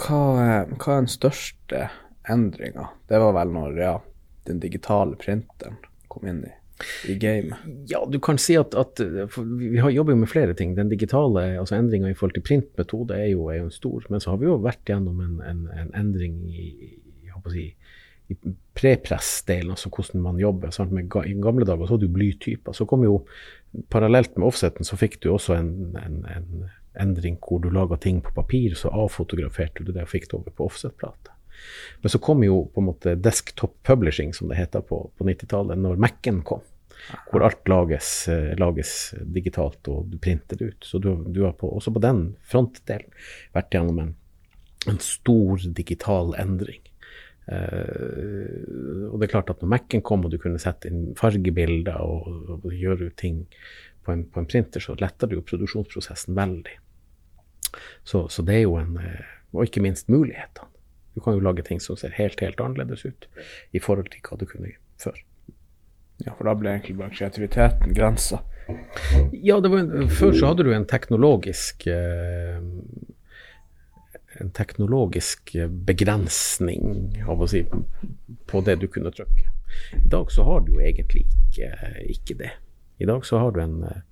hva, 0.00 0.22
hva 0.78 0.96
er 0.96 1.04
den 1.04 1.10
største 1.10 1.86
endringa? 2.30 2.88
Det 3.10 3.20
var 3.20 3.34
vel 3.36 3.54
når 3.54 3.78
ja, 3.80 3.94
den 4.48 4.60
digitale 4.62 5.18
printeren 5.20 5.78
kom 6.12 6.26
inn 6.28 6.42
i, 6.46 6.52
i 7.12 7.16
gamet? 7.20 7.66
Ja, 7.90 8.02
du 8.08 8.18
kan 8.22 8.40
si 8.40 8.56
at, 8.58 8.74
at 8.78 9.02
vi 9.02 9.78
har 9.82 9.92
jobber 9.94 10.16
jo 10.16 10.22
med 10.22 10.32
flere 10.32 10.56
ting. 10.58 10.74
Den 10.78 10.90
digitale 10.92 11.44
altså 11.60 11.78
endringa 11.78 12.10
i 12.10 12.16
forhold 12.16 12.36
til 12.38 12.46
printmetode 12.46 13.18
er 13.18 13.32
jo, 13.34 13.46
er 13.52 13.62
jo 13.62 13.70
stor. 13.74 14.08
Men 14.10 14.22
så 14.22 14.32
har 14.32 14.42
vi 14.42 14.50
jo 14.50 14.58
vært 14.62 14.84
gjennom 14.88 15.22
en, 15.24 15.38
en, 15.46 15.64
en 15.84 15.94
endring 15.98 16.40
i, 16.50 16.68
si, 17.52 17.68
i 18.32 18.38
prepress-delen, 18.78 19.74
altså 19.74 19.90
hvordan 19.92 20.24
man 20.24 20.40
jobber. 20.40 20.72
Sant? 20.74 20.94
Med, 20.94 21.12
I 21.26 21.36
gamle 21.42 21.68
dager 21.68 21.86
så 21.86 21.96
hadde 21.96 22.08
du 22.08 22.16
blytyper. 22.16 22.76
Så 22.76 22.88
kom 22.88 23.04
jo 23.06 23.22
parallelt 23.92 24.34
med 24.36 24.48
offseten 24.50 24.84
så 24.84 24.98
fikk 25.00 25.20
du 25.22 25.30
også 25.32 25.56
en, 25.56 25.74
en 25.96 26.24
endring 27.00 27.38
hvor 27.40 27.62
du 27.62 27.70
laga 27.72 27.96
ting 27.96 28.20
på 28.24 28.34
papir, 28.36 28.74
så 28.78 28.92
avfotograferte 28.92 29.84
du 29.84 29.92
det 29.92 30.04
og 30.04 30.12
fikk 30.12 30.28
det 30.30 30.38
over 30.38 30.56
på 30.56 30.66
offset-plate. 30.68 31.32
Men 32.00 32.10
så 32.10 32.18
kom 32.18 32.42
jo 32.44 32.64
på 32.74 32.82
en 32.82 32.88
måte 32.90 33.14
desktop 33.14 33.74
publishing, 33.86 34.34
som 34.34 34.50
det 34.50 34.58
heter 34.58 34.84
på, 34.86 34.98
på 35.16 35.26
90-tallet, 35.28 35.78
når 35.78 36.00
Mac-en 36.02 36.42
kom. 36.46 36.62
Hvor 37.30 37.42
alt 37.46 37.66
lages, 37.70 38.28
eh, 38.30 38.52
lages, 38.58 39.14
digitalt, 39.34 39.80
og 39.90 40.10
du 40.10 40.18
printer 40.22 40.58
det 40.58 40.72
ut. 40.72 40.86
Så 40.86 41.00
du, 41.02 41.14
du 41.26 41.42
har 41.46 41.54
på, 41.58 41.70
også 41.70 41.94
på 41.94 42.02
den 42.02 42.24
frontdelen 42.46 43.10
vært 43.54 43.74
gjennom 43.74 44.00
en, 44.02 44.14
en 44.90 45.02
stor 45.02 45.66
digital 45.74 46.34
endring. 46.38 46.82
Uh, 47.42 49.08
og 49.10 49.16
det 49.18 49.26
er 49.26 49.32
klart 49.32 49.48
at 49.50 49.62
når 49.64 49.70
Mac-en 49.72 50.04
kom, 50.06 50.22
og 50.22 50.30
du 50.30 50.38
kunne 50.38 50.62
sette 50.62 50.86
inn 50.86 51.08
fargebilder 51.18 51.98
og, 51.98 52.52
og 52.60 52.68
gjøre 52.70 53.10
ting 53.18 53.40
på 54.04 54.12
en, 54.12 54.24
på 54.30 54.40
en, 54.40 54.46
printer, 54.46 54.80
så 54.80 54.96
letter 55.00 55.30
det 55.30 55.38
jo 55.38 55.46
produksjonsprosessen 55.46 56.36
veldig. 56.36 56.78
Så, 58.04 58.26
så, 58.28 58.44
det 58.46 58.58
er 58.58 58.64
jo 58.66 58.76
en 58.76 58.98
eh, 59.00 59.28
Og 59.52 59.66
ikke 59.66 59.82
minst 59.84 60.08
mulighetene. 60.08 60.68
Du 61.12 61.20
kan 61.20 61.34
jo 61.36 61.44
lage 61.44 61.64
ting 61.66 61.80
som 61.80 61.96
ser 62.00 62.14
helt, 62.16 62.40
helt 62.40 62.60
annerledes 62.60 63.04
ut 63.04 63.26
i 63.76 63.80
forhold 63.84 64.08
til 64.12 64.22
hva 64.24 64.38
du 64.40 64.46
kunne 64.48 64.70
før. 65.00 65.18
Ja, 66.24 66.32
for 66.38 66.48
da 66.48 66.54
ble 66.56 66.72
egentlig 66.72 66.96
bare 66.96 67.12
kreativiteten 67.12 67.92
grensa? 67.92 68.40
Ja, 69.32 69.58
en, 69.58 70.08
før 70.08 70.32
så 70.32 70.52
hadde 70.52 70.64
du 70.64 70.72
en 70.72 70.88
teknologisk 70.88 71.84
eh, 71.90 72.62
en 74.40 74.50
teknologisk 74.56 75.52
begrensning 75.86 77.18
av 77.28 77.42
å 77.42 77.48
si, 77.50 77.64
på 78.48 78.62
det 78.64 78.78
du 78.80 78.88
kunne 78.88 79.12
trykke. 79.12 79.48
I 79.98 80.08
dag 80.12 80.32
så 80.32 80.44
har 80.46 80.64
du 80.64 80.74
jo 80.76 80.84
egentlig 80.84 81.26
ikke, 81.26 81.72
ikke 82.14 82.38
det. 82.40 82.52
I 82.98 83.08
dag 83.08 83.26
så 83.26 83.38
har 83.38 83.52
du 83.52 83.60
en, 83.62 83.82
eh, 83.84 84.02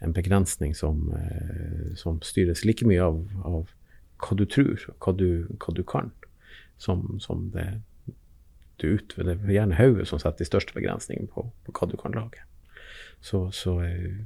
en 0.00 0.12
begrensning 0.12 0.74
som, 0.74 1.12
eh, 1.16 1.94
som, 1.96 2.20
styres 2.22 2.64
like 2.64 2.86
mye 2.86 3.02
av, 3.02 3.20
av 3.44 3.70
hva 4.20 4.36
du 4.36 4.46
tror, 4.46 4.86
hva 5.00 5.14
du, 5.16 5.48
hva 5.58 5.74
du 5.74 5.82
kan, 5.84 6.12
som, 6.78 7.18
som 7.20 7.50
det 7.54 7.80
du 8.80 8.94
utvider. 8.94 9.36
Det 9.36 9.50
er 9.50 9.58
gjerne 9.58 9.80
hodet 9.80 10.08
som 10.08 10.20
setter 10.20 10.40
de 10.40 10.48
største 10.48 10.76
begrensningene 10.76 11.28
på, 11.32 11.50
på, 11.66 11.74
hva 11.76 11.88
du 11.90 11.98
kan 12.00 12.16
lage. 12.16 12.46
Så, 13.20 13.50
så, 13.52 13.76
eh, 13.84 14.24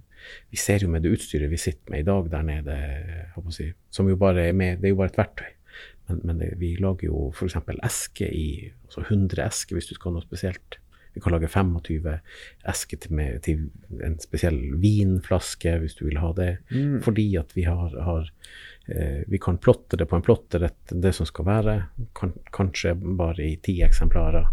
vi 0.51 0.61
ser 0.61 0.85
jo 0.85 0.93
med 0.93 1.03
det 1.03 1.17
utstyret 1.17 1.51
vi 1.51 1.59
sitter 1.59 1.91
med 1.91 2.05
i 2.05 2.07
dag 2.07 2.31
der 2.31 2.47
nede, 2.47 2.79
si, 3.51 3.73
som 3.91 4.09
jo 4.09 4.17
bare 4.21 4.49
er 4.49 4.57
med, 4.57 4.79
det 4.79 4.89
er 4.89 4.95
jo 4.95 5.01
bare 5.03 5.13
et 5.13 5.21
verktøy. 5.21 5.51
Men, 6.07 6.21
men 6.23 6.41
det, 6.41 6.53
vi 6.61 6.75
lager 6.79 7.09
jo 7.09 7.31
f.eks. 7.33 7.57
esker 7.89 8.31
i 8.31 8.49
altså 8.87 9.03
100 9.09 9.41
esker 9.47 9.79
hvis 9.79 9.91
du 9.91 9.97
skal 9.97 10.13
ha 10.13 10.19
noe 10.19 10.27
spesielt 10.27 10.79
vi 11.15 11.21
kan 11.21 11.33
lage 11.33 11.49
25 11.49 12.19
esker 12.67 12.99
til, 12.99 13.13
med, 13.15 13.43
til 13.47 13.69
en 14.03 14.17
spesiell 14.19 14.59
vinflaske, 14.83 15.77
hvis 15.79 15.95
du 15.99 16.09
vil 16.09 16.19
ha 16.19 16.33
det. 16.35 16.51
Mm. 16.75 16.97
Fordi 17.07 17.27
at 17.39 17.55
vi 17.55 17.67
har, 17.69 17.95
har 18.03 18.31
eh, 18.87 19.23
Vi 19.31 19.39
kan 19.39 19.59
plotte 19.59 19.97
det 19.97 20.09
på 20.11 20.17
en 20.17 20.25
plotter, 20.27 20.67
det 20.91 21.13
som 21.15 21.27
skal 21.27 21.47
være. 21.47 21.77
Kan, 22.19 22.35
kanskje 22.53 22.97
bare 22.99 23.47
i 23.47 23.55
ti 23.63 23.77
eksemplarer. 23.87 24.49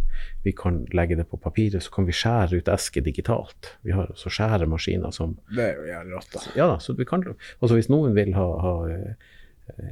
Vi 0.45 0.53
kan 0.53 0.83
legge 0.93 1.17
det 1.17 1.25
på 1.31 1.41
papiret, 1.41 1.81
så 1.83 1.91
kan 1.91 2.05
vi 2.05 2.13
skjære 2.13 2.61
ut 2.61 2.69
esker 2.69 3.01
digitalt. 3.01 3.73
Vi 3.81 3.95
har 3.97 4.13
også 4.13 4.29
skjæremaskiner 4.29 5.11
som 5.15 5.39
Det 5.49 5.65
er 5.65 5.79
jo 5.79 5.87
jævlig 5.89 6.19
rått, 6.19 6.35
da. 6.35 6.43
Ja, 6.59 6.69
så 6.79 6.93
vi 6.93 7.07
kan 7.09 7.25
også 7.25 7.73
hvis 7.73 7.89
noen 7.89 8.13
vil 8.13 8.35
ha, 8.37 8.45
ha 8.61 8.75
eh, 8.91 9.31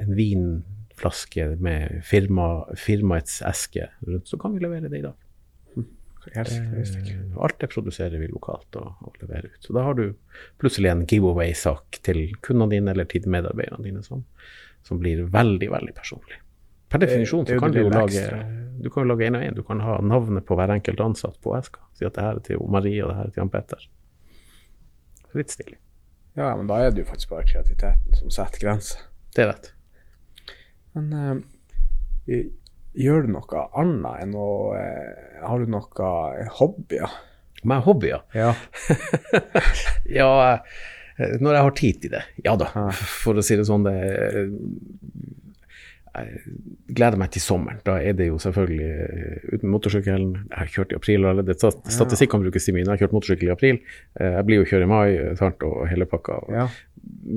en 0.04 0.14
vinflaske 0.14 1.56
med 1.58 2.04
firma, 2.06 2.52
firmaets 2.78 3.42
eske 3.42 3.90
rundt, 4.06 4.30
så 4.30 4.38
kan 4.38 4.54
vi 4.54 4.62
levere 4.68 4.86
det 4.86 5.02
i 5.02 5.08
dag. 5.08 5.18
Det, 6.34 7.16
alt 7.42 7.60
det 7.62 7.70
produserer 7.72 8.22
vi 8.22 8.28
lokalt 8.30 8.78
og, 8.80 9.02
og, 9.06 9.16
leverer 9.22 9.50
ut. 9.50 9.64
Så 9.66 9.74
da 9.76 9.84
har 9.88 9.98
du 9.98 10.06
plutselig 10.62 10.92
en 10.92 11.06
giveaway-sak 11.10 12.02
til 12.06 12.22
kundene 12.46 12.76
dine 12.76 12.94
eller 12.94 13.10
til 13.10 13.26
medarbeiderne 13.32 13.86
dine 13.86 14.04
som, 14.06 14.24
som, 14.86 15.02
blir 15.02 15.26
veldig, 15.34 15.72
veldig 15.74 15.96
personlig. 15.98 16.42
Per 16.90 17.02
definisjon 17.02 17.46
så 17.50 17.60
kan 17.62 17.74
du 17.74 17.84
jo 17.84 17.90
lage 17.94 18.26
du 18.80 18.90
kan 18.90 19.08
lage 19.08 19.28
én 19.28 19.36
og 19.36 19.44
én. 19.44 19.56
Du 19.56 19.64
kan 19.64 19.82
ha 19.84 19.98
navnet 20.02 20.46
på 20.48 20.56
hver 20.56 20.72
enkelt 20.72 21.02
ansatt 21.04 21.36
på 21.44 21.52
eska. 21.58 21.82
Si 21.98 22.06
at 22.08 22.16
det 22.16 22.24
her 22.24 22.38
er 22.40 22.46
til 22.46 22.62
Marie 22.72 23.04
og 23.04 23.12
det 23.12 23.18
her 23.18 23.28
er 23.28 23.34
til 23.34 23.42
Jan 23.42 23.52
Petter. 23.52 23.82
Litt 25.36 25.52
stilig. 25.52 25.76
Ja, 26.40 26.54
men 26.56 26.70
da 26.70 26.80
er 26.80 26.94
det 26.94 27.04
jo 27.04 27.10
faktisk 27.10 27.34
bare 27.34 27.48
kreativiteten 27.50 28.16
som 28.16 28.32
setter 28.32 28.64
grenser. 28.64 29.04
Det 29.36 29.44
er 29.44 29.52
rett. 29.52 29.72
Men 30.96 31.12
eh, 31.20 32.46
gjør 32.98 33.26
du 33.28 33.34
noe 33.36 33.64
annet 33.78 34.24
enn 34.24 34.34
å 34.38 34.48
eh, 34.78 35.42
Har 35.46 35.60
du 35.60 35.70
noe 35.72 36.46
hobbyer? 36.60 37.18
Om 37.64 37.74
jeg 37.74 37.76
har 37.82 37.86
hobbyer? 37.90 38.22
Ja. 38.34 38.54
Ja, 40.20 40.30
eh, 41.20 41.36
når 41.44 41.54
jeg 41.58 41.64
har 41.68 41.76
tid 41.78 42.02
til 42.02 42.14
det. 42.16 42.24
Ja 42.46 42.56
da, 42.58 42.70
for 42.96 43.38
å 43.38 43.44
si 43.46 43.58
det 43.60 43.66
sånn. 43.68 43.84
Det, 43.86 43.94
jeg 46.10 46.40
gleder 46.98 47.20
meg 47.22 47.30
til 47.36 47.44
sommeren. 47.44 47.80
Da 47.86 48.00
er 48.02 48.16
det 48.18 48.26
jo 48.32 48.40
selvfølgelig 48.42 48.88
uten 49.54 49.60
ut 49.60 49.66
motorsykkelen. 49.76 50.32
Jeg 50.50 50.58
har 50.64 50.72
kjørt 50.74 50.96
i 50.96 50.98
april 50.98 51.28
allerede. 51.30 51.56
Stat- 51.60 51.92
Statistikk 51.94 52.32
kan 52.34 52.42
brukes 52.44 52.66
til 52.66 52.76
mine. 52.76 52.88
Jeg 52.90 52.96
har 52.98 53.04
kjørt 53.06 53.16
motorsykkel 53.20 53.52
i 53.52 53.54
april. 53.54 53.80
Eh, 54.20 54.34
Jeg 54.40 54.48
blir 54.50 54.64
jo 54.64 54.70
kjørt 54.72 54.88
i 54.88 54.90
mai 54.90 55.10
eh, 55.14 55.36
sant, 55.40 55.62
og 55.68 55.86
hele 55.92 56.08
pakka. 56.10 56.40
Og 56.48 56.56
ja. 56.58 56.66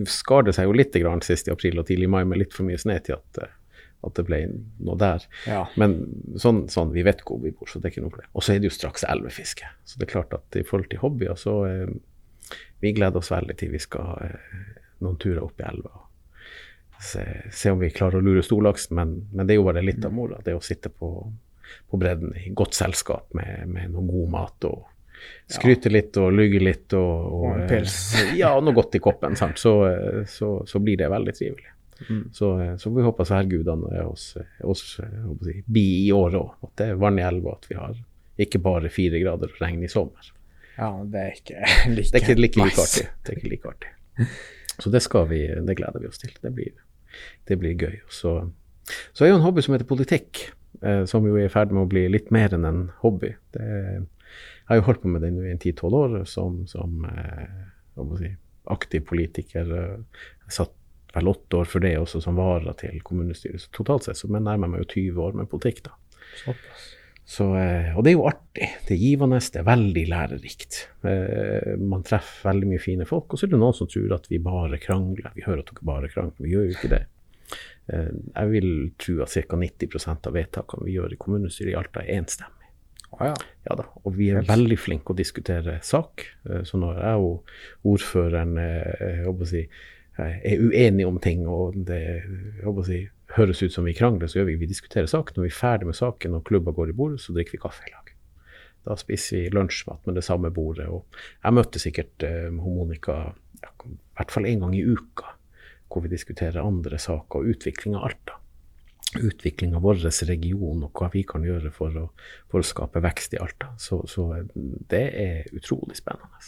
skar 0.09 0.47
det 0.49 0.55
seg 0.57 0.71
jo 0.71 0.79
litt 0.79 0.97
grann 1.03 1.21
sist 1.27 1.51
i 1.51 1.55
april 1.55 1.79
og 1.83 1.87
tidlig 1.91 2.09
i 2.09 2.15
mai 2.17 2.23
med 2.25 2.41
litt 2.41 2.57
for 2.57 2.65
mye 2.67 2.81
snø 2.81 2.97
til 3.05 3.19
at, 3.21 3.43
eh, 3.45 3.53
at 4.03 4.19
det 4.19 4.25
ble 4.27 4.38
noe 4.83 4.97
der. 4.99 5.27
ja. 5.47 5.65
Men 5.81 5.99
sånn, 6.41 6.65
sånn, 6.73 6.93
vi 6.95 7.05
vet 7.07 7.23
hvor 7.27 7.41
vi 7.43 7.53
bor, 7.55 7.71
så 7.71 7.79
det 7.81 7.88
er 7.88 7.95
ikke 7.95 8.07
noe 8.07 8.15
problem. 8.15 8.31
Og 8.35 8.45
så 8.45 8.55
er 8.55 8.62
det 8.62 8.71
jo 8.71 8.77
straks 8.77 9.07
elvefiske. 9.09 9.69
Så 9.85 10.01
det 10.01 10.09
er 10.09 10.15
klart 10.15 10.35
at 10.37 10.59
i 10.59 10.65
forhold 10.67 10.91
til 10.93 11.03
hobbyer, 11.03 11.37
så 11.38 11.59
eh, 11.69 11.93
vi 12.83 12.95
gleder 12.97 13.23
oss 13.23 13.31
veldig 13.33 13.59
til 13.59 13.75
vi 13.75 13.83
skal 13.83 14.09
ha 14.11 14.17
eh, 14.27 14.57
noen 15.05 15.21
turer 15.23 15.43
opp 15.45 15.62
i 15.62 15.69
elva. 15.69 15.95
og 15.95 16.09
Se, 17.03 17.23
se 17.51 17.71
om 17.73 17.81
vi 17.81 17.91
klarer 17.91 18.21
å 18.21 18.23
lure 18.23 18.45
storlaksen, 18.47 18.95
men, 18.95 19.17
men 19.33 19.47
det 19.47 19.57
er 19.57 19.59
jo 19.59 19.67
bare 19.67 19.83
litt 19.83 20.05
av 20.07 20.12
moroa. 20.15 20.43
Det 20.45 20.55
å 20.55 20.62
sitte 20.62 20.91
på, 20.91 21.09
på 21.91 21.99
bredden 21.99 22.37
i 22.38 22.53
godt 22.55 22.79
selskap 22.79 23.35
med, 23.35 23.65
med 23.71 23.91
noe 23.91 24.07
god 24.07 24.31
mat 24.31 24.69
og 24.71 24.85
skryte 25.51 25.91
litt 25.91 26.17
og 26.19 26.33
lyge 26.35 26.61
litt 26.62 26.95
og, 26.99 27.35
Og 27.38 27.47
en 27.53 27.67
eh, 27.67 28.35
ja, 28.38 28.53
og 28.57 28.65
noe 28.67 28.77
godt 28.77 28.99
i 28.99 29.03
koppen. 29.03 29.37
Sant? 29.38 29.59
Så, 29.61 29.75
eh, 29.88 30.23
så, 30.31 30.55
så 30.69 30.83
blir 30.83 31.01
det 31.01 31.11
veldig 31.12 31.35
trivelig. 31.37 31.72
Mm. 32.09 32.23
Så, 32.35 32.49
eh, 32.61 32.77
så 32.81 32.91
vi 32.95 33.03
håper 33.07 33.29
særgudene 33.29 33.91
er 33.99 34.07
oss, 34.09 34.33
oss 34.65 34.85
eh, 35.03 35.11
jeg 35.19 35.38
si, 35.49 35.57
bi 35.67 35.85
i 36.07 36.12
år 36.17 36.38
òg. 36.41 36.55
At 36.67 36.75
det 36.81 36.88
er 36.93 37.01
vann 37.03 37.19
i 37.21 37.27
elva, 37.27 37.57
at 37.59 37.69
vi 37.71 37.77
har 37.79 37.99
ikke 38.43 38.62
bare 38.65 38.88
fire 38.93 39.21
grader 39.23 39.53
og 39.53 39.61
regn 39.62 39.83
i 39.85 39.91
sommer. 39.93 40.33
ja, 40.79 40.88
det 41.05 41.21
er 41.21 41.37
ikke 41.37 41.61
like 41.97 42.11
Det 42.11 42.23
er 42.23 42.25
ikke 42.25 42.41
like, 42.41 42.62
like 42.65 42.81
artig. 42.87 43.07
Det 43.23 43.35
er 43.35 43.38
ikke 43.43 43.53
like 43.53 43.69
artig. 43.75 43.93
Så 44.81 44.91
det 44.91 45.03
skal 45.05 45.29
vi, 45.29 45.43
det 45.67 45.77
gleder 45.79 46.01
vi 46.01 46.09
oss 46.09 46.19
til. 46.23 46.33
Det 46.43 46.51
blir, 46.57 46.73
det 47.49 47.59
blir 47.61 47.75
gøy. 47.77 48.01
Så, 48.11 48.33
så 49.12 49.25
er 49.27 49.33
jo 49.35 49.37
en 49.38 49.45
hobby 49.45 49.62
som 49.62 49.75
heter 49.77 49.87
politikk, 49.88 50.47
eh, 50.83 51.05
som 51.07 51.27
jo 51.29 51.37
er 51.37 51.47
i 51.51 51.53
ferd 51.53 51.75
med 51.77 51.85
å 51.85 51.91
bli 51.93 52.07
litt 52.11 52.33
mer 52.35 52.55
enn 52.57 52.65
en 52.69 52.83
hobby. 53.05 53.35
Det, 53.53 53.67
jeg 53.69 54.71
har 54.71 54.81
jo 54.81 54.87
holdt 54.88 55.03
på 55.03 55.11
med 55.12 55.23
det 55.27 55.33
nå 55.35 55.45
i 55.45 55.53
en 55.53 55.61
ti-tolv 55.61 55.99
år 55.99 56.17
som, 56.31 56.62
som 56.71 57.05
eh, 57.11 57.67
si, 58.19 58.33
aktiv 58.73 59.05
politiker. 59.12 59.69
eh, 59.77 60.25
Jeg 60.47 60.57
satt 60.57 60.73
vel 61.14 61.31
åtte 61.33 61.61
år 61.61 61.68
for 61.68 61.85
det 61.85 61.94
også 62.01 62.22
som 62.25 62.40
vara 62.40 62.75
til 62.79 62.98
kommunestyret. 63.05 63.61
Så 63.64 63.72
totalt 63.77 64.09
sett 64.09 64.20
så 64.20 64.31
nærmer 64.33 64.66
jeg 64.66 64.72
meg 64.75 64.85
jo 64.85 64.90
20 64.94 65.22
år 65.27 65.38
med 65.40 65.51
politikk, 65.53 65.85
da. 65.88 65.96
Såpass. 66.42 66.90
Så, 67.25 67.46
eh, 67.57 67.94
og 67.96 68.05
det 68.05 68.12
er 68.12 68.16
jo 68.18 68.27
artig. 68.29 68.68
Det 68.87 68.96
er 68.96 69.01
givende, 69.01 69.38
det 69.38 69.61
er 69.61 69.66
veldig 69.68 70.03
lærerikt. 70.11 70.79
Eh, 71.07 71.75
man 71.79 72.03
treffer 72.07 72.51
veldig 72.51 72.70
mye 72.72 72.83
fine 72.83 73.07
folk. 73.09 73.31
Og 73.31 73.40
så 73.40 73.46
er 73.46 73.55
det 73.55 73.61
noen 73.62 73.77
som 73.77 73.88
tror 73.90 74.16
at 74.18 74.27
vi 74.31 74.40
bare 74.42 74.81
krangler. 74.83 75.31
Vi 75.37 75.46
hører 75.46 75.62
at 75.62 75.70
dere 75.70 75.87
bare 75.87 76.11
krangler. 76.12 76.42
Vi 76.42 76.53
gjør 76.53 76.66
jo 76.66 76.75
ikke 76.75 76.90
det. 76.92 77.05
Eh, 77.92 78.11
jeg 78.11 78.51
vil 78.57 78.68
tro 79.01 79.20
at 79.25 79.37
ca. 79.37 79.61
90% 79.62 80.29
av 80.29 80.37
vedtakene 80.37 80.88
vi 80.88 80.98
gjør 80.98 81.14
i 81.14 81.20
kommunestyret 81.22 81.72
i 81.72 81.79
Alta, 81.79 82.03
er 82.03 82.20
enstemmig. 82.20 82.68
Ah, 83.12 83.27
ja. 83.29 83.35
Ja 83.68 83.79
da, 83.79 83.85
og 84.03 84.14
vi 84.16 84.31
er 84.33 84.44
veldig 84.48 84.79
flinke 84.81 85.12
å 85.12 85.16
diskutere 85.16 85.77
sak. 85.85 86.25
Så 86.64 86.79
når 86.81 86.96
jeg 87.05 87.27
og 87.27 87.51
ordføreren 87.92 88.57
jeg 88.57 89.18
håper 89.27 89.44
å 89.44 89.51
si, 89.51 89.66
er 90.20 90.61
uenige 90.61 91.09
om 91.09 91.18
ting, 91.22 91.46
og 91.48 91.77
det 91.88 92.01
si, 92.87 93.03
høres 93.37 93.62
ut 93.62 93.72
som 93.72 93.87
vi 93.88 93.94
krangler, 93.96 94.29
så 94.29 94.40
gjør 94.40 94.51
vi 94.51 94.59
vi 94.61 94.70
diskuterer 94.70 95.09
saken. 95.09 95.38
Når 95.38 95.46
vi 95.46 95.53
er 95.53 95.61
ferdig 95.61 95.88
med 95.88 95.98
saken 95.98 96.37
og 96.37 96.44
klubba 96.48 96.75
går 96.77 96.92
i 96.92 96.96
bordet, 96.96 97.20
så 97.22 97.33
drikker 97.33 97.57
vi 97.57 97.62
kaffe 97.62 97.87
i 97.88 97.94
lag. 97.94 98.12
Da 98.83 98.98
spiser 98.98 99.38
vi 99.38 99.55
lunsjmat 99.55 100.07
med 100.07 100.18
det 100.18 100.27
samme 100.27 100.51
bordet. 100.53 100.88
Og 100.90 101.07
jeg 101.44 101.57
møtte 101.57 101.81
sikkert 101.83 102.27
eh, 102.27 102.51
Monica 102.53 103.18
ja, 103.62 103.72
i 103.87 103.96
hvert 104.18 104.35
fall 104.35 104.51
én 104.51 104.61
gang 104.64 104.75
i 104.77 104.85
uka, 104.85 105.37
hvor 105.88 106.05
vi 106.05 106.12
diskuterer 106.12 106.64
andre 106.64 106.98
saker 107.01 107.40
og 107.40 107.55
utvikling 107.55 107.96
av 107.96 108.11
Alta 108.11 108.42
utvikling 109.20 109.75
av 109.77 109.85
vår 109.85 109.98
region 110.29 110.85
og 110.87 110.96
hva 110.96 111.11
vi 111.12 111.22
kan 111.29 111.44
gjøre 111.44 111.72
for 111.75 111.96
å, 112.01 112.07
for 112.51 112.62
å 112.62 112.66
skape 112.66 113.03
vekst 113.05 113.37
i 113.37 113.40
Alta. 113.42 113.72
Så, 113.81 114.03
så 114.09 114.29
det 114.88 115.05
er 115.20 115.53
utrolig 115.53 115.98
spennende. 115.98 116.40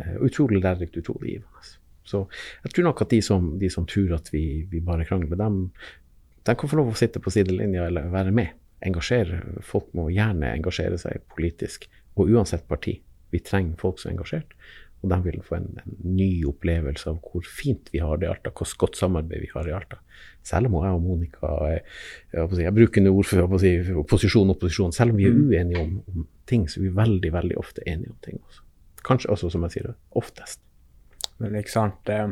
Eh, 0.00 0.16
utrolig 0.24 0.62
lærerikt, 0.62 0.96
utrolig 1.02 1.36
givende. 1.36 1.74
Så 2.12 2.22
jeg 2.64 2.74
tror 2.74 2.90
nok 2.90 3.04
at 3.04 3.12
de 3.14 3.22
som, 3.24 3.52
de 3.60 3.70
som 3.72 3.88
tror 3.88 4.16
at 4.18 4.28
vi, 4.34 4.44
vi 4.70 4.82
bare 4.84 5.06
krangler, 5.08 5.38
dem, 5.40 5.64
de 6.42 6.56
kan 6.58 6.70
få 6.70 6.78
lov 6.78 6.92
å 6.92 6.98
sitte 6.98 7.22
på 7.22 7.32
sidelinja 7.32 7.86
eller 7.88 8.12
være 8.12 8.34
med. 8.34 8.58
Engasjere. 8.82 9.40
Folk 9.66 9.92
må 9.96 10.08
gjerne 10.10 10.54
engasjere 10.56 10.98
seg 10.98 11.22
politisk, 11.32 11.86
og 12.18 12.32
uansett 12.34 12.66
parti. 12.68 12.98
Vi 13.32 13.40
trenger 13.40 13.78
folk 13.80 14.00
som 14.00 14.10
er 14.10 14.16
engasjert, 14.16 14.56
og 15.02 15.10
de 15.10 15.18
vil 15.24 15.38
få 15.42 15.56
en, 15.56 15.68
en 15.82 15.94
ny 16.14 16.44
opplevelse 16.46 17.08
av 17.10 17.20
hvor 17.24 17.46
fint 17.46 17.88
vi 17.94 18.02
har 18.02 18.20
det 18.20 18.28
i 18.28 18.30
Alta, 18.30 18.52
hvor 18.54 18.74
godt 18.84 18.98
samarbeid 19.00 19.42
vi 19.42 19.50
har 19.54 19.70
i 19.70 19.74
Alta. 19.74 19.98
Selv 20.46 20.68
om 20.68 20.76
jeg 20.82 20.98
og 20.98 21.06
Monica 21.06 21.54
jeg, 21.70 21.80
jeg, 22.34 22.58
jeg 22.66 22.74
bruker 22.76 23.08
ord 23.10 23.30
for 23.30 23.62
si, 23.62 23.72
opposisjon 24.02 24.52
opposisjon, 24.54 24.94
selv 24.94 25.14
om 25.14 25.22
vi 25.22 25.30
er 25.30 25.38
uenige 25.38 25.82
om, 25.82 25.96
om 26.10 26.28
ting, 26.50 26.68
så 26.70 26.80
er 26.80 26.86
vi 26.86 26.92
veldig 26.98 27.32
veldig 27.34 27.58
ofte 27.62 27.86
enige 27.86 28.14
om 28.14 28.20
ting 28.26 28.38
også. 28.42 28.66
Kanskje 29.02 29.32
også, 29.34 29.50
som 29.50 29.66
jeg 29.66 29.78
sier, 29.78 29.94
oftest. 30.18 30.62
Men 31.42 31.58
ikke 31.58 31.74
sant 31.74 32.12
eh, 32.12 32.30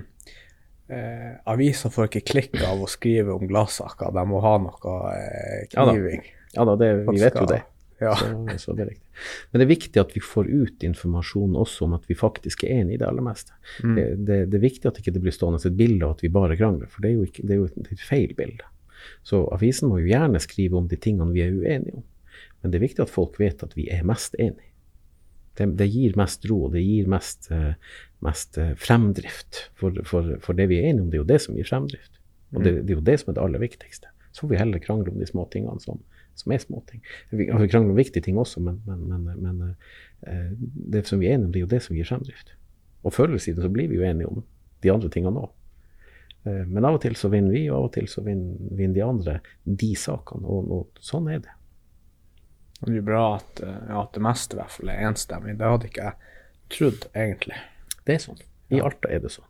Aviser 1.50 1.92
får 1.92 2.08
ikke 2.10 2.26
klikk 2.32 2.56
av 2.66 2.82
å 2.82 2.88
skrive 2.90 3.34
om 3.34 3.46
gladsaker. 3.50 4.14
De 4.14 4.24
må 4.30 4.42
ha 4.44 4.54
noe 4.62 4.96
eh, 5.14 5.66
Ja 5.74 5.84
da. 5.84 5.92
kniving. 5.92 6.24
Ja 6.56 6.66
da, 6.66 6.74
det, 6.78 6.94
vi 7.06 7.20
vet 7.22 7.38
jo 7.38 7.46
det. 7.50 7.62
Ja. 8.00 8.14
Så, 8.16 8.58
så 8.58 8.72
det. 8.72 8.88
Men 9.50 9.60
det 9.60 9.66
er 9.66 9.70
viktig 9.74 10.00
at 10.00 10.14
vi 10.16 10.22
får 10.24 10.48
ut 10.48 10.84
informasjon 10.86 11.56
også 11.60 11.84
om 11.84 11.96
at 11.98 12.06
vi 12.08 12.16
faktisk 12.16 12.64
er 12.64 12.80
enige 12.80 12.96
i 12.96 13.00
det 13.02 13.08
aller 13.10 13.24
meste. 13.26 13.52
Mm. 13.84 13.96
Det, 13.96 14.06
det, 14.24 14.38
det 14.52 14.58
er 14.58 14.64
viktig 14.64 14.88
at 14.88 15.00
ikke 15.02 15.12
det 15.14 15.22
blir 15.26 15.36
stående 15.36 15.60
et 15.60 15.76
bilde 15.76 16.06
av 16.06 16.16
at 16.16 16.24
vi 16.24 16.32
bare 16.32 16.56
krangler, 16.56 16.88
for 16.88 17.04
det 17.04 17.10
er 17.10 17.18
jo, 17.18 17.26
ikke, 17.28 17.44
det 17.44 17.54
er 17.54 17.60
jo 17.60 17.68
et, 17.68 17.92
et 17.92 18.06
feil 18.08 18.32
bilde. 18.38 18.70
Så 19.26 19.42
avisen 19.52 19.92
må 19.92 20.00
jo 20.00 20.08
gjerne 20.08 20.40
skrive 20.40 20.80
om 20.80 20.88
de 20.88 20.96
tingene 21.00 21.36
vi 21.36 21.44
er 21.44 21.52
uenige 21.52 22.00
om, 22.00 22.06
men 22.60 22.72
det 22.72 22.80
er 22.80 22.86
viktig 22.86 23.04
at 23.04 23.12
folk 23.12 23.36
vet 23.40 23.62
at 23.64 23.76
vi 23.76 23.86
er 23.92 24.06
mest 24.08 24.36
enige. 24.40 24.69
Det, 25.60 25.66
det 25.76 25.90
gir 25.92 26.16
mest 26.16 26.46
ro, 26.48 26.62
det 26.72 26.80
gir 26.80 27.08
mest, 27.10 27.50
eh, 27.52 27.74
mest 28.24 28.56
eh, 28.58 28.72
fremdrift. 28.80 29.66
For, 29.76 29.98
for, 30.08 30.32
for 30.40 30.56
det 30.56 30.70
vi 30.70 30.78
er 30.80 30.88
enige 30.88 31.04
om, 31.04 31.10
det 31.12 31.18
er 31.18 31.24
jo 31.24 31.28
det 31.28 31.40
som 31.44 31.58
gir 31.58 31.68
fremdrift. 31.68 32.16
Og 32.54 32.64
det, 32.64 32.72
det 32.86 32.94
er 32.94 32.96
jo 32.96 33.04
det 33.10 33.18
som 33.20 33.30
er 33.30 33.36
det 33.36 33.44
aller 33.44 33.62
viktigste. 33.62 34.08
Så 34.32 34.44
får 34.44 34.52
vi 34.54 34.60
heller 34.60 34.82
krangle 34.82 35.12
om 35.12 35.20
de 35.20 35.28
små 35.28 35.44
tingene 35.52 35.82
som, 35.82 36.00
som 36.38 36.54
er 36.54 36.62
småting. 36.62 37.02
Vi, 37.30 37.50
altså, 37.50 37.66
vi 37.66 37.70
krangler 37.74 37.92
om 37.92 38.00
viktige 38.00 38.24
ting 38.24 38.40
også, 38.40 38.62
men, 38.64 38.80
men, 38.88 39.04
men, 39.10 39.44
men 39.44 39.62
eh, 40.24 40.48
det 40.96 41.04
som 41.10 41.20
vi 41.20 41.28
er 41.28 41.36
enige 41.36 41.50
om, 41.50 41.52
det 41.52 41.60
er 41.60 41.66
jo 41.66 41.72
det 41.74 41.84
som 41.84 41.98
gir 41.98 42.08
fremdrift. 42.08 42.56
Og 43.04 43.16
siden 43.16 43.62
så 43.62 43.72
blir 43.72 43.88
vi 43.92 44.00
jo 44.00 44.08
enige 44.08 44.32
om 44.32 44.42
de 44.84 44.92
andre 44.92 45.12
tingene 45.12 45.44
òg. 45.44 45.56
Men 46.44 46.86
av 46.88 46.96
og 46.96 47.02
til 47.02 47.12
så 47.20 47.28
vinner 47.28 47.52
vi, 47.52 47.66
og 47.68 47.76
av 47.76 47.86
og 47.90 47.92
til 47.92 48.06
så 48.08 48.22
vinner, 48.24 48.56
vinner 48.76 48.96
de 48.96 49.02
andre 49.04 49.34
de 49.64 49.90
sakene. 49.96 50.40
Og, 50.48 50.70
og 50.72 51.02
sånn 51.04 51.28
er 51.32 51.42
det. 51.44 51.52
Det 52.80 52.96
er 52.96 53.04
bra 53.04 53.24
at, 53.36 53.60
eh, 53.60 53.80
ja, 53.90 54.00
at 54.02 54.16
det 54.16 54.24
meste 54.24 54.56
i 54.56 54.60
hvert 54.60 54.72
fall 54.72 54.92
er 54.92 55.06
enstemmig. 55.10 55.56
Det 55.60 55.68
hadde 55.68 55.90
ikke 55.90 56.08
jeg 56.08 56.36
trodd, 56.72 57.06
egentlig. 57.12 57.60
Det 58.06 58.16
er 58.16 58.22
sånn. 58.24 58.42
I 58.72 58.82
Alta 58.84 59.10
er 59.12 59.22
det 59.24 59.32
sånn. 59.34 59.48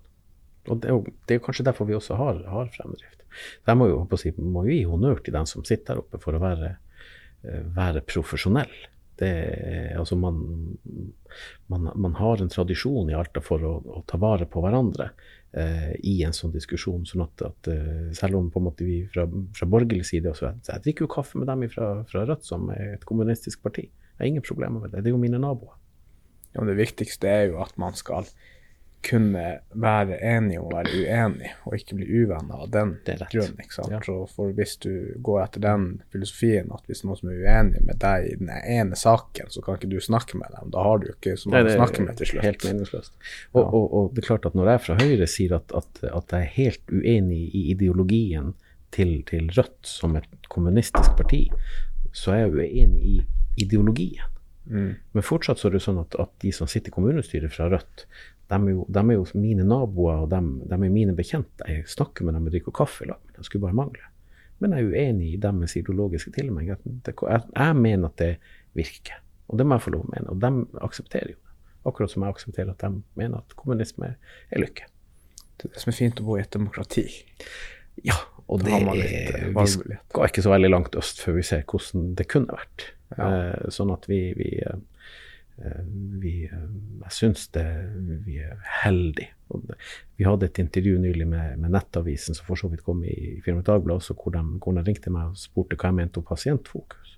Og 0.69 0.81
det 0.83 0.91
er 0.91 0.97
jo, 0.97 1.17
det 1.29 1.37
er 1.37 1.43
kanskje 1.45 1.67
derfor 1.69 1.89
vi 1.89 1.97
også 1.97 2.19
har, 2.19 2.41
har 2.51 2.71
fremdrift. 2.75 3.23
Der 3.69 3.77
må 3.79 3.87
jo, 3.91 4.03
si, 4.19 4.33
må 4.37 4.65
gi 4.67 4.83
honnør 4.89 5.23
til 5.23 5.37
den 5.37 5.47
som 5.49 5.65
sitter 5.67 5.95
der 5.95 6.03
oppe 6.03 6.21
for 6.23 6.37
å 6.37 6.43
være, 6.43 6.75
eh, 7.47 7.63
være 7.77 8.03
profesjonell. 8.09 8.73
Det, 9.21 9.31
altså 10.01 10.17
man, 10.17 10.39
man, 11.69 11.91
man 11.93 12.15
har 12.17 12.41
en 12.41 12.49
tradisjon 12.49 13.11
i 13.13 13.17
Alta 13.17 13.43
for 13.45 13.63
å, 13.69 13.75
å 13.85 14.03
ta 14.09 14.17
vare 14.17 14.47
på 14.49 14.63
hverandre 14.65 15.11
eh, 15.57 15.93
i 16.07 16.17
en 16.27 16.37
sånn 16.37 16.53
diskusjon. 16.55 17.07
sånn 17.09 17.25
at, 17.25 17.45
at 17.47 17.71
eh, 17.73 18.11
Selv 18.17 18.39
om 18.39 18.51
på 18.53 18.61
en 18.61 18.69
måte 18.69 18.87
vi 18.87 19.03
fra, 19.13 19.27
fra 19.57 19.69
borgerlig 19.71 20.07
side 20.09 20.31
også, 20.31 20.55
så 20.63 20.77
Jeg 20.77 20.87
drikker 20.87 21.07
jo 21.07 21.15
kaffe 21.17 21.41
med 21.41 21.51
dem 21.51 21.67
fra, 21.73 21.91
fra 22.11 22.25
Rødt, 22.29 22.47
som 22.47 22.71
er 22.75 22.95
et 22.95 23.07
kommunistisk 23.09 23.63
parti. 23.63 23.89
Jeg 23.89 24.19
har 24.19 24.33
ingen 24.33 24.47
problemer 24.47 24.81
med 24.81 24.91
det. 24.93 25.05
Det 25.05 25.11
er 25.11 25.17
jo 25.17 25.23
mine 25.23 25.41
naboer. 25.41 25.77
Ja, 26.55 26.65
det 26.67 26.79
viktigste 26.79 27.29
er 27.31 27.45
jo 27.53 27.61
at 27.63 27.77
man 27.79 27.95
skal 27.95 28.27
kunne 29.05 29.45
være 29.81 30.19
enig 30.21 30.59
å 30.61 30.67
være 30.69 30.93
uenig, 30.93 31.51
og 31.65 31.77
ikke 31.79 31.97
bli 31.97 32.07
uvenner 32.21 32.65
av 32.67 32.71
den 32.75 32.93
grunn. 33.33 33.55
ikke 33.63 33.77
sant? 33.77 33.93
Ja. 33.95 34.01
Så 34.05 34.17
for 34.35 34.53
hvis 34.57 34.77
du 34.83 35.17
går 35.25 35.41
etter 35.47 35.65
den 35.65 35.87
filosofien 36.13 36.69
at 36.77 36.85
hvis 36.91 37.03
noen 37.07 37.21
som 37.21 37.31
er 37.33 37.41
uenig 37.41 37.81
med 37.87 38.01
deg 38.03 38.29
i 38.29 38.35
den 38.43 38.51
ene 38.59 38.99
saken, 38.99 39.49
så 39.53 39.65
kan 39.65 39.79
ikke 39.79 39.91
du 39.93 39.99
snakke 40.05 40.41
med 40.41 40.53
dem, 40.57 40.73
da 40.75 40.85
har 40.85 41.01
du 41.01 41.09
ikke 41.15 41.37
så 41.41 41.53
mange 41.53 41.73
å 41.73 41.79
snakke 41.81 42.05
med 42.05 42.21
til 42.21 42.33
slutt. 42.33 42.45
Helt 42.45 42.67
meningsløst. 42.69 43.15
Og, 43.55 43.63
og, 43.63 43.87
og 43.87 44.11
det 44.17 44.25
er 44.25 44.29
klart 44.29 44.51
at 44.51 44.59
når 44.59 44.75
jeg 44.75 44.85
fra 44.87 44.99
Høyre 45.01 45.31
sier 45.31 45.57
at, 45.57 45.77
at, 45.77 46.03
at 46.11 46.35
jeg 46.37 46.49
er 46.49 46.53
helt 46.59 46.93
uenig 46.93 47.43
i 47.57 47.65
ideologien 47.73 48.53
til, 48.95 49.21
til 49.31 49.49
Rødt 49.57 49.81
som 49.89 50.19
et 50.21 50.51
kommunistisk 50.53 51.17
parti, 51.17 51.47
så 52.13 52.35
er 52.35 52.45
jeg 52.45 52.59
uenig 52.59 53.15
i 53.15 53.17
ideologien. 53.65 54.29
Mm. 54.71 54.93
Men 55.17 55.25
fortsatt 55.25 55.59
så 55.59 55.69
er 55.69 55.79
det 55.79 55.83
sånn 55.83 55.99
at, 56.03 56.15
at 56.21 56.31
de 56.45 56.53
som 56.55 56.69
sitter 56.71 56.93
i 56.93 56.95
kommunestyret 56.95 57.53
fra 57.55 57.71
Rødt, 57.73 58.05
de 58.51 58.57
er, 58.59 58.71
jo, 58.75 58.85
de 58.91 59.03
er 59.03 59.15
jo, 59.15 59.27
mine 59.39 59.65
naboer 59.67 60.25
og 60.25 60.31
de, 60.33 60.41
de, 60.67 60.75
er 60.75 60.93
mine 60.93 61.15
bekjente. 61.17 61.67
Jeg 61.69 61.87
snakker 61.91 62.27
med 62.27 62.35
dem 62.35 62.49
og 62.49 62.55
drikker 62.55 62.75
kaffe 62.75 63.05
i 63.07 63.11
lag, 63.11 63.21
men 63.25 63.37
dem. 63.37 63.47
skulle 63.47 63.63
bare 63.63 63.79
mangle. 63.79 64.09
Men 64.61 64.75
jeg 64.75 64.85
er 64.85 64.91
uenig 64.91 65.29
i 65.33 65.39
deres 65.41 65.77
ideologiske 65.79 66.33
tilnærming. 66.35 66.73
Jeg, 66.73 66.97
jeg, 67.23 67.77
mener 67.79 68.11
at 68.11 68.19
det 68.21 68.33
virker, 68.77 69.23
og 69.49 69.61
det 69.61 69.67
må 69.67 69.79
jeg 69.79 69.87
få 69.87 69.95
lov 69.95 70.03
å 70.05 70.11
mene. 70.13 70.35
Og 70.35 70.43
de 70.43 70.83
aksepterer 70.89 71.33
jo 71.33 71.39
det. 71.39 71.55
Akkurat 71.89 72.13
som 72.13 72.27
jeg 72.27 72.35
aksepterer 72.35 72.75
at 72.75 72.83
de 72.83 72.91
mener 73.17 73.41
at 73.41 73.57
kommunisme 73.57 74.13
er 74.51 74.61
lykke. 74.61 74.91
Det 75.57 75.69
er 75.69 75.77
det 75.77 75.85
som 75.85 75.93
er 75.95 75.97
fint 75.97 76.21
å 76.21 76.27
bo 76.27 76.37
i 76.37 76.43
et 76.43 76.53
demokrati. 76.53 77.07
Ja, 78.05 78.19
og 78.51 78.65
det 78.65 78.75
er, 78.75 78.89
eh, 78.99 79.49
vi 79.55 79.67
skal 79.71 80.27
ikke 80.27 80.43
så 80.43 80.53
veldig 80.53 80.71
langt 80.73 80.97
øst 80.99 81.23
før 81.23 81.39
vi 81.39 81.47
ser 81.47 81.63
hvordan 81.71 82.15
det 82.19 82.27
kunne 82.33 82.59
vært. 82.59 82.91
Ja. 83.15 83.29
Eh, 83.31 83.71
sånn 83.75 83.93
at 83.95 84.09
vi, 84.11 84.21
vi, 84.39 84.51
eh, 84.67 84.81
vi 86.21 86.35
Jeg 86.47 87.13
syns 87.13 87.49
det 87.53 87.67
vi 88.25 88.39
er 88.41 88.57
heldige. 88.83 89.35
Vi 90.17 90.25
hadde 90.25 90.47
et 90.47 90.61
intervju 90.63 90.99
nylig 91.03 91.27
med, 91.29 91.59
med 91.61 91.75
Nettavisen, 91.75 92.37
som 92.39 92.47
for 92.47 92.61
så 92.61 92.71
vidt 92.71 92.85
kom 92.87 93.03
i 93.05 93.41
Firmaet 93.45 93.67
Dagbladet 93.67 94.05
også, 94.05 94.15
hvor, 94.15 94.33
de, 94.33 94.43
hvor 94.63 94.77
de 94.77 94.85
ringte 94.87 95.13
meg 95.13 95.33
og 95.33 95.41
spurte 95.41 95.77
hva 95.77 95.91
jeg 95.91 95.99
mente 95.99 96.23
om 96.23 96.29
pasientfokus. 96.29 97.17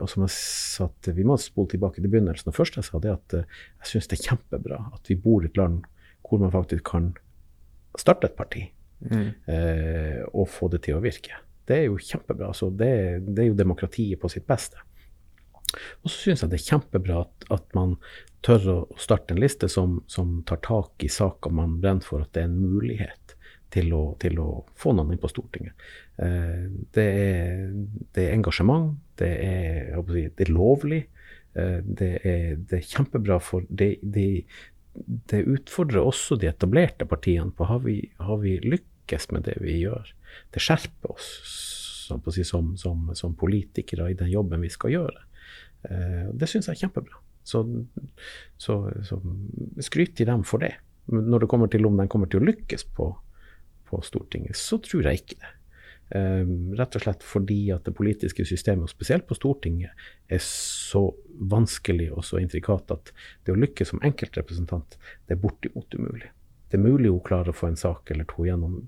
Og 0.00 0.08
som 0.08 0.24
jeg 0.24 0.34
sa 0.34 0.88
at 0.88 1.10
Vi 1.16 1.24
må 1.26 1.36
spole 1.40 1.70
tilbake 1.72 2.00
til 2.00 2.10
begynnelsen. 2.12 2.50
Det 2.50 2.56
første 2.56 2.80
jeg 2.80 2.88
sa, 2.88 3.00
det 3.02 3.12
at 3.12 3.36
jeg 3.38 3.90
syns 3.90 4.10
det 4.10 4.18
er 4.18 4.28
kjempebra 4.30 4.78
at 4.92 5.10
vi 5.10 5.18
bor 5.20 5.42
i 5.42 5.50
et 5.50 5.58
land 5.60 5.82
hvor 6.22 6.40
man 6.40 6.52
faktisk 6.54 6.86
kan 6.88 7.10
starte 7.98 8.30
et 8.30 8.36
parti 8.38 8.62
mm. 9.04 9.26
eh, 9.52 10.22
og 10.32 10.48
få 10.48 10.70
det 10.72 10.84
til 10.86 10.96
å 10.96 11.02
virke. 11.04 11.36
Det 11.68 11.76
er 11.76 11.90
jo 11.90 11.98
kjempebra. 12.00 12.48
Altså, 12.54 12.70
det, 12.70 12.92
det, 13.28 13.42
er 13.42 13.50
jo 13.50 13.58
demokratiet 13.58 14.20
på 14.20 14.30
sitt 14.32 14.46
beste. 14.48 14.80
Og 16.02 16.10
så 16.10 16.16
syns 16.16 16.44
jeg 16.44 16.52
det 16.52 16.60
er 16.60 16.68
kjempebra 16.70 17.22
at, 17.24 17.46
at, 17.54 17.66
man 17.76 17.96
tør 18.42 18.68
å 18.72 18.78
starte 19.00 19.34
en 19.34 19.42
liste 19.42 19.68
som, 19.70 20.00
som 20.10 20.40
tar 20.48 20.60
tak 20.64 21.04
i 21.06 21.10
saker 21.12 21.54
man 21.54 21.78
brenner 21.82 22.04
for 22.04 22.24
at 22.24 22.32
det 22.34 22.42
er 22.42 22.50
en 22.50 22.58
mulighet 22.58 23.36
til 23.72 23.92
å, 23.96 24.02
til 24.20 24.40
å 24.42 24.48
få 24.76 24.92
noen 24.96 25.14
inn 25.14 25.22
på 25.22 25.30
Stortinget. 25.30 25.86
Eh, 26.20 26.66
det, 26.92 27.06
er, 27.06 27.62
det, 28.12 28.26
er, 28.26 28.34
engasjement, 28.34 28.92
det 29.20 29.30
er, 29.46 30.02
det 30.02 30.46
er 30.46 30.52
lovlig. 30.52 31.04
Eh, 31.54 31.78
det, 31.80 32.10
er, 32.20 32.44
det, 32.58 32.82
er, 32.82 32.88
kjempebra 32.90 33.38
for 33.40 33.64
det, 33.70 33.94
det 34.02 35.42
utfordrer 35.48 36.04
også 36.04 36.36
de 36.40 36.50
etablerte 36.50 37.08
partiene 37.08 37.54
på 37.56 37.68
har 37.70 37.84
vi, 37.86 37.98
har 38.20 38.42
vi 38.42 38.58
lykkes 38.60 39.30
med 39.32 39.48
det 39.48 39.56
vi 39.64 39.78
gjør. 39.80 40.12
Det 40.52 40.62
skjerper 40.62 41.14
oss 41.14 41.30
si, 42.32 42.44
som, 42.44 42.74
som, 42.76 43.10
som, 43.16 43.34
politikere 43.38 44.10
i 44.10 44.18
den 44.18 44.30
jobben 44.32 44.60
vi 44.60 44.70
skal 44.72 44.92
gjøre. 44.92 45.24
Eh, 45.88 46.28
det 46.32 46.48
syns 46.50 46.68
jeg 46.68 46.76
er 46.76 46.84
kjempebra. 46.84 47.20
Så, 47.44 47.64
så, 48.60 48.76
så, 49.02 49.18
skryt 49.82 50.14
til 50.18 50.28
dem 50.30 50.44
for 50.46 50.62
det. 50.62 50.76
Når 51.10 51.42
det 51.42 51.50
kommer 51.50 51.70
til 51.70 51.86
om 51.88 51.98
de 51.98 52.06
kommer 52.10 52.30
til 52.30 52.42
å 52.42 52.46
lykkes 52.46 52.86
på, 52.94 53.08
på 53.88 54.02
Stortinget, 54.06 54.58
så 54.58 54.78
tror 54.82 55.08
jeg 55.10 55.24
ikke 55.24 55.40
det. 55.40 55.56
Um, 56.12 56.74
rett 56.76 56.92
og 56.98 57.06
slett 57.06 57.22
fordi 57.24 57.70
at 57.72 57.86
det 57.86 57.94
politiske 57.96 58.44
systemet, 58.44 58.84
og 58.84 58.92
spesielt 58.92 59.24
på 59.24 59.36
Stortinget, 59.38 59.96
er 60.28 60.42
så 60.44 61.06
vanskelig 61.40 62.10
og 62.12 62.26
så 62.28 62.36
intrikat 62.42 62.92
at 62.92 63.14
det 63.46 63.54
å 63.54 63.56
lykkes 63.56 63.94
som 63.94 64.02
enkeltrepresentant, 64.04 64.98
det 65.26 65.38
er 65.38 65.40
bortimot 65.40 65.96
umulig. 65.96 66.28
Det 66.68 66.76
er 66.76 66.84
mulig 66.84 67.10
å 67.12 67.22
klare 67.24 67.52
å 67.52 67.56
få 67.56 67.70
en 67.70 67.80
sak 67.80 68.12
eller 68.12 68.28
to 68.28 68.44
gjennom. 68.44 68.78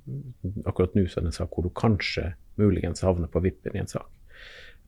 Akkurat 0.69 0.95
nå 0.97 1.07
så 1.09 1.21
er 1.21 1.27
det 1.27 1.33
en 1.33 1.39
sak 1.41 1.57
hvor 1.57 1.65
du 1.65 1.73
kanskje 1.77 2.31
muligens 2.61 3.05
havner 3.05 3.29
på 3.33 3.43
vippen 3.45 3.77
i 3.77 3.83
en 3.83 3.91
sak. 3.91 4.09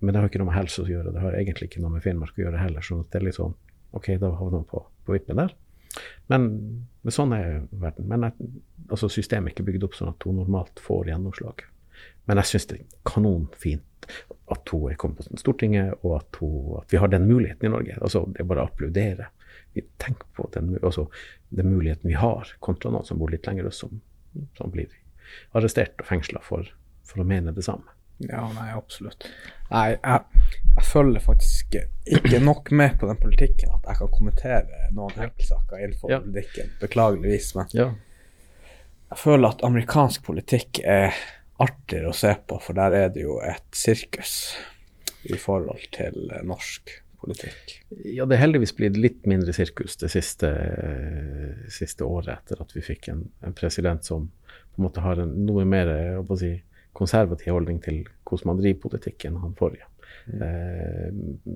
Men 0.00 0.12
det 0.12 0.20
har 0.20 0.28
ikke 0.30 0.40
noe 0.42 0.50
med 0.50 0.58
helse 0.58 0.82
å 0.82 0.90
gjøre, 0.90 1.12
det 1.14 1.22
har 1.22 1.36
egentlig 1.38 1.70
ikke 1.70 1.80
noe 1.84 1.94
med 1.94 2.04
Finnmark 2.04 2.36
å 2.36 2.44
gjøre 2.44 2.60
heller. 2.60 2.84
Så 2.84 3.00
det 3.10 3.20
er 3.20 3.24
litt 3.28 3.38
sånn, 3.38 3.54
ok, 3.96 4.10
da 4.20 4.32
havner 4.36 4.60
man 4.60 4.68
på, 4.68 4.82
på 5.06 5.16
vippen 5.16 5.40
der. 5.40 5.54
Men, 6.30 6.50
men 7.00 7.14
sånn 7.14 7.32
er 7.36 7.62
verden. 7.70 8.08
Men 8.10 8.28
altså, 8.28 9.08
systemet 9.12 9.50
er 9.50 9.56
ikke 9.56 9.68
bygd 9.70 9.86
opp 9.88 9.96
sånn 9.96 10.12
at 10.12 10.26
hun 10.28 10.40
normalt 10.42 10.82
får 10.84 11.12
gjennomslag. 11.12 11.64
Men 12.26 12.40
jeg 12.42 12.50
syns 12.50 12.68
det 12.70 12.80
er 12.80 13.00
kanonfint 13.08 14.10
at 14.52 14.70
hun 14.70 14.90
er 14.90 14.98
kommet 15.00 15.22
på 15.22 15.40
Stortinget, 15.40 15.96
og 16.02 16.18
at, 16.20 16.40
hun, 16.40 16.76
at, 16.80 16.92
vi 16.92 17.00
har 17.00 17.10
den 17.10 17.26
muligheten 17.28 17.68
i 17.68 17.72
Norge. 17.72 17.96
Altså, 18.00 18.26
det 18.30 18.42
er 18.42 18.50
bare 18.50 18.66
å 18.66 18.70
applaudere. 18.70 19.30
Tenk 20.00 20.22
på 20.36 20.46
den, 20.54 20.74
altså, 20.80 21.06
den 21.54 21.72
muligheten 21.72 22.08
vi 22.08 22.16
har, 22.16 22.48
kontra 22.64 22.92
noen 22.92 23.06
som 23.06 23.20
bor 23.20 23.32
litt 23.32 23.46
lenger 23.48 23.68
øst, 23.70 23.84
som, 23.84 24.00
som, 24.58 24.72
blir 24.72 24.92
arrestert 25.56 25.98
og 26.00 26.08
fengsla 26.08 26.40
for, 26.44 26.68
for, 27.06 27.22
å 27.22 27.28
mene 27.28 27.54
det 27.56 27.64
samme. 27.66 27.95
Ja, 28.18 28.46
nei, 28.54 28.70
absolutt. 28.72 29.26
Nei, 29.68 29.90
jeg, 29.92 30.44
jeg, 30.62 30.84
følger 30.88 31.24
faktisk 31.24 31.76
ikke 32.16 32.40
nok 32.40 32.70
med 32.72 32.96
på 33.00 33.08
den 33.10 33.18
politikken 33.20 33.74
at 33.74 33.88
jeg 33.90 34.00
kan 34.00 34.12
kommentere 34.14 34.90
noen 34.96 35.26
enkeltsaker 35.26 35.82
innenfor 35.82 36.14
ja. 36.14 36.20
politikken, 36.24 36.70
beklageligvis. 36.80 37.50
Men 37.58 37.74
ja. 37.76 37.88
jeg 39.12 39.20
føler 39.20 39.50
at 39.50 39.64
amerikansk 39.66 40.24
politikk 40.28 40.80
er 40.84 41.16
artigere 41.62 42.12
å 42.12 42.16
se 42.16 42.32
på, 42.48 42.60
for 42.62 42.76
der 42.76 42.96
er 42.96 43.12
det 43.12 43.24
jo 43.24 43.40
et 43.44 43.66
sirkus 43.76 44.54
i 45.26 45.36
forhold 45.40 45.84
til 45.96 46.30
norsk 46.46 46.92
politikk. 47.20 47.78
Ja, 48.04 48.26
det 48.26 48.36
er 48.36 48.44
heldigvis 48.44 48.74
blitt 48.76 48.98
litt 49.00 49.26
mindre 49.28 49.54
sirkus 49.56 49.96
det 50.00 50.10
siste, 50.12 50.50
siste 51.72 52.06
året, 52.06 52.38
etter 52.38 52.62
at 52.62 52.72
vi 52.76 52.84
fikk 52.84 53.10
en, 53.12 53.24
en, 53.44 53.56
president 53.56 54.04
som 54.04 54.28
på 54.28 54.80
en 54.80 54.86
måte 54.86 55.04
har 55.04 55.20
en 55.22 55.32
noe 55.48 55.64
mer 55.68 55.90
å 56.20 56.38
si, 56.38 56.52
konservativ 56.96 57.52
holdning 57.54 57.80
til 57.84 58.02
hvordan 58.26 58.52
man 58.52 58.60
driver 58.62 58.82
politikk 58.88 59.28
enn 59.28 59.40
han 59.42 59.56
forrige. 59.58 59.88
Mm. 60.26 60.42
Eh, 60.42 61.08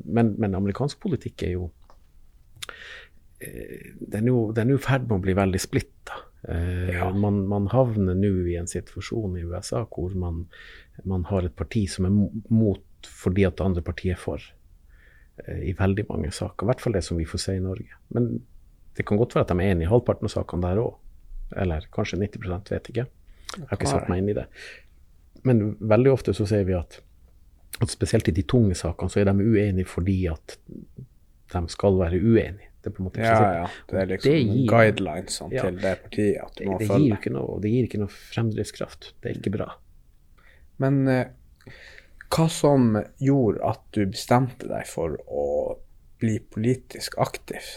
men, 0.05 0.34
men, 0.38 0.57
amerikansk 0.59 1.01
politikk 1.03 1.47
er 1.47 1.55
jo 1.57 1.70
eh, 3.41 3.95
den 4.01 4.30
er 4.30 4.74
i 4.74 4.78
ferd 4.82 5.09
med 5.09 5.18
å 5.18 5.24
bli 5.24 5.36
veldig 5.38 5.62
splitta. 5.62 6.20
Eh, 6.49 6.93
ja. 6.97 7.11
Man, 7.12 7.43
man, 7.51 7.68
havner 7.72 8.16
nå 8.16 8.30
i 8.49 8.57
en 8.61 8.70
situasjon 8.70 9.36
i 9.36 9.45
USA 9.45 9.82
hvor 9.84 10.14
man, 10.16 10.47
man, 11.05 11.26
har 11.28 11.49
et 11.49 11.57
parti 11.57 11.86
som 11.91 12.09
er 12.09 12.14
mot 12.14 12.86
fordi 13.09 13.45
at 13.49 13.57
det 13.59 13.64
andre 13.64 13.84
partiet 13.84 14.16
er 14.16 14.20
for, 14.20 14.45
eh, 15.45 15.66
i 15.70 15.76
veldig 15.76 16.07
mange 16.09 16.32
saker. 16.36 16.64
I 16.64 16.70
hvert 16.70 16.84
fall 16.84 16.97
det 16.97 17.05
som 17.07 17.20
vi 17.20 17.28
får 17.28 17.45
se 17.45 17.57
i 17.57 17.64
Norge. 17.64 18.01
Men 18.16 18.32
det 18.97 19.07
kan 19.09 19.20
godt 19.20 19.36
være 19.36 19.49
at 19.49 19.55
de 19.55 19.64
er 19.64 19.74
enige 19.74 19.88
i 19.88 19.93
halvparten 19.93 20.28
av 20.28 20.34
sakene 20.34 20.68
der 20.68 20.82
òg. 20.82 20.95
Eller 21.61 21.86
kanskje 21.93 22.20
90% 22.20 22.70
vet 22.74 22.93
ikke. 22.93 23.07
Jeg 23.57 23.66
har 23.66 23.78
ikke 23.78 23.91
satt 23.91 24.11
meg 24.11 24.22
inn 24.22 24.30
i 24.30 24.36
det. 24.36 24.47
Men 25.49 25.76
veldig 25.80 26.12
ofte 26.12 26.34
så 26.36 26.47
ser 26.49 26.66
vi 26.68 26.76
at, 26.76 26.99
at 27.80 27.93
spesielt 27.93 28.28
i 28.28 28.34
de 28.36 28.45
tunge 28.49 28.76
sakene 28.78 29.12
så 29.12 29.22
er 29.22 29.30
de 29.30 29.47
uenige 29.47 29.88
fordi 29.88 30.18
at 30.32 30.59
de 31.51 31.62
skal 31.72 31.99
være 31.99 32.20
uenige. 32.20 32.70
Det 32.80 32.93
er 33.20 33.26
ja, 33.26 33.49
ja. 33.59 33.64
Det 33.91 33.99
er 34.01 34.07
liksom 34.09 34.32
det 34.32 34.38
gir, 34.41 34.68
guidelinesene 34.70 35.53
ja, 35.53 35.64
til 35.66 35.80
det 35.82 35.91
partiet 36.01 36.38
at 36.41 36.55
du 36.57 36.62
må 36.64 36.78
det, 36.78 36.80
det 36.80 36.88
følge. 36.88 37.05
Gir 37.05 37.16
ikke 37.18 37.32
noe, 37.34 37.57
det 37.61 37.72
gir 37.74 37.88
ikke 37.88 38.01
noe 38.01 38.12
fremdriftskraft. 38.14 39.11
Det 39.20 39.28
er 39.28 39.36
ikke 39.36 39.53
bra. 39.59 39.66
Men 40.80 41.03
eh, 41.12 41.74
hva 42.32 42.47
som 42.49 42.95
gjorde 43.20 43.61
at 43.68 43.84
du 43.97 44.07
bestemte 44.09 44.70
deg 44.70 44.88
for 44.88 45.18
å 45.28 45.47
bli 46.22 46.38
politisk 46.55 47.18
aktiv? 47.20 47.68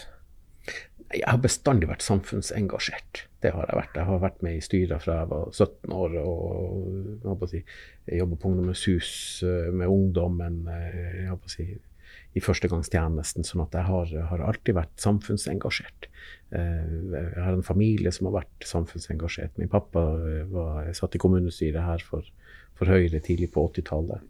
Jeg 1.14 1.30
har 1.30 1.40
bestandig 1.42 1.88
vært 1.90 2.04
samfunnsengasjert. 2.04 3.24
Det 3.44 3.52
har 3.54 3.68
jeg 3.68 3.78
vært. 3.78 3.96
Jeg 3.98 4.08
har 4.08 4.20
vært 4.22 4.44
med 4.44 4.58
i 4.58 4.62
styrer 4.64 5.02
fra 5.02 5.20
jeg 5.20 5.30
var 5.30 5.48
17 5.52 5.94
år 5.94 6.14
og 6.24 7.48
si, 7.50 7.60
jobba 8.20 8.38
på 8.40 8.50
Ungdommens 8.50 8.84
hus 8.88 9.10
eh, 9.46 9.70
med 9.74 9.90
ungdommen. 9.92 10.62
Eh, 10.72 11.34
si, 11.52 11.68
i 12.34 12.42
førstegangstjenesten. 12.42 13.46
sånn 13.46 13.62
at 13.62 13.76
jeg 13.78 13.86
har, 13.86 14.14
har 14.30 14.44
alltid 14.48 14.78
vært 14.78 14.94
samfunnsengasjert. 15.02 16.08
Eh, 16.56 16.94
jeg 17.14 17.42
har 17.44 17.52
en 17.52 17.66
familie 17.66 18.12
som 18.14 18.30
har 18.30 18.40
vært 18.40 18.68
samfunnsengasjert. 18.68 19.54
Min 19.60 19.70
pappa 19.72 20.06
var, 20.50 20.90
satt 20.96 21.14
i 21.14 21.22
kommunestyret 21.22 21.84
her 21.84 22.02
for, 22.06 22.26
for 22.78 22.90
Høyre 22.90 23.22
tidlig 23.22 23.52
på 23.54 23.68
80-tallet. 23.70 24.24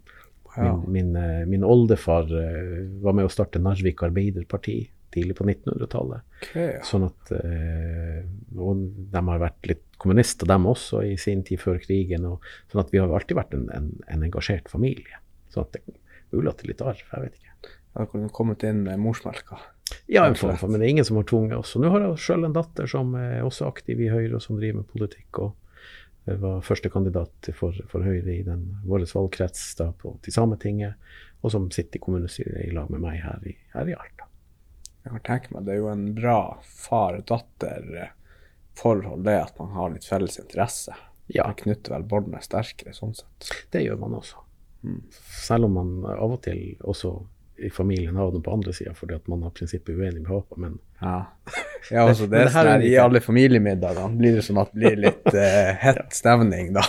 Ja. 0.55 0.75
Min, 0.87 1.11
min, 1.11 1.47
min, 1.51 1.65
oldefar 1.67 2.29
var 3.03 3.15
med 3.17 3.27
å 3.27 3.31
starte 3.31 3.59
Narvik 3.59 4.05
Arbeiderparti 4.07 4.77
tidlig 5.15 5.37
på 5.39 5.47
1900-tallet. 5.47 6.25
Okay, 6.43 6.69
ja. 6.75 6.83
Sånn 6.85 7.07
at 7.07 7.31
Og 7.35 8.85
de 9.11 9.21
har 9.29 9.41
vært 9.41 9.69
litt 9.71 9.83
kommunister, 10.01 10.47
dem 10.49 10.67
også, 10.69 11.01
i 11.07 11.15
sin 11.19 11.43
tid 11.47 11.61
før 11.63 11.79
krigen. 11.81 12.27
Og, 12.29 12.45
sånn 12.71 12.83
at 12.83 12.93
vi 12.93 13.01
har 13.01 13.11
alltid 13.11 13.39
vært 13.39 13.55
en, 13.57 13.69
en, 13.75 13.91
en 14.11 14.27
engasjert 14.27 14.69
familie. 14.71 15.21
Sånn 15.53 15.67
at 15.67 15.77
det 15.77 15.83
er 15.83 16.35
mulig 16.35 16.51
at 16.51 16.61
det 16.61 16.67
er 16.67 16.73
litt 16.73 16.85
arv, 16.85 17.05
jeg 17.11 17.25
vet 17.25 17.39
ikke. 17.39 17.73
Har 17.95 18.11
dere 18.11 18.31
kommet 18.35 18.63
inn 18.67 18.83
med 18.85 18.99
morsmelka? 18.99 19.61
Ja, 20.11 20.25
en 20.25 20.35
form 20.35 20.57
for, 20.59 20.71
men 20.71 20.81
det 20.81 20.87
er 20.87 20.95
ingen 20.97 21.05
som 21.07 21.19
har 21.19 21.27
tvunget 21.29 21.59
oss. 21.59 21.75
Og 21.77 21.85
nå 21.85 21.91
har 21.93 22.03
jeg 22.03 22.23
sjøl 22.25 22.47
en 22.47 22.55
datter 22.55 22.89
som 22.89 23.13
er 23.19 23.45
også 23.45 23.69
aktiv 23.69 24.01
i 24.01 24.09
Høyre, 24.11 24.35
og 24.37 24.43
som 24.43 24.59
driver 24.59 24.81
med 24.81 24.91
politikk. 24.91 25.45
og 25.45 25.53
var 26.25 26.61
førstekandidat 26.65 27.49
for, 27.53 27.75
for 27.89 28.05
Høyre 28.05 28.33
i 28.33 28.43
den, 28.43 28.65
vår 28.85 29.05
valgkrets 29.13 29.75
da, 29.77 29.91
på, 29.93 30.15
til 30.25 30.33
Sametinget, 30.33 30.97
og 31.45 31.53
som 31.53 31.67
sitter 31.73 31.99
i 31.99 32.01
kommunestyret 32.01 32.63
i 32.65 32.71
lag 32.73 32.89
med 32.89 33.03
meg 33.03 33.19
her 33.21 33.45
i, 33.45 33.53
her 33.75 33.91
i 33.91 33.93
Alta. 33.93 34.25
Jeg 35.05 35.13
kan 35.13 35.25
tenke 35.27 35.51
meg 35.53 35.67
det 35.67 35.73
er 35.75 35.83
jo 35.83 35.91
en 35.91 36.07
bra 36.17 36.39
far-datter-forhold, 36.65 39.21
det 39.27 39.35
at 39.37 39.59
man 39.61 39.69
har 39.77 39.93
litt 39.93 40.07
felles 40.09 40.39
interesse. 40.41 40.93
Ja. 41.29 41.45
Det 41.47 41.61
knytter 41.61 41.93
vel 41.93 42.09
båndene 42.09 42.41
sterkere 42.41 42.93
sånn 42.97 43.13
sett. 43.17 43.41
Det 43.73 43.81
gjør 43.85 43.97
man 44.01 44.17
også. 44.17 44.37
Mm. 44.85 45.01
Selv 45.45 45.63
om 45.69 45.73
man 45.77 45.89
av 46.09 46.29
og 46.33 46.41
til 46.45 46.61
også 46.81 47.09
i 47.57 47.69
familien 47.69 48.17
har 48.17 48.25
havner 48.25 48.41
på 48.43 48.51
andre 48.51 48.73
sida 48.75 48.91
fordi 48.97 49.13
at 49.15 49.27
man 49.31 49.43
har 49.45 49.51
prinsippet 49.55 49.95
uenig 49.95 50.21
med 50.21 50.31
håpet, 50.31 50.57
men 50.59 50.79
Ja, 50.99 51.25
ja 51.91 52.07
altså 52.07 52.25
det, 52.27 52.37
det 52.37 52.43
er 52.43 52.49
sånn 52.51 52.67
er 52.67 52.71
her, 52.73 52.81
I 52.89 52.97
alle 53.05 53.21
familiemiddagene 53.23 54.19
blir 54.19 54.33
det 54.39 54.45
sånn 54.47 54.61
at 54.61 54.73
det 54.73 54.79
blir 54.81 54.97
litt 55.07 55.27
uh, 55.31 55.71
hett 55.85 56.09
stemning, 56.21 56.73
da. 56.75 56.83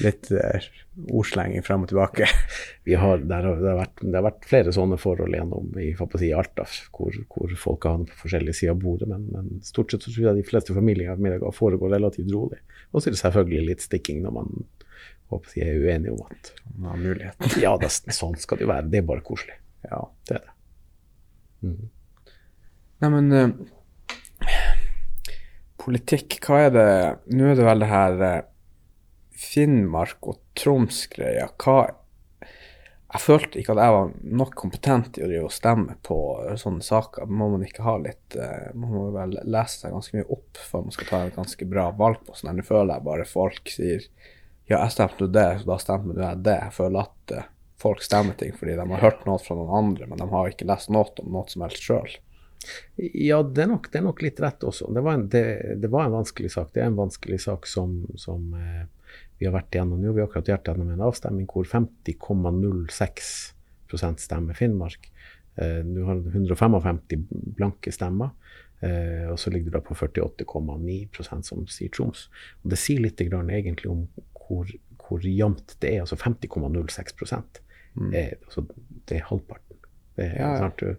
Litt 0.00 0.30
uh, 0.32 0.64
ordslenging 1.12 1.64
frem 1.66 1.84
og 1.84 1.90
tilbake. 1.90 2.28
vi 2.88 2.96
har, 2.98 3.20
der 3.28 3.48
har, 3.48 3.58
det, 3.60 3.68
har 3.68 3.80
vært, 3.80 4.02
det 4.02 4.16
har 4.16 4.26
vært 4.26 4.48
flere 4.48 4.74
sånne 4.74 4.98
forhold 5.00 5.36
gjennom 5.36 5.72
i, 5.80 5.90
får 5.98 6.10
på 6.12 6.18
å 6.18 6.22
si, 6.22 6.30
Alta, 6.36 6.66
hvor, 6.96 7.18
hvor 7.34 7.56
folk 7.60 7.88
har 7.88 8.04
på 8.08 8.20
forskjellige 8.24 8.60
sider 8.60 8.76
av 8.76 8.84
bordet, 8.84 9.08
men, 9.10 9.26
men 9.34 9.64
stort 9.66 9.92
sett 9.92 10.06
så 10.06 10.12
tror 10.14 10.30
jeg 10.30 10.40
de 10.40 10.46
fleste 10.48 10.76
familiemiddager 10.76 11.56
foregår 11.56 11.96
relativt 11.96 12.32
rolig. 12.32 12.62
Og 12.92 13.00
så 13.00 13.10
er 13.10 13.16
det 13.16 13.22
selvfølgelig 13.24 13.68
litt 13.72 13.84
stikking 13.84 14.22
når 14.24 14.38
man 14.40 14.64
håper 15.32 15.64
er 15.64 15.80
uenig 15.80 16.12
om 16.12 16.24
at 16.28 16.52
Man 16.76 16.90
har 16.90 17.00
muligheten. 17.00 17.60
ja, 17.62 17.72
det, 17.80 17.90
sånn 17.92 18.36
skal 18.40 18.60
det 18.60 18.66
jo 18.66 18.72
være, 18.72 18.88
det 18.92 19.00
er 19.00 19.08
bare 19.08 19.24
koselig. 19.24 19.56
Ja. 19.88 20.02
Det 20.28 20.38
er 20.38 20.44
det. 20.44 20.56
Mm. 21.62 21.90
Nei, 23.02 23.10
men 23.10 23.32
eh, 23.34 23.50
Politikk, 25.82 26.38
hva 26.42 26.58
er 26.64 26.72
det 26.74 26.86
Nå 27.34 27.50
er 27.50 27.58
det 27.58 27.66
vel 27.66 27.84
det 27.84 27.90
her 27.90 28.24
eh, 28.26 28.40
Finnmark 29.42 30.28
og 30.30 30.38
Troms-greia. 30.58 31.48
Jeg 33.12 33.20
følte 33.20 33.60
ikke 33.60 33.74
at 33.74 33.82
jeg 33.82 33.94
var 33.96 34.12
nok 34.40 34.54
kompetent 34.56 35.18
i 35.20 35.40
å 35.42 35.50
stemme 35.52 35.98
på 36.06 36.18
eh, 36.46 36.54
sånne 36.60 36.84
saker. 36.86 37.28
Må 37.28 37.50
man 37.52 37.64
ikke 37.66 37.84
ha 37.84 37.98
litt 38.00 38.36
eh, 38.40 38.70
Man 38.72 38.94
må 38.94 39.08
vel 39.12 39.36
lese 39.42 39.82
seg 39.82 39.92
ganske 39.92 40.16
mye 40.16 40.30
opp 40.32 40.60
før 40.70 40.86
man 40.86 40.96
skal 40.96 41.10
ta 41.10 41.20
et 41.26 41.36
ganske 41.36 41.68
bra 41.68 41.90
valg 41.98 42.22
på 42.24 42.38
sånn. 42.38 42.54
Nå 42.56 42.64
føler 42.64 42.94
jeg 42.94 43.08
bare 43.10 43.28
folk 43.28 43.74
sier 43.74 44.06
ja, 44.70 44.78
jeg 44.78 44.94
stemte 44.94 45.26
jo 45.26 45.32
det, 45.34 45.48
så 45.60 45.68
da 45.68 45.78
stemte 45.82 46.16
jeg 46.22 46.44
det. 46.46 46.58
Jeg 46.68 46.76
føler 46.78 47.04
at 47.04 47.36
eh, 47.36 47.48
folk 47.82 48.04
stemmer 48.06 48.38
ting 48.38 48.54
fordi 48.56 48.78
de 48.78 48.88
har 48.94 49.04
hørt 49.04 49.26
noe 49.28 49.42
fra 49.42 49.58
noen 49.58 49.74
andre, 49.82 50.08
men 50.08 50.22
de 50.22 50.28
har 50.32 50.52
ikke 50.52 50.68
lest 50.70 50.92
noe 50.94 51.10
om 51.20 51.34
noe 51.34 51.52
som 51.52 51.66
helst 51.66 51.84
sjøl. 51.84 52.14
Ja, 52.96 53.42
det 53.42 53.64
er, 53.64 53.72
nok, 53.72 53.88
det 53.90 53.98
er 53.98 54.04
nok 54.06 54.22
litt 54.22 54.40
rett 54.40 54.62
også. 54.64 54.88
Det 54.94 55.02
var, 55.02 55.18
en, 55.18 55.28
det, 55.28 55.44
det 55.82 55.90
var 55.90 56.06
en 56.06 56.14
vanskelig 56.20 56.52
sak. 56.54 56.70
Det 56.72 56.84
er 56.84 56.92
en 56.92 56.98
vanskelig 57.00 57.40
sak 57.42 57.66
som, 57.66 58.04
som 58.14 58.52
eh, 58.54 58.84
vi 59.42 59.48
har 59.48 59.56
vært 59.56 59.74
igjennom 59.74 59.98
nå. 59.98 60.12
Vi 60.14 60.22
har 60.22 60.28
akkurat 60.30 60.52
vært 60.54 60.68
gjennom 60.70 60.92
en 60.94 61.02
avstemning 61.08 61.48
hvor 61.50 61.66
50,06 61.66 64.22
stemmer 64.22 64.54
Finnmark. 64.56 65.10
Eh, 65.58 65.82
Nå 65.84 66.04
har 66.06 66.16
du 66.22 66.30
155 66.30 67.26
blanke 67.58 67.92
stemmer. 67.92 68.30
Eh, 68.82 69.28
og 69.30 69.38
så 69.38 69.50
ligger 69.52 69.70
det 69.70 69.76
da 69.78 69.82
på 69.86 69.94
48,9% 69.98 71.46
som 71.46 71.66
sier 71.70 71.90
Troms. 71.94 72.28
Og 72.64 72.70
Det 72.72 72.78
sier 72.80 73.00
litt 73.04 73.20
grann 73.28 73.50
egentlig 73.54 73.90
om 73.92 74.06
hvor, 74.42 74.66
hvor 75.02 75.20
jevnt 75.26 75.76
det 75.82 75.88
er. 75.96 76.00
Altså 76.06 76.16
50,06 76.16 77.60
Mm. 77.92 78.08
altså, 78.46 78.62
Det 79.04 79.18
er 79.18 79.26
halvparten. 79.28 79.76
Det 80.16 80.24
er, 80.24 80.36
Ja, 80.40 80.48
ja. 80.56 80.94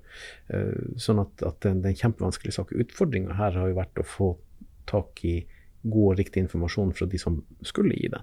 eh, 0.53 0.81
sånn 1.01 1.19
at, 1.23 1.41
at 1.41 1.57
det, 1.65 1.71
det 1.81 1.87
er 1.89 1.93
en 1.95 2.01
kjempevanskelig 2.03 2.53
sak. 2.53 2.69
Utfordringa 2.77 3.33
her 3.33 3.51
har 3.57 3.67
jo 3.71 3.79
vært 3.79 3.97
å 3.97 4.05
få 4.05 4.27
tak 4.85 5.23
i 5.25 5.39
god 5.83 6.11
og 6.11 6.17
riktig 6.19 6.43
informasjon 6.45 6.93
fra 6.93 7.07
de 7.09 7.17
som 7.17 7.39
skulle 7.65 7.95
gi 7.97 8.07
den. 8.13 8.21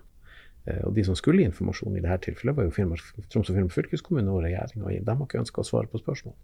Eh, 0.67 0.85
Og 0.87 0.95
de 0.97 1.05
som 1.07 1.17
skulle 1.19 1.43
gi 1.43 1.49
informasjon 1.49 1.97
i 1.97 2.05
dette 2.05 2.27
tilfellet, 2.29 2.57
var 2.57 2.69
jo 2.69 2.75
Finnmark, 2.77 3.27
Troms 3.33 3.51
og 3.51 3.57
Finnmark 3.57 3.77
fylkeskommune 3.77 4.33
og 4.33 4.45
regjeringa. 4.47 4.95
De 5.01 5.17
har 5.17 5.27
ikke 5.27 5.43
ønska 5.43 5.63
å 5.63 5.69
svare 5.71 5.91
på 5.91 6.03
spørsmål. 6.03 6.37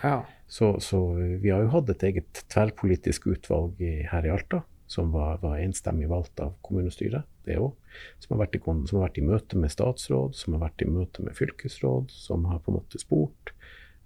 Ja. 0.00 0.22
Så, 0.48 0.74
så 0.80 0.98
vi 1.16 1.50
har 1.52 1.64
jo 1.64 1.72
hatt 1.74 1.90
et 1.92 2.04
eget 2.08 2.44
tverrpolitisk 2.52 3.28
utvalg 3.34 3.80
her 4.08 4.28
i 4.28 4.32
Alta, 4.32 4.62
som 4.88 5.12
var, 5.12 5.38
var 5.42 5.60
enstemmig 5.60 6.08
valgt 6.08 6.40
av 6.40 6.54
kommunestyret, 6.64 7.28
det 7.46 7.58
òg. 7.60 7.72
Som, 8.20 8.40
som 8.40 8.98
har 8.98 9.06
vært 9.06 9.20
i 9.20 9.24
møte 9.24 9.60
med 9.60 9.72
statsråd, 9.72 10.36
som 10.36 10.56
har 10.56 10.66
vært 10.66 10.84
i 10.84 10.88
møte 10.88 11.24
med 11.24 11.36
fylkesråd, 11.36 12.12
som 12.12 12.44
har 12.48 12.60
på 12.64 12.72
en 12.72 12.80
måte 12.80 13.00
spurt, 13.00 13.54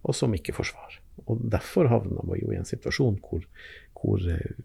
og 0.07 0.15
som 0.15 0.35
ikke 0.35 0.55
får 0.55 0.71
svar. 0.71 0.99
Og 1.27 1.43
derfor 1.51 1.89
havna 1.91 2.23
vi 2.31 2.43
jo 2.43 2.53
i 2.53 2.59
en 2.59 2.69
situasjon 2.69 3.19
hvor, 3.25 3.47
hvor 3.97 4.23
eh, 4.31 4.59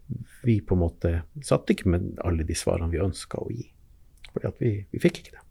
vi 0.44 0.60
på 0.60 0.76
en 0.76 0.82
måte 0.82 1.12
satt 1.42 1.70
ikke 1.72 1.90
med 1.94 2.12
alle 2.22 2.46
de 2.46 2.56
svarene 2.58 2.92
vi 2.92 3.02
ønska 3.02 3.40
å 3.40 3.50
gi. 3.50 3.71
Fordi 4.32 4.52
vi, 4.58 4.74
vi 4.92 5.00
fikk 5.02 5.22
ikke 5.22 5.36
det. 5.36 5.46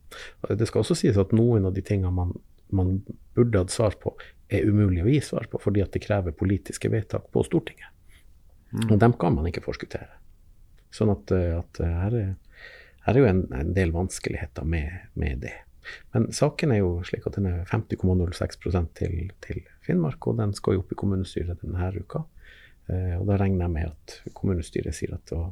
Det 0.60 0.68
skal 0.68 0.84
også 0.84 0.98
sies 1.00 1.20
at 1.22 1.32
noen 1.36 1.68
av 1.70 1.76
de 1.76 1.84
tingene 1.86 2.12
man, 2.14 2.34
man 2.76 2.98
burde 3.38 3.64
hatt 3.64 3.74
svar 3.74 3.96
på, 4.02 4.14
er 4.52 4.68
umulig 4.68 5.06
å 5.06 5.12
gi 5.12 5.22
svar 5.24 5.48
på, 5.52 5.62
fordi 5.62 5.86
det 5.88 6.04
krever 6.04 6.36
politiske 6.36 6.92
vedtak 6.92 7.30
på 7.32 7.44
Stortinget. 7.48 7.88
Og 8.90 8.98
dem 9.00 9.16
kan 9.20 9.36
man 9.36 9.48
ikke 9.48 9.64
forskuttere. 9.64 10.20
Sånn 10.92 11.12
at, 11.14 11.32
eh, 11.36 11.56
at 11.58 11.80
eh, 11.84 11.98
her, 12.04 12.16
er, 12.20 12.64
her 13.08 13.18
er 13.18 13.24
jo 13.24 13.30
en, 13.30 13.46
en 13.56 13.74
del 13.76 13.94
vanskeligheter 13.96 14.68
med, 14.68 15.12
med 15.20 15.44
det. 15.46 15.56
Men 16.14 16.30
saken 16.36 16.74
er 16.76 16.82
jo 16.82 16.92
slik 17.08 17.26
at 17.28 17.40
den 17.40 17.48
er 17.50 17.64
50,06 17.70 18.60
til, 19.00 19.16
til 19.44 19.64
Finnmark, 19.86 20.28
og 20.28 20.38
den 20.40 20.54
skal 20.58 20.78
jo 20.78 20.84
opp 20.84 20.94
i 20.94 21.00
kommunestyret 21.00 21.64
denne 21.64 21.92
uka. 21.96 22.24
Eh, 22.92 23.16
og 23.18 23.26
da 23.30 23.40
regner 23.42 23.66
jeg 23.66 23.76
med 23.76 23.92
at 23.92 24.36
kommunestyret 24.38 24.96
sier 24.98 25.16
at 25.18 25.32
da, 25.32 25.50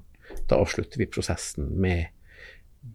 da 0.52 0.60
avslutter 0.60 1.02
vi 1.02 1.10
prosessen 1.10 1.72
med, 1.82 2.12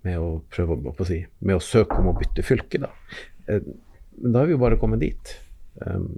med 0.02 0.18
å 0.20 0.30
prøve 0.52 0.76
å, 0.76 0.94
å 0.94 1.06
si, 1.08 1.20
med 1.40 1.58
å 1.58 1.62
søke 1.62 2.00
om 2.00 2.10
å 2.10 2.16
bytte 2.18 2.44
fylke, 2.46 2.80
da. 2.82 2.90
Eh, 3.46 3.62
men 4.20 4.34
da 4.34 4.42
er 4.42 4.50
vi 4.50 4.56
jo 4.56 4.62
bare 4.62 4.78
kommet 4.80 5.02
dit. 5.02 5.32
Um, 5.82 6.10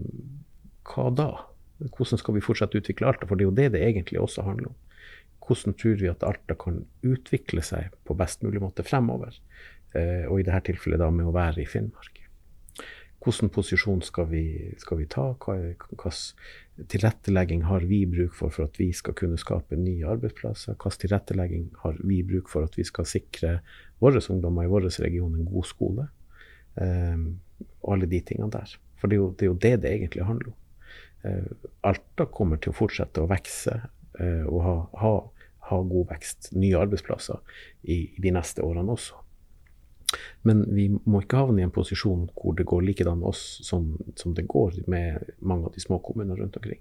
hva 0.86 1.08
da? 1.16 1.30
Hvordan 1.80 2.20
skal 2.20 2.36
vi 2.36 2.44
fortsette 2.44 2.76
å 2.76 2.82
utvikle 2.82 3.08
Alta? 3.08 3.28
For 3.28 3.38
det 3.38 3.46
er 3.46 3.50
jo 3.50 3.56
det 3.56 3.70
det 3.76 3.82
egentlig 3.86 4.20
også 4.20 4.44
handler 4.46 4.70
om. 4.72 4.76
Hvordan 5.46 5.76
tror 5.78 5.96
vi 6.00 6.10
at 6.10 6.24
Alta 6.26 6.56
kan 6.58 6.82
utvikle 7.06 7.64
seg 7.64 7.94
på 8.04 8.16
best 8.18 8.44
mulig 8.44 8.60
måte 8.62 8.84
fremover? 8.86 9.36
Eh, 9.96 10.24
og 10.28 10.40
i 10.40 10.46
dette 10.46 10.66
tilfellet 10.70 11.00
da 11.00 11.10
med 11.12 11.28
å 11.28 11.34
være 11.36 11.62
i 11.62 11.68
Finnmark. 11.68 12.25
Hvilken 13.26 13.50
posisjon 13.50 14.04
skal 14.06 14.28
vi, 14.30 14.44
skal 14.78 15.00
vi 15.00 15.08
ta? 15.10 15.32
Hvilken 15.34 16.86
tilrettelegging 16.92 17.64
har 17.66 17.82
vi 17.90 18.04
bruk 18.06 18.36
for 18.38 18.54
for 18.54 18.68
at 18.68 18.78
vi 18.78 18.92
skal 18.94 19.16
kunne 19.18 19.38
skape 19.40 19.74
nye 19.80 20.06
arbeidsplasser? 20.06 20.76
Hvilken 20.76 21.00
tilrettelegging 21.02 21.64
har 21.82 21.98
vi 22.06 22.20
bruk 22.22 22.52
for 22.52 22.68
at 22.68 22.78
vi 22.78 22.84
skal 22.86 23.08
sikre 23.10 23.56
våre 23.98 24.22
ungdommer 24.30 24.68
i 24.68 24.70
vår 24.70 24.86
region 25.02 25.34
en 25.34 25.50
god 25.50 25.66
skole? 25.66 26.06
Og 26.78 27.90
alle 27.96 28.06
de 28.06 28.20
tingene 28.20 28.52
der. 28.52 28.78
For 29.00 29.10
det 29.10 29.18
er 29.18 29.24
jo 29.24 29.32
det 29.34 29.44
er 29.44 29.50
jo 29.50 29.58
det, 29.66 29.74
det 29.82 29.92
egentlig 29.92 30.30
handler 30.30 30.52
om. 30.52 30.58
Eh, 31.26 31.52
Alta 31.82 32.26
kommer 32.30 32.62
til 32.62 32.70
å 32.70 32.78
fortsette 32.78 33.22
å 33.22 33.30
vokse 33.30 33.74
eh, 34.20 34.44
og 34.46 34.60
ha, 34.62 34.76
ha, 35.02 35.14
ha 35.70 35.82
god 35.82 36.12
vekst, 36.12 36.52
nye 36.54 36.78
arbeidsplasser, 36.78 37.42
i, 37.82 38.04
i 38.14 38.22
de 38.22 38.34
neste 38.36 38.62
årene 38.62 38.94
også. 38.94 39.25
Men 40.46 40.62
vi 40.74 40.86
må 41.04 41.22
ikke 41.22 41.40
havne 41.42 41.62
i 41.62 41.66
en 41.66 41.74
posisjon 41.74 42.28
hvor 42.36 42.54
det 42.56 42.66
går 42.68 42.84
likedan 42.86 43.20
med 43.20 43.32
oss 43.32 43.44
som, 43.66 43.88
som 44.18 44.34
det 44.36 44.46
går 44.50 44.82
med 44.90 45.32
mange 45.40 45.68
av 45.68 45.74
de 45.74 45.82
små 45.82 45.98
kommunene 46.04 46.38
rundt 46.38 46.58
omkring. 46.60 46.80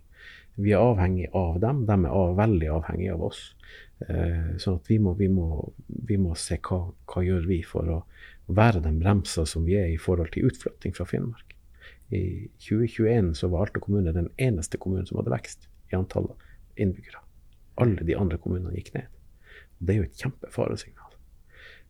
Vi 0.56 0.72
er 0.72 0.84
avhengig 0.84 1.28
av 1.36 1.58
dem, 1.60 1.84
de 1.88 1.98
er 1.98 2.14
av, 2.14 2.36
veldig 2.38 2.70
avhengig 2.78 3.10
av 3.12 3.26
oss. 3.28 3.42
Eh, 4.08 4.56
sånn 4.62 4.78
at 4.80 4.92
vi 4.92 5.00
må, 5.02 5.16
vi 5.20 5.28
må, 5.32 5.50
vi 5.88 6.20
må 6.22 6.36
se 6.40 6.60
hva, 6.64 6.80
hva 7.12 7.26
gjør 7.26 7.50
vi 7.50 7.60
for 7.68 7.92
å 7.92 8.00
være 8.56 8.84
den 8.86 9.02
bremsa 9.02 9.46
som 9.50 9.66
vi 9.68 9.76
er 9.80 9.90
i 9.92 10.00
forhold 10.00 10.32
til 10.36 10.48
utflytting 10.52 10.96
fra 10.96 11.08
Finnmark. 11.10 11.56
I 12.14 12.48
2021 12.62 13.34
så 13.40 13.50
var 13.52 13.66
Alta 13.66 13.82
kommune 13.82 14.14
den 14.14 14.30
eneste 14.38 14.78
kommunen 14.78 15.08
som 15.10 15.20
hadde 15.20 15.34
vekst 15.34 15.68
i 15.92 15.98
antall 15.98 16.30
innbyggere. 16.78 17.24
Alle 17.82 18.06
de 18.08 18.16
andre 18.16 18.40
kommunene 18.40 18.78
gikk 18.78 18.94
ned. 18.96 19.10
Det 19.80 19.96
er 19.96 20.04
jo 20.04 20.08
et 20.08 20.22
kjempefaresignal. 20.22 21.05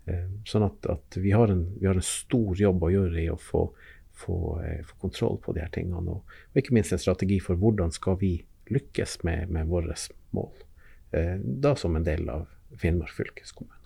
Eh, 0.05 0.25
Sånn 0.45 0.65
at, 0.67 0.85
at 0.91 1.17
vi, 1.17 1.31
har 1.33 1.51
en, 1.51 1.65
vi 1.79 1.87
har 1.89 1.97
en 1.97 2.05
stor 2.05 2.57
jobb 2.59 2.83
å 2.85 2.91
gjøre 2.93 3.21
i 3.23 3.29
å 3.33 3.37
få, 3.41 3.65
få, 4.13 4.37
eh, 4.61 4.83
få 4.85 4.99
kontroll 5.07 5.39
på 5.41 5.55
de 5.55 5.63
her 5.63 5.71
tingene. 5.73 6.17
Og, 6.17 6.35
og 6.51 6.61
ikke 6.61 6.75
minst 6.77 6.93
en 6.93 7.01
strategi 7.01 7.39
for 7.43 7.59
hvordan 7.61 7.93
skal 7.95 8.19
vi 8.21 8.35
lykkes 8.69 9.23
med, 9.23 9.49
med 9.53 9.71
våre 9.71 9.97
mål. 10.35 10.53
Eh, 11.15 11.35
Da 11.41 11.75
som 11.79 11.95
en 11.97 12.05
del 12.05 12.29
av 12.29 12.47
Finnmark 12.77 13.13
fylkeskommune. 13.15 13.81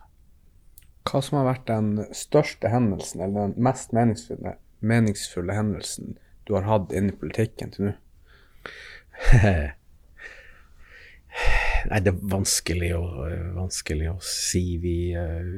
Hva 1.09 1.21
som 1.25 1.39
har 1.39 1.47
vært 1.47 1.67
den 1.69 2.13
største 2.13 2.69
hendelsen, 2.69 3.21
eller 3.23 3.49
den 3.49 3.63
mest 3.65 3.93
meningsfulle, 3.95 4.57
meningsfulle 4.79 5.55
hendelsen 5.55 6.17
du 6.45 6.55
har 6.57 6.67
hatt 6.67 6.93
innen 6.93 7.15
politikken 7.17 7.73
til 7.73 7.89
nå? 7.89 7.97
Nei, 11.87 11.99
det 12.03 12.11
er 12.11 12.19
vanskelig 12.31 12.89
å, 12.97 13.03
vanskelig 13.55 14.09
å 14.11 14.17
si. 14.25 14.63
Vi, 14.81 15.13
eh, 15.15 15.49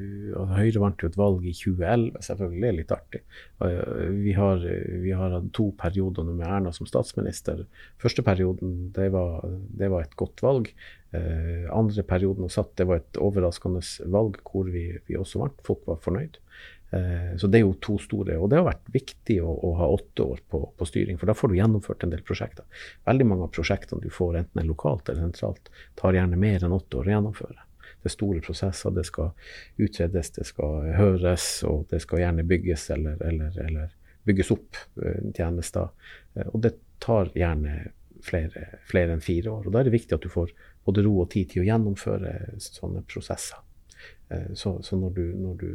Høyre 0.54 0.82
vant 0.84 1.02
jo 1.02 1.10
et 1.10 1.18
valg 1.18 1.46
i 1.48 1.54
2011, 1.58 2.22
selvfølgelig. 2.28 2.62
Det 2.62 2.70
er 2.70 2.78
litt 2.78 2.94
artig. 2.96 3.22
Eh, 3.66 4.10
Vi 4.22 4.34
har, 4.38 4.58
vi 5.06 5.12
har 5.12 5.32
hatt 5.32 5.52
to 5.54 5.72
perioder 5.78 6.28
med 6.30 6.46
Erna 6.46 6.72
som 6.72 6.86
statsminister. 6.86 7.66
Første 7.98 8.22
perioden, 8.22 8.92
det 8.94 9.12
var, 9.12 9.42
det 9.48 9.90
var 9.90 10.06
et 10.06 10.16
godt 10.16 10.44
valg. 10.46 10.72
Eh, 11.14 11.66
andre 11.74 12.04
perioden 12.04 12.46
hun 12.46 12.54
satt, 12.54 12.76
det 12.78 12.88
var 12.88 13.02
et 13.02 13.20
overraskende 13.20 13.82
valg 14.12 14.38
hvor 14.46 14.70
vi, 14.70 15.00
vi 15.08 15.18
også 15.18 15.42
vant. 15.42 15.58
Folk 15.66 15.88
var 15.88 16.00
fornøyd. 16.04 16.38
Eh, 16.92 17.38
Så 17.38 17.48
det 17.48 17.60
er 17.60 17.66
jo 17.66 17.74
to 17.80 17.98
store. 18.02 18.38
Og 18.38 18.50
det 18.52 18.60
har 18.60 18.68
vært 18.68 18.92
viktig 18.92 19.38
å, 19.44 19.52
å 19.52 19.74
ha 19.80 19.88
åtte 19.88 20.24
år 20.24 20.42
på, 20.52 20.62
på 20.78 20.88
styring, 20.88 21.18
for 21.20 21.32
da 21.32 21.36
får 21.38 21.52
du 21.52 21.58
gjennomført 21.60 22.04
en 22.04 22.14
del 22.14 22.24
prosjekter. 22.28 22.66
Veldig 23.08 23.28
mange 23.28 23.48
av 23.48 23.54
prosjektene 23.56 24.04
du 24.04 24.10
får, 24.12 24.38
enten 24.42 24.62
er 24.62 24.68
lokalt 24.68 25.10
eller 25.10 25.24
sentralt, 25.24 25.72
tar 26.00 26.18
gjerne 26.18 26.40
mer 26.40 26.66
enn 26.66 26.76
åtte 26.76 27.00
år 27.00 27.08
å 27.08 27.16
gjennomføre. 27.16 27.68
Det 28.02 28.10
er 28.10 28.16
store 28.16 28.42
prosesser, 28.42 28.94
det 28.98 29.06
skal 29.06 29.32
utredes, 29.78 30.32
det 30.36 30.46
skal 30.50 30.92
høres, 30.98 31.48
og 31.70 31.86
det 31.92 32.02
skal 32.02 32.24
gjerne 32.24 32.46
bygges 32.50 32.90
eller, 32.96 33.20
eller, 33.22 33.58
eller 33.62 33.92
bygges 34.26 34.52
opp 34.54 34.80
tjenester. 35.38 35.92
Og 36.50 36.62
det 36.66 36.76
tar 37.02 37.30
gjerne 37.38 37.92
flere, 38.26 38.80
flere 38.90 39.16
enn 39.16 39.22
fire 39.24 39.54
år. 39.54 39.68
Og 39.68 39.74
Da 39.74 39.82
er 39.82 39.90
det 39.90 39.96
viktig 39.96 40.18
at 40.18 40.26
du 40.26 40.32
får 40.34 40.54
både 40.86 41.04
ro 41.06 41.20
og 41.22 41.30
tid 41.34 41.52
til 41.52 41.64
å 41.64 41.68
gjennomføre 41.70 42.34
sånne 42.62 43.04
prosesser. 43.06 43.62
Så, 44.56 44.78
så 44.86 44.96
når, 44.96 45.10
du, 45.18 45.26
når, 45.36 45.56
du, 45.60 45.72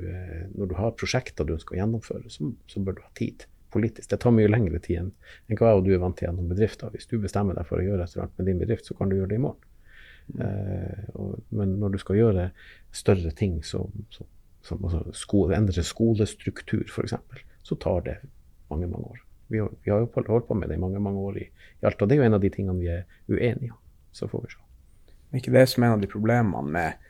når, 0.57 0.69
du, 0.71 0.75
har 0.79 0.95
prosjekter 0.97 1.45
du 1.45 1.53
ønsker 1.59 1.77
å 1.77 1.81
gjennomføre, 1.83 2.31
så, 2.33 2.49
så 2.73 2.81
bør 2.81 2.97
du 2.97 3.03
ha 3.05 3.11
tid 3.19 3.45
politisk. 3.77 4.09
Det 4.11 4.19
tar 4.23 4.35
mye 4.35 4.49
lengre 4.49 4.81
tid 4.83 5.03
enn, 5.03 5.11
enn 5.47 5.59
hva 5.61 5.73
jeg 5.73 5.81
og 5.81 5.85
du 5.87 5.91
er 5.95 6.01
vant 6.03 6.17
til 6.17 6.29
gjennom 6.29 6.49
bedrifter. 6.51 6.93
Hvis 6.95 7.09
du 7.11 7.19
bestemmer 7.23 7.59
deg 7.59 7.69
for 7.69 7.83
å 7.83 7.85
gjøre 7.85 8.07
et 8.07 8.15
eller 8.15 8.27
annet 8.27 8.41
med 8.41 8.49
din 8.51 8.63
bedrift, 8.63 8.89
så 8.89 8.97
kan 8.97 9.11
du 9.11 9.19
gjøre 9.19 9.33
det 9.33 9.39
i 9.41 9.45
morgen. 9.45 9.73
Mm. 10.27 10.41
Eh, 10.47 11.05
og, 11.21 11.37
men 11.59 11.77
når 11.83 11.95
du 11.95 12.01
skal 12.03 12.21
gjøre 12.21 12.49
større 12.97 13.33
ting 13.37 13.61
som, 13.67 13.93
som, 14.15 14.29
som 14.67 14.83
altså 14.89 15.05
skole, 15.15 15.57
endre 15.59 15.85
skolestruktur 15.87 16.87
f.eks., 16.89 17.17
så 17.67 17.79
tar 17.83 18.05
det 18.07 18.17
mange, 18.71 18.89
mange 18.91 19.13
år. 19.13 19.25
Vi 19.53 19.61
har, 19.63 19.75
vi 19.85 19.93
har 19.93 20.03
jo 20.03 20.11
holdt 20.17 20.49
på 20.49 20.57
med 20.59 20.71
det 20.71 20.79
i 20.79 20.83
mange 20.83 21.03
mange 21.03 21.23
år 21.23 21.37
i, 21.39 21.45
i 21.83 21.87
alt, 21.87 22.01
og 22.03 22.09
det 22.09 22.17
er 22.17 22.25
jo 22.25 22.31
en 22.31 22.39
av 22.39 22.43
de 22.43 22.51
tingene 22.51 22.81
vi 22.81 22.91
er 22.91 23.05
uenige 23.31 23.75
om. 23.75 23.83
Så 24.17 24.31
får 24.31 24.47
vi 24.47 24.55
se. 24.55 24.63
Er 25.31 25.43
ikke 25.43 25.55
det 25.55 25.67
som 25.71 25.85
er 25.85 25.91
en 25.91 25.99
av 25.99 26.03
de 26.03 26.11
problemene 26.11 26.73
med 26.73 27.07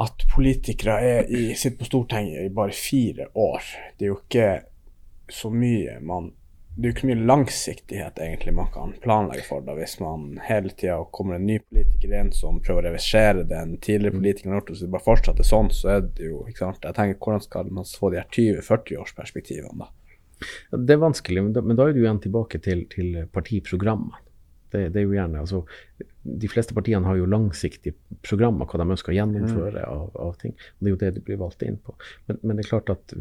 at 0.00 0.24
politikere 0.34 1.00
er 1.04 1.26
i, 1.28 1.54
sitter 1.54 1.82
på 1.82 1.88
Stortinget 1.88 2.46
i 2.46 2.52
bare 2.54 2.72
fire 2.76 3.28
år? 3.34 3.66
Det 3.98 4.06
er 4.06 4.12
jo 4.12 4.20
ikke 4.22 4.52
så 5.32 5.50
mye 5.52 5.98
man 6.04 6.32
Det 6.72 6.86
er 6.86 6.88
jo 6.88 6.94
ikke 6.94 7.08
mye 7.10 7.26
langsiktighet 7.28 8.20
egentlig 8.24 8.54
man 8.56 8.70
kan 8.72 8.94
planlegge 9.02 9.42
for 9.44 9.60
da, 9.60 9.74
hvis 9.76 9.98
man 10.00 10.38
hele 10.40 10.70
tida 10.72 10.94
kommer 11.12 11.36
en 11.36 11.44
ny 11.44 11.58
politiker 11.60 12.14
inn 12.16 12.30
som 12.32 12.62
prøver 12.64 12.80
å 12.80 12.86
reversere 12.86 13.44
den 13.44 13.74
tidligere 13.76 14.16
politikeren 14.16 14.54
har 14.54 14.62
gjort, 14.62 14.70
og 14.72 14.78
så 14.80 14.88
bare 14.94 15.04
fortsetter 15.04 15.44
sånn, 15.44 15.68
så 15.68 15.90
er 15.98 16.06
det 16.06 16.30
jo 16.30 16.40
ikke 16.48 16.62
sant, 16.64 16.88
Jeg 16.88 16.96
tenker, 16.96 17.18
Hvordan 17.20 17.44
skal 17.44 17.68
man 17.76 17.84
få 17.84 18.10
de 18.14 18.22
her 18.22 18.30
20-40-årsperspektivene, 18.32 19.84
da? 19.84 19.92
Det 20.72 20.96
er 20.96 21.04
vanskelig, 21.04 21.44
men 21.44 21.52
da, 21.52 21.60
men 21.60 21.76
da 21.76 21.90
er 21.90 21.92
du 21.92 22.00
igjen 22.00 22.24
tilbake 22.24 22.62
til, 22.64 22.86
til 22.88 23.20
partiprogrammene. 23.36 24.24
Det, 24.72 24.86
det, 24.94 25.02
er 25.02 25.06
jo 25.06 25.16
gjerne, 25.16 25.42
altså, 25.44 25.62
De 26.22 26.48
fleste 26.50 26.74
partiene 26.76 27.06
har 27.08 27.18
jo 27.18 27.28
langsiktige 27.28 27.96
programmer 28.24 28.68
hva 28.68 28.80
de 28.80 28.94
ønsker 28.96 29.12
å 29.12 29.18
gjennomføre 29.18 29.82
mm. 29.82 29.88
av, 29.88 30.06
av, 30.26 30.36
ting. 30.40 30.54
og 30.56 30.78
Det 30.78 30.88
er 30.88 30.94
jo 30.94 31.02
det 31.02 31.10
du 31.18 31.24
blir 31.26 31.42
valgt 31.42 31.66
inn 31.66 31.80
på. 31.82 31.96
Men, 32.28 32.40
men 32.42 32.56
det 32.56 32.66
er 32.66 32.72
klart 32.74 32.94
at 32.94 33.16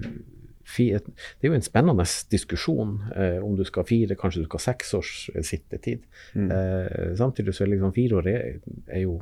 det 0.78 1.02
er 1.42 1.50
jo 1.50 1.58
en 1.58 1.66
spennende 1.66 2.06
diskusjon 2.32 2.94
eh, 3.16 3.40
om 3.44 3.58
du 3.58 3.64
skal 3.68 3.84
ha 3.84 3.90
fire, 3.90 4.16
kanskje 4.16 4.44
du 4.44 4.48
skal 4.48 4.62
ha 4.62 4.66
seks 4.70 4.94
års 4.96 5.14
eh, 5.34 5.44
sittetid. 5.44 6.06
Mm. 6.38 6.52
Eh, 6.56 7.12
samtidig 7.20 7.56
så 7.58 7.66
er 7.66 7.74
liksom 7.74 7.96
fire 7.96 8.20
år 8.22 8.30
er, 8.32 8.60
er, 8.88 9.02
jo 9.04 9.20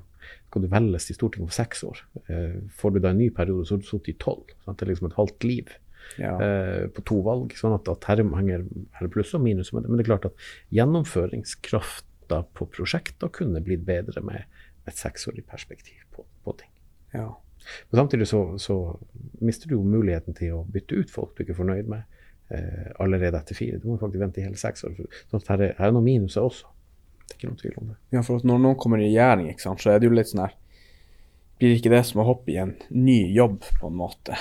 Skal 0.49 0.61
du 0.61 0.67
velges 0.69 1.07
til 1.07 1.15
Stortinget 1.15 1.49
for 1.49 1.57
seks 1.57 1.83
år, 1.87 2.01
eh, 2.27 2.59
får 2.69 2.91
du 2.93 2.99
da 2.99 3.13
en 3.13 3.21
ny 3.21 3.29
periode, 3.33 3.65
så 3.65 3.75
har 3.75 3.81
du 3.81 3.87
sittet 3.87 4.13
i 4.13 4.19
tolv. 4.21 4.51
Det 4.67 4.83
er 4.83 4.91
liksom 4.91 5.09
et 5.09 5.17
halvt 5.17 5.47
liv 5.47 5.71
ja. 6.17 6.35
eh, 6.43 6.85
på 6.93 7.05
to 7.07 7.21
valg. 7.25 7.55
sånn 7.57 7.77
at, 7.77 7.89
at 7.89 8.09
her 8.09 8.23
henger 8.35 8.67
her 8.99 9.11
pluss 9.13 9.33
og 9.37 9.43
minus. 9.45 9.71
Men, 9.73 9.87
det 9.89 10.05
er 10.05 10.11
klart 10.11 10.29
at 10.29 10.45
gjennomføringskrafta 12.29 12.43
på 12.53 12.65
prosjekter 12.65 13.29
kunne 13.29 13.61
blitt 13.61 13.85
bedre 13.85 14.21
med 14.21 14.43
et 14.87 14.97
seksårig 14.97 15.45
perspektiv 15.47 15.97
på, 16.15 16.25
på 16.43 16.53
ting. 16.57 16.71
Ja. 17.13 17.37
Men 17.89 17.99
samtidig 17.99 18.27
så, 18.27 18.57
så, 18.57 18.99
mister 19.41 19.67
du 19.67 19.75
jo 19.75 19.83
muligheten 19.83 20.33
til 20.33 20.53
å 20.53 20.65
bytte 20.65 20.95
ut 20.95 21.11
folk 21.11 21.35
du 21.35 21.43
ikke 21.43 21.53
er 21.53 21.59
fornøyd 21.59 21.89
med 21.89 22.03
eh, 22.49 22.91
allerede 22.99 23.37
etter 23.37 23.55
fire. 23.55 23.79
Du 23.79 23.89
må 23.89 23.97
faktisk 23.99 24.21
vente 24.21 24.39
i 24.39 24.45
hele 24.45 24.57
seks 24.57 24.83
år. 24.83 24.95
Så 25.29 25.41
her 25.49 25.61
er, 25.61 25.75
her 25.77 25.89
er 25.89 25.93
noen 25.93 26.05
minuser 26.07 26.41
også. 26.41 26.67
Det 27.27 27.35
er 27.35 27.37
ikke 27.37 27.49
noen 27.49 27.61
tvil 27.61 27.77
om 27.77 27.91
det. 27.91 27.99
Ja, 28.15 28.23
for 28.25 28.41
når 28.43 28.63
noen 28.63 28.79
kommer 28.79 28.99
i 28.99 29.09
regjering, 29.09 29.51
ikke 29.51 29.67
sant, 29.67 29.83
så 29.83 29.91
er 29.91 29.99
det 29.99 30.09
jo 30.09 30.15
litt 30.15 30.31
sånn 30.31 30.47
her 30.47 30.57
Blir 31.59 31.75
ikke 31.75 31.91
det 31.91 32.05
som 32.07 32.21
å 32.21 32.23
hoppe 32.23 32.53
i 32.53 32.55
en 32.55 32.69
ny 32.95 33.33
jobb, 33.35 33.65
på 33.81 33.89
en 33.89 33.97
måte? 33.99 34.37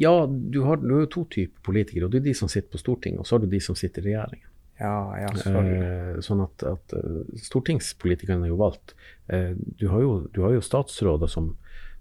Ja, 0.00 0.24
du 0.24 0.62
har, 0.64 0.80
du 0.80 0.94
har 0.94 1.10
to 1.12 1.26
typer 1.28 1.60
politikere. 1.68 2.06
og 2.06 2.14
Det 2.14 2.22
er 2.22 2.30
de 2.30 2.32
som 2.38 2.48
sitter 2.48 2.72
på 2.72 2.80
Stortinget, 2.80 3.20
og 3.20 3.28
så 3.28 3.36
har 3.36 3.44
du 3.44 3.50
de 3.52 3.60
som 3.60 3.76
sitter 3.76 4.06
i 4.06 4.14
regjeringen. 4.14 4.49
Ja, 4.80 5.12
ja, 5.20 5.30
eh, 5.44 6.20
sånn 6.24 6.40
at, 6.40 6.62
at 6.64 6.94
eh, 6.96 7.18
stortingspolitikerne 7.44 8.46
er 8.48 8.52
jo 8.54 8.60
valgt. 8.62 8.94
Eh, 9.28 9.52
du, 9.52 9.90
har 9.92 10.00
jo, 10.00 10.12
du, 10.32 10.40
har 10.46 10.54
jo, 10.56 10.62
statsråder 10.64 11.28
som, 11.28 11.50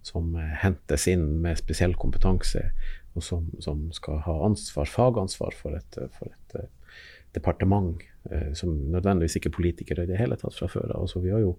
som 0.05 0.32
eh, 0.39 0.53
hentes 0.61 1.09
inn 1.11 1.25
med 1.43 1.59
spesiell 1.59 1.97
kompetanse, 1.99 2.69
og 3.17 3.25
som, 3.25 3.49
som 3.59 3.89
skal 3.95 4.21
ha 4.23 4.38
ansvar, 4.47 4.88
fagansvar 4.88 5.57
for 5.59 5.75
et, 5.75 5.97
for 6.15 6.32
et 6.32 6.55
uh, 6.55 6.95
departement, 7.36 7.97
som 8.53 8.73
nødvendigvis 8.93 9.38
ikke 9.39 9.47
er 9.49 9.55
politikere 9.55 10.03
i 10.03 10.09
det 10.09 10.17
hele 10.19 10.36
tatt 10.38 10.53
fra 10.53 10.67
før 10.69 10.91
av. 10.91 11.05
Altså, 11.05 11.21
vi 11.23 11.32
har 11.34 11.41
jo 11.41 11.53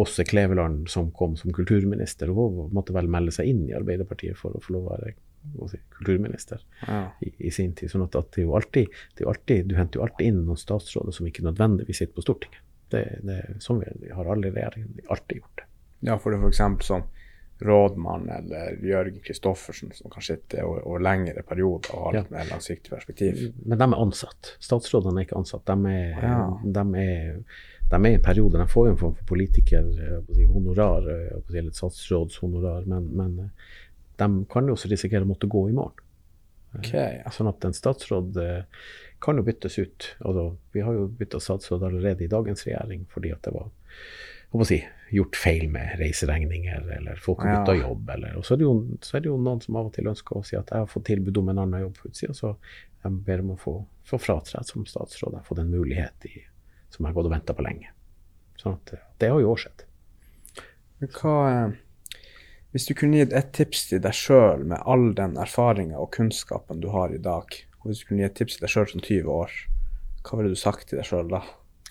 Åse 0.00 0.24
Kleveland 0.26 0.88
som 0.90 1.12
kom 1.14 1.36
som 1.38 1.52
kulturminister, 1.54 2.32
og 2.32 2.72
måtte 2.74 2.96
vel 2.96 3.10
melde 3.12 3.34
seg 3.36 3.50
inn 3.52 3.60
i 3.68 3.76
Arbeiderpartiet 3.76 4.40
for 4.40 4.56
å 4.56 4.62
få 4.64 4.74
lov 4.74 4.88
å 4.88 4.94
være 4.96 5.12
si, 5.70 5.80
kulturminister 5.98 6.62
ja. 6.86 7.02
i, 7.20 7.32
i, 7.38 7.52
sin 7.54 7.74
tid. 7.78 7.90
sånn 7.92 8.06
at, 8.06 8.16
at 8.18 8.32
det, 8.36 8.44
er 8.44 8.56
alltid, 8.60 8.98
det 9.16 9.24
er 9.24 9.30
alltid, 9.32 9.68
Du 9.70 9.76
henter 9.78 10.00
jo 10.00 10.06
alltid 10.06 10.32
inn 10.32 10.42
noen 10.46 10.60
statsråder 10.60 11.14
som 11.14 11.28
ikke 11.28 11.46
nødvendigvis 11.46 12.02
sitter 12.02 12.18
på 12.18 12.26
Stortinget. 12.26 12.64
Det, 12.88 13.04
det 13.26 13.38
Sånn 13.60 13.82
vi 13.84 14.12
har 14.14 14.28
alle 14.32 14.52
regjeringene 14.54 15.08
alltid 15.12 15.42
gjort 15.42 15.62
det. 15.62 15.68
Ja, 16.08 16.18
for 16.22 16.32
det 16.32 16.38
f.eks. 16.40 16.86
som 16.86 17.08
rådmann 17.58 18.28
eller 18.28 18.78
Jørgen 18.82 19.20
Kristoffersen, 19.20 19.90
som 19.94 20.10
kan 20.10 20.22
sitte 20.22 20.62
over, 20.62 21.00
lengre 21.02 21.42
perioder 21.42 21.94
og 21.94 22.04
ha 22.04 22.12
litt 22.14 22.30
ja. 22.30 22.36
mer 22.36 22.52
langsiktig 22.52 22.92
perspektiv. 22.92 23.40
Men 23.64 23.80
de 23.80 23.88
er 23.88 23.98
ansatt. 23.98 24.52
Statsrådene 24.62 25.22
er 25.22 25.26
ikke 25.26 25.40
ansatt. 25.40 25.66
De 25.66 25.90
er, 25.90 26.22
ja. 26.22 26.36
de 26.62 27.02
er, 27.02 27.40
de 27.90 27.98
er 27.98 28.06
i 28.12 28.20
en 28.20 28.24
periode, 28.24 28.60
de 28.60 28.68
får 28.70 28.86
jo 28.86 28.94
en 28.94 29.00
form 29.02 29.16
for 29.18 29.30
politikerhonorar, 29.32 31.10
eller 31.50 31.74
statsrådshonorar, 31.74 32.86
men, 32.86 33.10
men 33.18 33.50
de 34.18 34.44
kan 34.50 34.68
jo 34.68 34.76
også 34.76 34.90
risikere 34.90 35.26
å 35.26 35.30
måtte 35.30 35.50
gå 35.50 35.68
i 35.70 35.76
morgen. 35.76 36.04
Okay, 36.76 37.20
ja. 37.22 37.30
Sånn 37.32 37.48
at 37.48 37.64
en 37.64 37.74
statsråd 37.76 38.36
eh, 38.42 38.82
kan 39.24 39.38
jo 39.40 39.44
byttes 39.46 39.78
ut. 39.80 40.10
Altså, 40.20 40.50
vi 40.74 40.84
har 40.84 40.96
jo 40.96 41.06
bytta 41.08 41.40
statsråd 41.40 41.86
allerede 41.88 42.26
i 42.26 42.30
dagens 42.30 42.66
regjering 42.66 43.06
fordi 43.12 43.32
at 43.34 43.46
det 43.46 43.54
var 43.54 43.70
si, 44.68 44.78
gjort 45.14 45.36
feil 45.36 45.66
med 45.72 45.96
reiseregninger, 46.00 46.90
eller 46.98 47.20
folk 47.24 47.42
har 47.44 47.60
bytta 47.60 47.78
ja. 47.78 47.86
jobb. 47.88 48.12
Eller, 48.14 48.36
og 48.40 48.46
så 48.46 48.56
er, 48.56 48.66
jo, 48.66 48.74
så 49.00 49.16
er, 49.16 49.24
det 49.24 49.32
jo, 49.32 49.40
noen 49.40 49.64
som 49.64 49.80
av 49.80 49.90
og 49.90 49.96
til 49.96 50.12
ønsker 50.12 50.38
å 50.38 50.44
si 50.46 50.58
at 50.60 50.70
jeg 50.74 50.84
har 50.84 50.92
fått 50.92 51.08
tilbud 51.08 51.40
om 51.42 51.50
en 51.52 51.64
annen 51.64 51.86
jobb 51.86 51.98
på 51.98 52.12
utsida, 52.12 52.36
så 52.36 52.54
jeg 53.02 53.18
ber 53.26 53.44
om 53.44 53.54
å 53.54 53.58
få, 53.60 53.74
få 54.08 54.20
fratre 54.20 54.62
som 54.66 54.86
statsråd. 54.88 55.36
Jeg 55.36 55.44
har 55.44 55.48
fått 55.48 55.64
en 55.64 55.72
mulighet 55.72 56.30
i, 56.30 56.36
som 56.92 57.04
jeg 57.04 57.10
har 57.10 57.18
gått 57.20 57.30
og 57.30 57.36
venta 57.38 57.56
på 57.56 57.64
lenge. 57.66 57.92
Sånn 58.58 58.76
at 58.76 58.96
det 59.22 59.32
har 59.32 59.40
jo 59.40 59.54
òg 59.54 59.62
skjedd. 59.64 59.84
Hva... 61.14 61.36
Hvis 62.72 62.84
du 62.84 62.92
kunne 62.92 63.16
gitt 63.16 63.32
et 63.32 63.48
tips 63.56 63.86
til 63.88 64.02
deg 64.04 64.12
sjøl 64.12 64.66
med 64.68 64.82
all 64.84 65.14
den 65.16 65.38
erfaringa 65.40 65.96
og 66.02 66.10
kunnskapen 66.12 66.82
du 66.82 66.90
har 66.92 67.14
i 67.14 67.20
dag, 67.24 67.54
og 67.80 67.88
hvis 67.88 68.02
du 68.02 68.10
kunne 68.10 68.20
gi 68.20 68.28
et 68.28 68.36
tips 68.36 68.58
til 68.58 68.66
deg 68.66 68.72
sjøl 68.74 68.90
som 68.90 69.04
20 69.06 69.30
år, 69.32 69.54
hva 70.26 70.36
ville 70.36 70.52
du 70.52 70.60
sagt 70.60 70.84
til 70.90 71.00
deg 71.00 71.08
sjøl 71.08 71.30
da? 71.32 71.40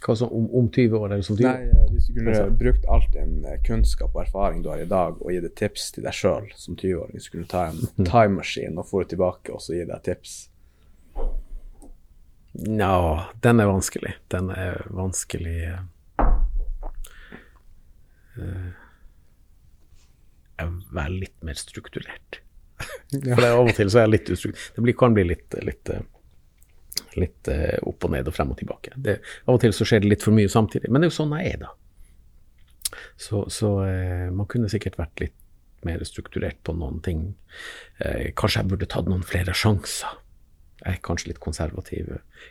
Hva 0.03 0.13
så 0.19 0.27
om, 0.29 0.45
om 0.53 0.67
20 0.69 0.93
år 0.99 1.07
eller 1.09 1.25
som 1.25 1.39
20 1.39 1.49
år? 1.49 1.57
Nei, 1.57 1.71
eh, 1.73 1.89
Hvis 1.95 2.05
du 2.05 2.19
kunne 2.19 2.43
brukt 2.59 2.85
all 2.93 3.05
din 3.15 3.33
eh, 3.49 3.57
kunnskap 3.65 4.13
og 4.13 4.21
erfaring 4.27 4.61
du 4.61 4.69
har 4.69 4.83
i 4.83 4.89
dag, 4.89 5.17
og 5.17 5.33
gitt 5.33 5.49
et 5.49 5.57
tips 5.57 5.89
til 5.95 6.05
deg 6.05 6.13
sjøl 6.13 6.45
som 6.53 6.77
20-åring, 6.77 7.17
så 7.25 7.33
kunne 7.33 7.47
du 7.47 7.53
ta 7.55 7.65
en 7.71 7.81
timemaskin 8.13 8.77
og 8.77 8.85
få 8.91 9.01
det 9.01 9.15
tilbake 9.15 9.57
og 9.57 9.63
så 9.65 9.73
gi 9.73 9.81
deg 9.81 9.97
et 9.97 10.09
tips? 10.11 10.39
Ja, 12.69 12.97
den 13.41 13.61
er 13.61 13.73
vanskelig. 13.73 14.13
Den 14.33 14.53
er 14.53 14.85
vanskelig 14.93 15.57
uh, 18.37 18.69
være 20.65 21.15
litt 21.23 21.37
mer 21.45 21.57
strukturert. 21.59 22.41
For 23.11 23.41
det, 23.41 23.49
av 23.49 23.63
og 23.63 23.73
til 23.77 23.89
så 23.89 24.01
er 24.01 24.07
jeg 24.07 24.13
litt 24.13 24.31
ustrukturert. 24.35 24.75
Det 24.75 24.85
blir, 24.85 24.97
kan 24.99 25.15
bli 25.15 25.25
litt, 25.29 25.57
litt, 25.65 25.91
litt 27.17 27.51
uh, 27.53 27.79
opp 27.89 28.07
og 28.07 28.13
ned 28.13 28.29
og 28.29 28.35
frem 28.35 28.53
og 28.53 28.59
tilbake. 28.59 28.93
Det, 28.95 29.17
av 29.45 29.57
og 29.57 29.63
til 29.63 29.75
så 29.75 29.87
skjer 29.87 30.03
det 30.03 30.13
litt 30.13 30.25
for 30.25 30.35
mye 30.37 30.51
samtidig. 30.51 30.91
Men 30.91 31.01
det 31.03 31.09
er 31.09 31.13
jo 31.13 31.17
sånn 31.19 31.35
jeg 31.39 31.55
er, 31.55 31.65
da. 31.65 31.73
Så, 33.19 33.43
så 33.53 33.73
uh, 33.83 34.29
man 34.33 34.49
kunne 34.49 34.71
sikkert 34.71 34.99
vært 34.99 35.25
litt 35.25 35.37
mer 35.85 36.01
strukturert 36.07 36.57
på 36.65 36.73
noen 36.73 36.97
ting. 37.05 37.19
Kanskje 38.35 38.63
jeg 38.63 38.69
burde 38.71 38.87
tatt 38.89 39.05
noen 39.07 39.21
flere 39.23 39.53
sjanser. 39.55 40.17
Jeg 40.81 40.97
er 40.97 41.03
kanskje 41.05 41.29
litt 41.29 41.39
konservativ. 41.41 42.09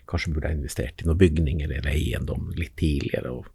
Kanskje 0.09 0.31
burde 0.33 0.53
jeg 0.53 0.61
investert 0.61 1.03
i 1.03 1.09
noen 1.09 1.19
bygninger 1.21 1.73
eller 1.75 1.91
eiendom 1.91 2.53
litt 2.57 2.77
tidligere. 2.79 3.35
og 3.35 3.51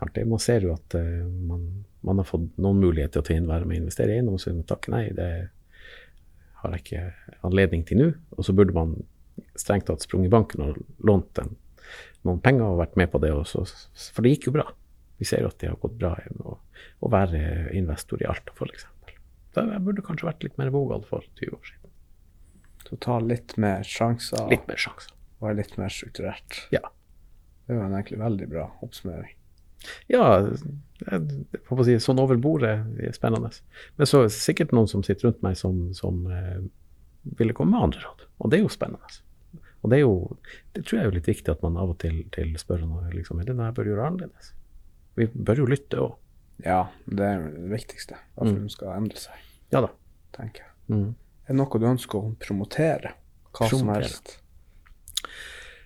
man 0.00 0.42
ser 0.42 0.66
jo 0.66 0.74
at 0.74 0.96
uh, 0.98 1.26
man, 1.26 1.66
man, 2.04 2.20
har 2.20 2.28
fått 2.28 2.48
noen 2.60 2.80
muligheter 2.82 3.24
til 3.24 3.44
å 3.44 3.52
være 3.52 3.68
med 3.68 3.78
og 3.78 3.84
investere 3.84 4.12
i 4.12 4.18
eiendom, 4.18 4.36
og 4.36 4.42
så 4.42 4.50
sier 4.50 4.58
man 4.58 4.68
takk 4.68 4.88
nei, 4.92 5.04
det 5.16 5.30
har 6.60 6.74
jeg 6.74 6.84
ikke 6.84 7.04
anledning 7.46 7.84
til 7.88 8.02
nå. 8.02 8.08
Og 8.36 8.48
så 8.48 8.54
burde 8.56 8.76
man 8.76 8.96
strengt 9.56 9.88
tatt 9.88 10.04
sprunget 10.04 10.32
banken 10.32 10.64
og 10.64 10.82
lånt 11.06 11.40
en, 11.42 11.54
noen 12.26 12.42
penger 12.44 12.66
og 12.66 12.82
vært 12.82 12.98
med 13.00 13.10
på 13.12 13.20
det. 13.22 13.32
Også, 13.36 13.64
for 14.12 14.24
det 14.26 14.36
gikk 14.36 14.50
jo 14.50 14.56
bra. 14.58 14.66
Vi 15.16 15.28
ser 15.28 15.44
jo 15.44 15.50
at 15.52 15.58
det 15.62 15.70
har 15.70 15.80
gått 15.80 15.96
bra 15.96 16.12
å, 16.44 16.58
å 17.00 17.12
være 17.12 17.72
investor 17.76 18.20
i 18.20 18.28
Alta, 18.28 18.52
f.eks. 18.56 18.88
Jeg 19.56 19.80
burde 19.84 20.04
kanskje 20.04 20.28
vært 20.28 20.44
litt 20.44 20.58
mer 20.60 20.68
vågal 20.74 21.06
for 21.08 21.24
20 21.40 21.56
år 21.56 21.68
siden. 21.70 21.92
Så 22.86 22.98
ta 23.02 23.16
litt 23.24 23.56
mer 23.60 23.86
sjanser? 23.88 24.44
Litt 24.52 24.66
mer 24.68 24.78
sjanser. 24.80 25.14
Være 25.40 25.58
litt 25.62 25.74
mer 25.80 25.92
strukturert? 25.92 26.60
Ja. 26.74 26.84
Det 27.66 27.74
var 27.74 27.88
en 27.88 27.96
egentlig 27.96 28.20
veldig 28.20 28.48
bra 28.52 28.66
oppsummering. 28.84 29.32
Ja, 30.12 30.26
jeg 31.04 31.60
får 31.68 31.84
si, 31.86 31.98
sånn 32.02 32.20
over 32.22 32.38
bordet 32.40 32.74
er 33.02 33.14
spennende. 33.16 33.52
Men 33.98 34.08
så 34.08 34.22
er 34.22 34.28
det 34.28 34.36
sikkert 34.36 34.74
noen 34.76 34.88
som 34.90 35.04
sitter 35.06 35.28
rundt 35.28 35.42
meg 35.44 35.58
som, 35.60 35.80
som 35.96 36.24
eh, 36.32 36.60
ville 37.38 37.56
komme 37.56 37.76
med 37.76 37.88
andre 37.88 38.04
råd. 38.06 38.26
Og 38.40 38.52
det 38.52 38.60
er 38.60 38.64
jo 38.64 38.72
spennende. 38.72 39.20
Og 39.84 39.92
det 39.92 39.98
er 39.98 40.06
jo, 40.06 40.14
det 40.74 40.86
tror 40.86 40.98
jeg 40.98 41.08
er 41.10 41.18
litt 41.18 41.28
viktig 41.30 41.52
at 41.52 41.60
man 41.62 41.76
av 41.78 41.92
og 41.92 41.98
til, 42.02 42.22
til 42.34 42.54
spør 42.58 42.86
noe, 42.86 43.04
liksom, 43.12 43.38
er 43.40 43.50
det 43.50 43.54
noe 43.58 43.68
jeg 43.68 43.76
bør 43.76 43.90
gjøre 43.92 44.08
annerledes? 44.10 44.48
Vi 45.16 45.28
bør 45.32 45.62
jo 45.62 45.68
lytte 45.70 46.00
òg. 46.02 46.16
Ja, 46.64 46.80
det 47.04 47.28
er 47.28 47.44
det 47.44 47.68
viktigste. 47.70 48.18
Hvorfor 48.34 48.56
mm. 48.56 48.64
de 48.64 48.72
skal 48.72 48.94
endre 48.96 49.20
seg. 49.20 49.44
Ja 49.74 49.84
da. 49.84 49.92
Tenker 50.36 50.64
jeg. 50.64 50.72
Mm. 50.92 51.12
Er 51.46 51.52
det 51.52 51.58
noe 51.60 51.80
du 51.80 51.86
ønsker 51.88 52.18
å 52.18 52.34
promotere? 52.40 53.14
Hva 53.52 53.68
promotere. 53.68 53.78
som 53.78 53.92
helst? 53.94 54.34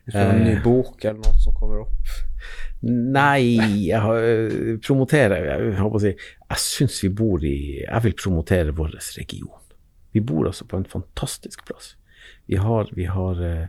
Hvis 0.05 0.16
du 0.16 0.20
en 0.20 0.44
ny 0.44 0.57
eh. 0.57 0.62
bok 0.64 1.05
eller 1.05 1.20
noe 1.20 1.40
som 1.42 1.55
kommer 1.57 1.84
opp? 1.84 2.12
Nei, 2.80 3.61
jeg 3.84 4.01
har, 4.01 4.26
promoterer 4.80 5.51
Jeg 5.51 5.74
håper 5.76 5.98
å 5.98 6.01
si, 6.01 6.12
jeg 6.16 6.62
syns 6.62 7.03
vi 7.05 7.11
bor 7.12 7.42
i 7.44 7.57
Jeg 7.82 8.05
vil 8.07 8.14
promotere 8.16 8.72
vår 8.76 8.94
region. 9.18 9.59
Vi 10.16 10.22
bor 10.24 10.48
altså 10.48 10.64
på 10.66 10.80
en 10.80 10.88
fantastisk 10.88 11.66
plass. 11.68 11.94
Vi 12.51 12.57
har, 12.59 12.88
vi 12.96 13.05
har, 13.05 13.42
eh, 13.44 13.68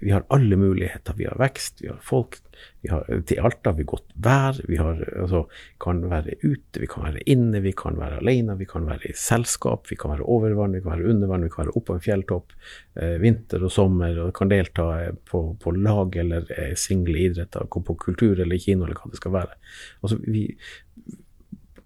vi 0.00 0.10
har 0.10 0.24
alle 0.28 0.56
muligheter. 0.56 1.14
Vi 1.16 1.24
har 1.24 1.38
vekst, 1.40 1.82
vi 1.82 1.88
har 1.88 1.98
folk. 2.04 2.36
Vi 2.80 2.90
har, 2.92 3.06
til 3.26 3.40
Alta 3.40 3.70
har 3.70 3.78
vi 3.78 3.86
godt 3.88 4.12
vær. 4.14 4.58
Vi 4.68 4.76
har, 4.76 5.00
altså, 5.22 5.44
kan 5.80 6.02
være 6.10 6.36
ute, 6.42 6.82
vi 6.82 6.88
kan 6.90 7.06
være 7.06 7.24
inne, 7.32 7.62
vi 7.64 7.72
kan 7.76 7.96
være 8.00 8.18
alene, 8.20 8.58
vi 8.60 8.68
kan 8.68 8.84
være 8.88 9.12
i 9.12 9.16
selskap. 9.16 9.88
Vi 9.90 9.96
kan 10.00 10.12
være 10.12 10.28
over 10.28 10.56
vann, 10.58 10.76
vi 10.76 10.82
kan 10.84 10.98
være 10.98 11.14
under 11.14 11.32
vann, 11.32 11.46
vi 11.48 11.52
kan 11.54 11.64
være 11.64 11.76
oppe 11.76 11.92
på 11.92 11.96
en 11.96 12.04
fjelltopp. 12.04 12.54
Eh, 13.00 13.16
vinter 13.22 13.64
og 13.64 13.72
sommer. 13.72 14.20
og 14.26 14.34
Kan 14.36 14.52
delta 14.52 14.90
eh, 15.06 15.16
på, 15.32 15.44
på 15.62 15.74
lag 15.78 16.20
eller 16.24 16.52
eh, 16.56 16.76
single 16.76 17.16
idretter, 17.30 17.68
på 17.70 17.96
kultur 18.04 18.40
eller 18.40 18.60
kino 18.60 18.84
eller 18.84 19.00
hva 19.00 19.12
det 19.12 19.22
skal 19.22 19.36
være. 19.38 19.60
Altså, 20.04 20.20
vi, 20.28 20.46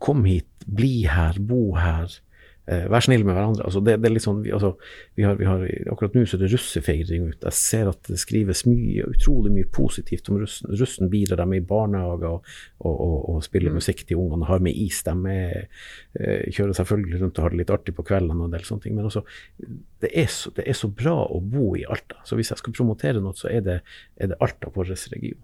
kom 0.04 0.26
hit, 0.28 0.50
bli 0.66 1.06
her, 1.08 1.38
bo 1.40 1.76
her. 1.78 2.12
Eh, 2.64 2.86
vær 2.88 3.04
snill 3.04 3.26
med 3.28 3.36
hverandre. 3.36 3.66
Altså 3.68 3.82
det, 3.84 3.98
det, 4.00 4.08
er 4.08 4.14
litt 4.14 4.24
sånn, 4.24 4.40
vi, 4.44 4.52
altså, 4.56 4.70
vi 5.18 5.26
har, 5.26 5.36
vi 5.36 5.44
har, 5.44 5.64
akkurat 5.92 6.14
nå 6.16 6.22
så 6.24 6.38
er 6.38 6.44
det 6.46 6.48
russefeiring 6.54 7.26
ute. 7.28 7.50
Jeg 7.50 7.58
ser 7.58 7.90
at 7.90 8.08
det 8.08 8.16
skrives 8.22 8.64
mye, 8.64 9.04
utrolig 9.04 9.52
mye 9.52 9.68
positivt 9.74 10.30
om 10.32 10.38
russen. 10.40 10.70
Russen 10.72 11.10
bidrar 11.12 11.42
dem 11.42 11.52
i 11.58 11.60
barnehager 11.60 12.38
og, 12.38 12.54
og, 12.80 12.94
og, 12.94 13.16
og, 13.34 13.42
spiller 13.44 13.74
mm. 13.74 13.76
musikk 13.82 14.00
til 14.08 14.22
ungene, 14.22 14.48
har 14.48 14.64
med 14.64 14.80
is. 14.80 15.02
De 15.04 15.14
er, 15.34 15.66
eh, 16.16 16.46
kjører 16.48 16.78
selvfølgelig 16.78 17.20
rundt 17.20 17.40
og 17.40 17.46
har 17.46 17.52
det 17.52 17.60
litt 17.60 17.74
artig 17.76 17.96
på 17.98 18.06
kveldene 18.08 18.40
og 18.40 18.48
en 18.48 18.56
del 18.56 18.64
sånne 18.64 18.86
ting. 18.86 18.96
Men 18.96 19.10
altså, 19.10 19.26
det 20.04 20.12
er, 20.24 20.30
så, 20.32 20.54
det 20.56 20.64
er 20.64 20.78
så 20.78 20.88
bra 20.88 21.18
å 21.28 21.42
bo 21.44 21.74
i 21.76 21.84
Alta. 21.84 22.22
Så 22.24 22.40
hvis 22.40 22.54
jeg 22.54 22.62
skal 22.62 22.76
promotere 22.76 23.20
noe, 23.20 23.36
så 23.36 23.52
er 23.52 23.66
det, 23.66 23.82
er 24.16 24.32
det 24.32 24.40
Alta, 24.44 24.72
vår 24.72 24.94
region. 24.94 25.42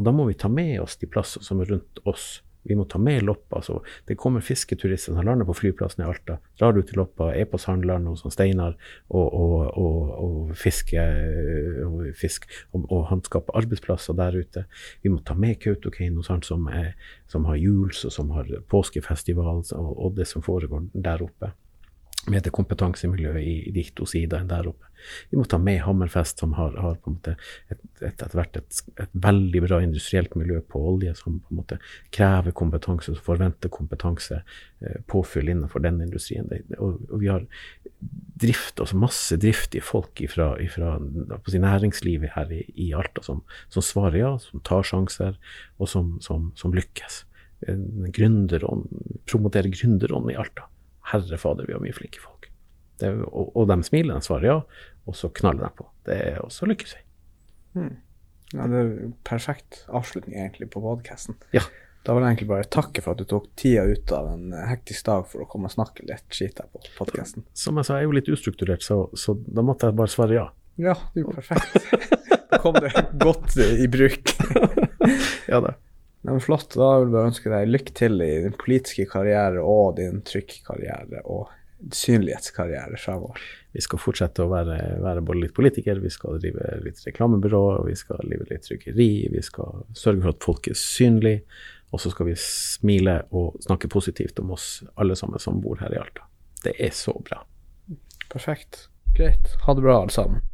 Og 0.00 0.08
da 0.08 0.12
må 0.14 0.24
vi 0.28 0.40
ta 0.40 0.48
med 0.52 0.78
oss 0.80 0.96
de 1.00 1.08
plassene 1.10 1.44
som 1.44 1.60
er 1.60 1.68
rundt 1.74 2.00
oss 2.08 2.40
vi 2.62 2.76
må 2.78 2.84
ta 2.84 2.98
med 2.98 3.24
Loppa. 3.26 3.62
Så 3.62 3.80
det 4.08 4.16
kommer 4.20 4.44
fisketurister 4.44 5.14
som 5.14 5.26
lander 5.26 5.48
på 5.48 5.56
flyplassen 5.58 6.04
i 6.04 6.08
Alta, 6.08 6.38
drar 6.60 6.78
ut 6.78 6.88
til 6.88 7.00
Loppa, 7.00 7.32
er 7.34 7.48
på 7.50 7.60
Sandland 7.60 8.08
hos 8.10 8.24
Steinar 8.34 8.76
og, 9.08 9.26
og, 9.26 9.56
og, 9.78 10.12
og 10.26 10.52
fisker 10.58 11.82
og, 11.86 12.04
fisk, 12.18 12.48
og, 12.72 12.86
og 12.88 13.08
han 13.10 13.24
skaper 13.26 13.58
arbeidsplasser 13.62 14.16
der 14.18 14.38
ute. 14.38 14.66
Vi 15.02 15.12
må 15.12 15.22
ta 15.26 15.36
med 15.38 15.58
Kautokeino, 15.62 16.22
som, 16.26 16.42
som 16.42 17.48
har 17.50 17.58
juls 17.60 18.04
og 18.08 18.14
som 18.14 18.30
har 18.36 18.48
påskefestival 18.70 19.64
og, 19.72 20.14
det 20.16 20.28
som 20.28 20.44
foregår 20.44 20.90
der 20.92 21.22
oppe 21.24 21.52
med 22.30 22.44
det 22.46 22.52
kompetansemiljøet 22.54 23.42
i, 23.42 23.54
i 23.68 23.72
dikt 23.74 23.98
enn 24.14 24.50
der 24.50 24.68
oppe. 24.70 24.86
Vi 25.30 25.38
må 25.38 25.42
ta 25.50 25.58
med 25.58 25.80
Hammerfest, 25.82 26.38
som 26.38 26.52
har, 26.54 26.76
har 26.78 26.94
på 27.02 27.10
en 27.10 27.16
måte 27.16 27.34
et, 27.72 27.80
etter 28.06 28.36
hvert 28.38 28.58
et, 28.60 28.82
et, 28.94 29.10
veldig 29.24 29.62
bra 29.64 29.80
industrielt 29.82 30.36
miljø 30.38 30.60
på 30.62 30.78
olje, 30.92 31.16
som 31.18 31.40
på 31.42 31.50
en 31.50 31.58
måte 31.58 31.78
krever 32.14 32.54
kompetanse, 32.54 33.10
som 33.10 33.26
forventer 33.26 33.72
kompetanse, 33.74 34.42
eh, 34.84 35.00
påfyll 35.10 35.50
innenfor 35.50 35.82
den 35.82 35.98
industrien. 36.04 36.46
Og, 36.78 37.02
og, 37.08 37.16
vi 37.24 37.32
har 37.32 37.48
drift, 38.42 38.78
altså 38.78 39.00
masse 39.02 39.38
driftige 39.42 39.82
folk 39.82 40.22
fra 40.30 40.54
næringslivet 41.66 42.36
her 42.36 42.54
i, 42.54 42.62
i 42.86 42.92
Alta 42.94 43.26
som, 43.26 43.42
som, 43.66 43.82
svarer 43.82 44.20
ja, 44.20 44.32
som 44.42 44.62
tar 44.62 44.86
sjanser, 44.86 45.38
og 45.82 45.90
som, 45.90 46.16
som, 46.22 46.52
som 46.58 46.74
lykkes. 46.76 47.24
Gründerånd, 47.62 48.88
promotere 49.30 49.70
gründerånd 49.70 50.30
i 50.30 50.38
Alta 50.38 50.70
Herre 51.10 51.38
fader, 51.40 51.66
vi 51.66 51.74
har 51.74 51.82
mye 51.82 51.96
flinke 51.96 52.22
folk. 52.22 52.48
Det, 53.02 53.10
og, 53.26 53.50
og, 53.56 53.66
de 53.70 53.78
smiler, 53.86 54.14
de 54.14 54.26
svarer 54.26 54.48
ja, 54.48 54.58
og 55.08 55.18
så 55.18 55.30
knaller 55.34 55.66
de 55.66 55.76
på. 55.80 55.86
Det, 56.06 56.18
er 56.32 56.42
også 56.44 56.68
lykkes 56.70 56.96
vi. 56.96 57.04
Hmm. 57.78 57.94
Ja, 58.52 58.66
det 58.68 58.82
er 58.82 58.90
perfekt 59.26 59.82
avslutning 59.88 60.36
egentlig 60.38 60.68
på 60.72 60.82
podkasten. 60.84 61.38
Ja. 61.56 61.64
Da 62.02 62.14
vil 62.14 62.24
jeg 62.24 62.34
egentlig 62.34 62.50
bare 62.50 62.66
takke 62.66 63.02
for 63.02 63.14
at 63.14 63.22
du 63.22 63.28
tok 63.30 63.46
tida 63.58 63.84
ut 63.86 64.10
av 64.14 64.32
en 64.32 64.54
hektisk 64.66 65.06
dag 65.06 65.28
for 65.30 65.44
å 65.44 65.46
komme 65.50 65.70
og 65.70 65.74
snakke 65.74 66.04
litt 66.08 66.34
skit 66.34 66.58
her 66.58 66.66
på 66.72 66.82
podkasten. 66.96 67.46
Som 67.54 67.78
jeg 67.78 67.88
sa, 67.88 68.00
jeg 68.00 68.08
er 68.08 68.10
jo 68.10 68.16
litt 68.16 68.30
ustrukturert, 68.32 68.82
så, 68.82 69.04
så, 69.14 69.36
da 69.46 69.62
måtte 69.66 69.88
jeg 69.88 69.98
bare 70.00 70.12
svare 70.12 70.36
ja. 70.36 70.48
Ja, 70.82 70.96
det 71.14 71.22
er 71.22 71.28
jo 71.28 71.34
perfekt. 71.36 71.78
da 72.50 72.58
kom 72.62 72.76
det 72.82 72.90
godt 73.22 73.54
i 73.62 73.86
bruk. 73.92 74.34
ja 75.52 75.62
da. 75.62 75.76
Nei, 76.22 76.36
men 76.36 76.42
Flott. 76.42 76.70
Da 76.78 76.92
vil 77.00 77.08
jeg 77.08 77.16
bare 77.16 77.30
ønske 77.32 77.50
deg 77.50 77.72
lykke 77.72 77.96
til 77.98 78.22
i 78.22 78.30
din 78.44 78.54
politiske 78.58 79.08
karriere 79.10 79.64
og 79.66 79.96
din 79.98 80.22
trykkarriere 80.26 81.24
og 81.26 81.50
synlighetskarriere 81.90 82.98
fremover. 83.00 83.42
Vi 83.72 83.82
skal 83.82 83.98
fortsette 83.98 84.44
å 84.44 84.50
være, 84.52 84.76
være, 85.02 85.24
både 85.26 85.46
litt 85.46 85.54
politiker, 85.56 85.98
vi 85.98 86.12
skal 86.12 86.38
drive 86.38 86.76
litt 86.84 87.00
reklamebyrå, 87.06 87.64
vi 87.88 87.96
skal 87.98 88.22
drive 88.22 88.46
litt 88.52 88.68
trykkeri, 88.68 89.10
vi 89.32 89.42
skal 89.42 89.82
sørge 89.96 90.22
for 90.22 90.34
at 90.34 90.46
folk 90.46 90.70
er 90.70 90.78
synlige, 90.78 91.42
og 91.92 92.04
så 92.04 92.12
skal 92.12 92.30
vi 92.30 92.36
smile 92.38 93.18
og 93.34 93.58
snakke 93.64 93.90
positivt 93.92 94.38
om 94.44 94.54
oss 94.54 94.68
alle 94.94 95.18
sammen 95.18 95.42
som 95.42 95.58
bor 95.64 95.80
her 95.82 95.96
i 95.96 96.00
Alta. 96.00 96.28
Det 96.62 96.76
er 96.78 96.94
så 96.94 97.16
bra. 97.18 97.42
Perfekt. 98.32 98.86
Greit. 99.16 99.56
Ha 99.66 99.74
det 99.74 99.84
bra, 99.84 99.98
alle 100.04 100.14
sammen. 100.14 100.51